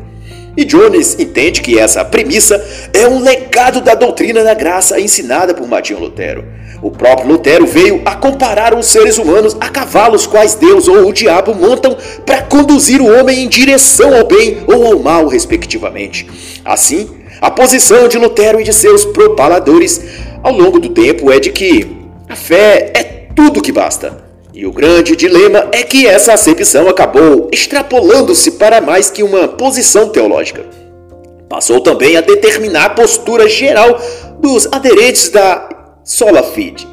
E 0.57 0.63
Jones 0.63 1.17
entende 1.19 1.61
que 1.61 1.77
essa 1.77 2.03
premissa 2.05 2.63
é 2.93 3.07
um 3.07 3.19
legado 3.19 3.81
da 3.81 3.93
doutrina 3.93 4.43
da 4.43 4.53
graça 4.53 4.99
ensinada 4.99 5.53
por 5.53 5.67
Martinho 5.67 5.99
Lutero. 5.99 6.45
O 6.81 6.91
próprio 6.91 7.27
Lutero 7.27 7.65
veio 7.65 8.01
a 8.05 8.15
comparar 8.15 8.77
os 8.77 8.85
seres 8.85 9.17
humanos 9.17 9.55
a 9.59 9.69
cavalos 9.69 10.27
quais 10.27 10.55
Deus 10.55 10.87
ou 10.87 11.07
o 11.07 11.13
diabo 11.13 11.53
montam 11.53 11.97
para 12.25 12.41
conduzir 12.41 13.01
o 13.01 13.19
homem 13.19 13.43
em 13.43 13.47
direção 13.47 14.15
ao 14.15 14.25
bem 14.25 14.59
ou 14.67 14.85
ao 14.85 14.99
mal, 14.99 15.27
respectivamente. 15.27 16.27
Assim, 16.63 17.09
a 17.41 17.51
posição 17.51 18.07
de 18.07 18.17
Lutero 18.17 18.59
e 18.59 18.63
de 18.63 18.73
seus 18.73 19.03
propaladores 19.03 20.01
ao 20.41 20.51
longo 20.51 20.79
do 20.79 20.89
tempo 20.89 21.31
é 21.31 21.39
de 21.39 21.51
que 21.51 21.95
a 22.29 22.35
fé 22.35 22.91
é 22.93 23.03
tudo 23.35 23.61
que 23.61 23.71
basta. 23.71 24.24
E 24.55 24.65
o 24.65 24.71
grande 24.71 25.17
dilema 25.17 25.67
é 25.73 25.83
que 25.83 26.07
essa 26.07 26.31
acepção 26.31 26.87
acabou 26.87 27.49
extrapolando-se 27.51 28.51
para 28.51 28.79
mais 28.79 29.11
que 29.11 29.21
uma 29.21 29.49
posição 29.49 30.07
teológica. 30.07 30.65
Passou 31.49 31.81
também 31.81 32.15
a 32.15 32.21
determinar 32.21 32.85
a 32.85 32.89
postura 32.91 33.49
geral 33.49 33.99
dos 34.39 34.65
aderentes 34.71 35.27
da 35.27 35.67
sola 36.05 36.41
fide, 36.41 36.87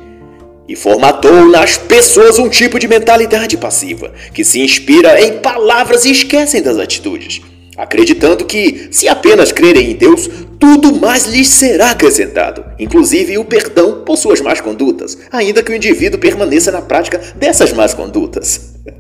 e 0.69 0.75
formatou 0.75 1.47
nas 1.47 1.79
pessoas 1.79 2.37
um 2.37 2.49
tipo 2.49 2.81
de 2.81 2.89
mentalidade 2.89 3.57
passiva, 3.57 4.13
que 4.35 4.45
se 4.45 4.61
inspira 4.61 5.21
em 5.21 5.39
palavras 5.39 6.05
e 6.05 6.11
esquecem 6.11 6.63
das 6.63 6.79
atitudes, 6.79 7.43
acreditando 7.83 8.45
que, 8.45 8.89
se 8.93 9.09
apenas 9.09 9.51
crerem 9.51 9.91
em 9.91 9.97
Deus, 9.97 10.31
tudo 10.59 10.95
mais 10.95 11.27
lhes 11.27 11.49
será 11.49 11.91
acrescentado, 11.91 12.65
inclusive 12.79 13.37
o 13.39 13.45
perdão 13.45 14.05
por 14.05 14.17
suas 14.17 14.41
más 14.41 14.61
condutas, 14.61 15.19
ainda 15.33 15.65
que 15.65 15.73
o 15.73 15.75
indivíduo 15.75 16.21
permaneça 16.21 16.71
na 16.71 16.81
prática 16.81 17.21
dessas 17.35 17.73
más 17.73 17.93
condutas. 17.93 18.73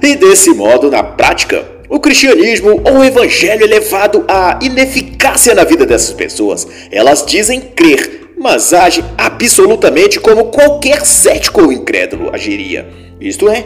E 0.00 0.14
desse 0.16 0.50
modo, 0.50 0.90
na 0.90 1.02
prática, 1.02 1.64
o 1.88 1.98
cristianismo 1.98 2.80
ou 2.84 2.98
o 2.98 3.04
evangelho 3.04 3.64
é 3.64 3.66
levado 3.66 4.24
à 4.28 4.58
ineficácia 4.62 5.54
na 5.54 5.64
vida 5.64 5.84
dessas 5.84 6.12
pessoas. 6.12 6.66
Elas 6.90 7.24
dizem 7.26 7.60
crer, 7.60 8.32
mas 8.38 8.72
age 8.72 9.04
absolutamente 9.16 10.18
como 10.20 10.46
qualquer 10.46 11.04
cético 11.04 11.62
ou 11.62 11.72
incrédulo 11.72 12.30
agiria. 12.32 12.88
Isto 13.20 13.48
é, 13.48 13.64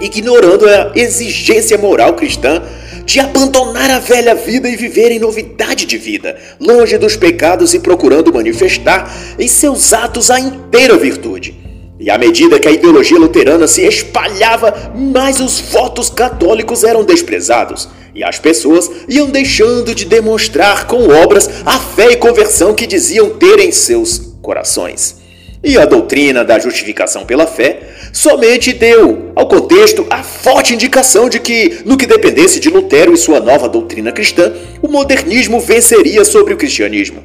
ignorando 0.00 0.68
a 0.68 0.92
exigência 0.94 1.76
moral 1.76 2.14
cristã 2.14 2.62
de 3.08 3.20
abandonar 3.20 3.90
a 3.90 3.98
velha 3.98 4.34
vida 4.34 4.68
e 4.68 4.76
viver 4.76 5.10
em 5.10 5.18
novidade 5.18 5.86
de 5.86 5.96
vida, 5.96 6.38
longe 6.60 6.98
dos 6.98 7.16
pecados 7.16 7.72
e 7.72 7.78
procurando 7.78 8.30
manifestar 8.30 9.10
em 9.38 9.48
seus 9.48 9.94
atos 9.94 10.30
a 10.30 10.38
inteira 10.38 10.94
virtude. 10.94 11.58
E 11.98 12.10
à 12.10 12.18
medida 12.18 12.60
que 12.60 12.68
a 12.68 12.70
ideologia 12.70 13.18
luterana 13.18 13.66
se 13.66 13.80
espalhava, 13.80 14.92
mais 14.94 15.40
os 15.40 15.58
votos 15.58 16.10
católicos 16.10 16.84
eram 16.84 17.02
desprezados, 17.02 17.88
e 18.14 18.22
as 18.22 18.38
pessoas 18.38 18.90
iam 19.08 19.30
deixando 19.30 19.94
de 19.94 20.04
demonstrar 20.04 20.86
com 20.86 21.08
obras 21.08 21.48
a 21.64 21.78
fé 21.78 22.12
e 22.12 22.16
conversão 22.16 22.74
que 22.74 22.86
diziam 22.86 23.30
ter 23.30 23.58
em 23.58 23.72
seus 23.72 24.36
corações. 24.42 25.17
E 25.62 25.76
a 25.76 25.84
doutrina 25.84 26.44
da 26.44 26.58
justificação 26.58 27.26
pela 27.26 27.46
fé 27.46 27.80
somente 28.12 28.72
deu 28.72 29.32
ao 29.34 29.48
contexto 29.48 30.06
a 30.08 30.22
forte 30.22 30.72
indicação 30.72 31.28
de 31.28 31.40
que, 31.40 31.80
no 31.84 31.96
que 31.96 32.06
dependesse 32.06 32.60
de 32.60 32.70
Lutero 32.70 33.12
e 33.12 33.16
sua 33.16 33.40
nova 33.40 33.68
doutrina 33.68 34.12
cristã, 34.12 34.52
o 34.80 34.88
modernismo 34.88 35.60
venceria 35.60 36.24
sobre 36.24 36.54
o 36.54 36.56
cristianismo. 36.56 37.24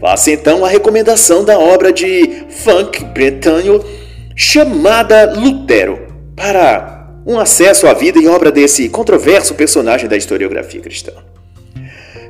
Faça 0.00 0.30
então 0.30 0.64
a 0.64 0.68
recomendação 0.68 1.44
da 1.44 1.58
obra 1.58 1.92
de 1.92 2.44
Funk 2.48 3.04
Bretanho 3.04 3.84
chamada 4.34 5.34
Lutero, 5.34 6.06
para 6.34 7.06
um 7.26 7.38
acesso 7.38 7.86
à 7.86 7.92
vida 7.92 8.18
e 8.18 8.26
obra 8.26 8.50
desse 8.50 8.88
controverso 8.88 9.54
personagem 9.54 10.08
da 10.08 10.16
historiografia 10.16 10.80
cristã. 10.80 11.12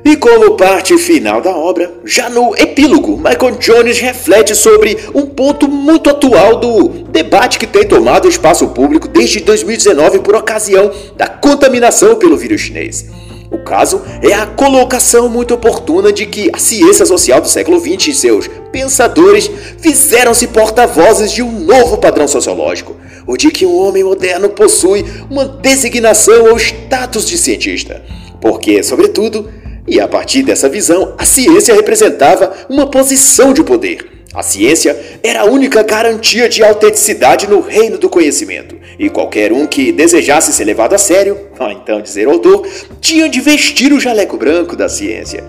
E 0.03 0.15
como 0.17 0.57
parte 0.57 0.97
final 0.97 1.41
da 1.41 1.55
obra, 1.55 1.93
já 2.03 2.27
no 2.27 2.55
epílogo, 2.55 3.17
Michael 3.17 3.57
Jones 3.59 3.99
reflete 3.99 4.55
sobre 4.55 4.97
um 5.13 5.27
ponto 5.27 5.67
muito 5.67 6.09
atual 6.09 6.59
do 6.59 6.89
debate 7.09 7.59
que 7.59 7.67
tem 7.67 7.85
tomado 7.87 8.25
o 8.25 8.29
espaço 8.29 8.67
público 8.69 9.07
desde 9.07 9.39
2019 9.41 10.19
por 10.19 10.35
ocasião 10.35 10.91
da 11.15 11.27
contaminação 11.27 12.15
pelo 12.15 12.35
vírus 12.35 12.61
chinês. 12.61 13.05
O 13.51 13.59
caso 13.59 14.01
é 14.23 14.33
a 14.33 14.47
colocação 14.47 15.29
muito 15.29 15.53
oportuna 15.53 16.11
de 16.11 16.25
que 16.25 16.49
a 16.51 16.57
ciência 16.57 17.05
social 17.05 17.39
do 17.39 17.49
século 17.49 17.79
XX 17.79 18.07
e 18.07 18.13
seus 18.13 18.49
pensadores 18.71 19.51
fizeram-se 19.77 20.47
porta-vozes 20.47 21.31
de 21.31 21.43
um 21.43 21.59
novo 21.59 21.97
padrão 21.97 22.27
sociológico, 22.27 22.95
o 23.27 23.37
de 23.37 23.51
que 23.51 23.65
um 23.65 23.75
homem 23.75 24.03
moderno 24.03 24.49
possui 24.49 25.05
uma 25.29 25.45
designação 25.45 26.45
ou 26.45 26.57
status 26.57 27.27
de 27.27 27.37
cientista. 27.37 28.01
Porque, 28.39 28.81
sobretudo, 28.81 29.47
e 29.91 29.99
a 29.99 30.07
partir 30.07 30.41
dessa 30.41 30.69
visão, 30.69 31.15
a 31.17 31.25
ciência 31.25 31.75
representava 31.75 32.65
uma 32.69 32.89
posição 32.89 33.51
de 33.51 33.61
poder. 33.61 34.09
A 34.33 34.41
ciência 34.41 34.97
era 35.21 35.41
a 35.41 35.45
única 35.45 35.83
garantia 35.83 36.47
de 36.47 36.63
autenticidade 36.63 37.45
no 37.45 37.59
reino 37.59 37.97
do 37.97 38.09
conhecimento, 38.09 38.77
e 38.97 39.09
qualquer 39.09 39.51
um 39.51 39.67
que 39.67 39.91
desejasse 39.91 40.53
ser 40.53 40.63
levado 40.63 40.93
a 40.93 40.97
sério, 40.97 41.37
ou 41.59 41.67
então 41.75 42.01
dizer 42.01 42.25
autor, 42.29 42.65
tinha 43.01 43.27
de 43.27 43.41
vestir 43.41 43.91
o 43.91 43.99
jaleco 43.99 44.37
branco 44.37 44.77
da 44.77 44.87
ciência. 44.87 45.43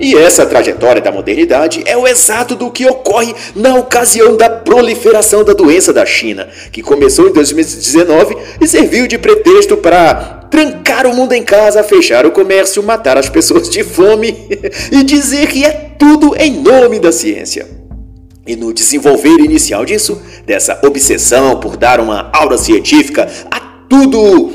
E 0.00 0.14
essa 0.16 0.46
trajetória 0.46 1.02
da 1.02 1.10
modernidade 1.10 1.82
é 1.84 1.96
o 1.96 2.06
exato 2.06 2.54
do 2.54 2.70
que 2.70 2.86
ocorre 2.86 3.34
na 3.54 3.74
ocasião 3.74 4.36
da 4.36 4.48
proliferação 4.48 5.42
da 5.42 5.52
doença 5.52 5.92
da 5.92 6.06
China, 6.06 6.48
que 6.70 6.82
começou 6.82 7.28
em 7.28 7.32
2019 7.32 8.36
e 8.60 8.68
serviu 8.68 9.06
de 9.08 9.18
pretexto 9.18 9.76
para 9.76 10.46
trancar 10.50 11.06
o 11.06 11.14
mundo 11.14 11.32
em 11.32 11.42
casa, 11.42 11.82
fechar 11.82 12.24
o 12.26 12.30
comércio, 12.30 12.82
matar 12.82 13.18
as 13.18 13.28
pessoas 13.28 13.68
de 13.68 13.82
fome 13.82 14.36
e 14.92 15.02
dizer 15.02 15.48
que 15.48 15.64
é 15.64 15.70
tudo 15.98 16.34
em 16.36 16.52
nome 16.62 17.00
da 17.00 17.10
ciência. 17.10 17.66
E 18.46 18.56
no 18.56 18.72
desenvolver 18.72 19.40
inicial 19.40 19.84
disso, 19.84 20.22
dessa 20.46 20.80
obsessão 20.82 21.60
por 21.60 21.76
dar 21.76 22.00
uma 22.00 22.30
aura 22.32 22.56
científica 22.56 23.28
a 23.50 23.60
tudo, 23.88 24.52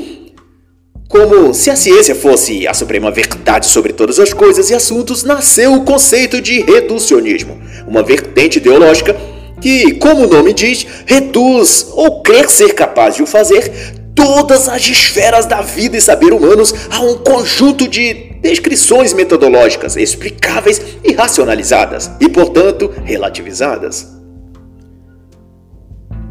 como 1.08 1.52
se 1.52 1.70
a 1.70 1.76
ciência 1.76 2.14
fosse 2.14 2.66
a 2.66 2.74
suprema 2.74 3.10
verdade 3.10 3.66
sobre 3.66 3.92
todas 3.92 4.18
as 4.18 4.32
coisas 4.32 4.70
e 4.70 4.74
assuntos, 4.74 5.22
nasceu 5.22 5.74
o 5.74 5.84
conceito 5.84 6.40
de 6.40 6.60
reducionismo, 6.62 7.60
uma 7.86 8.02
vertente 8.02 8.58
ideológica 8.58 9.14
que, 9.60 9.92
como 9.94 10.24
o 10.24 10.28
nome 10.28 10.52
diz, 10.52 10.86
reduz 11.06 11.86
ou 11.92 12.22
crer 12.22 12.50
ser 12.50 12.74
capaz 12.74 13.16
de 13.16 13.22
o 13.22 13.26
fazer 13.26 13.70
todas 14.14 14.68
as 14.68 14.82
esferas 14.88 15.46
da 15.46 15.60
vida 15.60 15.96
e 15.96 16.00
saber 16.00 16.32
humanos 16.32 16.74
a 16.90 17.00
um 17.00 17.18
conjunto 17.18 17.88
de 17.88 18.14
descrições 18.40 19.12
metodológicas 19.12 19.96
explicáveis 19.96 20.80
e 21.02 21.12
racionalizadas, 21.12 22.10
e 22.20 22.28
portanto 22.28 22.90
relativizadas. 23.04 24.06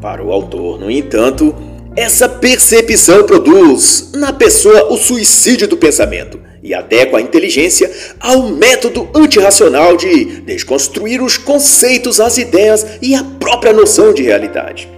Para 0.01 0.23
o 0.23 0.31
autor, 0.31 0.79
no 0.79 0.91
entanto, 0.91 1.55
essa 1.95 2.27
percepção 2.27 3.23
produz 3.23 4.09
na 4.15 4.33
pessoa 4.33 4.91
o 4.91 4.97
suicídio 4.97 5.67
do 5.67 5.77
pensamento 5.77 6.39
e 6.63 6.73
adequa 6.73 7.17
a 7.17 7.21
inteligência 7.21 7.91
ao 8.19 8.49
método 8.49 9.09
antirracional 9.13 9.95
de 9.95 10.41
desconstruir 10.41 11.21
os 11.21 11.37
conceitos, 11.37 12.19
as 12.19 12.37
ideias 12.37 12.85
e 13.01 13.13
a 13.13 13.23
própria 13.23 13.73
noção 13.73 14.13
de 14.13 14.23
realidade. 14.23 14.89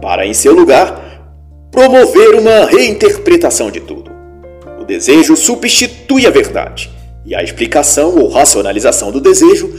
Para, 0.00 0.26
em 0.26 0.34
seu 0.34 0.52
lugar, 0.52 1.68
promover 1.70 2.34
uma 2.34 2.64
reinterpretação 2.64 3.70
de 3.70 3.80
tudo. 3.80 4.10
O 4.80 4.84
desejo 4.84 5.36
substitui 5.36 6.26
a 6.26 6.30
verdade, 6.30 6.90
e 7.24 7.34
a 7.34 7.42
explicação 7.42 8.18
ou 8.18 8.28
racionalização 8.28 9.12
do 9.12 9.20
desejo 9.20 9.72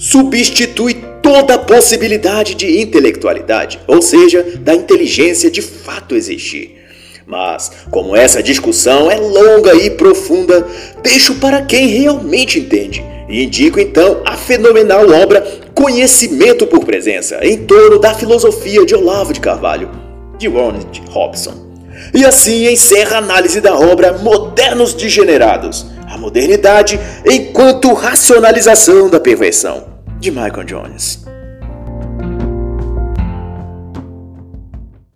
substitui 0.00 0.94
toda 1.22 1.56
a 1.56 1.58
possibilidade 1.58 2.54
de 2.54 2.80
intelectualidade, 2.80 3.78
ou 3.86 4.00
seja, 4.00 4.42
da 4.60 4.74
inteligência 4.74 5.50
de 5.50 5.60
fato 5.60 6.14
existir. 6.14 6.78
Mas, 7.26 7.70
como 7.90 8.16
essa 8.16 8.42
discussão 8.42 9.10
é 9.10 9.16
longa 9.16 9.74
e 9.74 9.90
profunda, 9.90 10.66
deixo 11.02 11.34
para 11.34 11.60
quem 11.60 11.86
realmente 11.86 12.58
entende 12.58 13.04
e 13.28 13.44
indico 13.44 13.78
então 13.78 14.22
a 14.24 14.38
fenomenal 14.38 15.08
obra 15.10 15.60
Conhecimento 15.74 16.66
por 16.66 16.84
Presença, 16.84 17.38
em 17.42 17.58
torno 17.58 17.98
da 17.98 18.14
filosofia 18.14 18.84
de 18.86 18.94
Olavo 18.94 19.34
de 19.34 19.40
Carvalho 19.40 19.90
de 20.38 20.48
Ronald 20.48 21.02
Robson. 21.10 21.70
E 22.14 22.24
assim 22.24 22.66
encerra 22.72 23.16
a 23.16 23.18
análise 23.18 23.60
da 23.60 23.78
obra 23.78 24.14
Modernos 24.14 24.94
Degenerados, 24.94 25.86
a 26.10 26.18
modernidade 26.18 26.98
enquanto 27.24 27.94
racionalização 27.94 29.08
da 29.08 29.20
perversão, 29.20 29.86
de 30.18 30.30
Michael 30.30 30.64
Jones. 30.64 31.29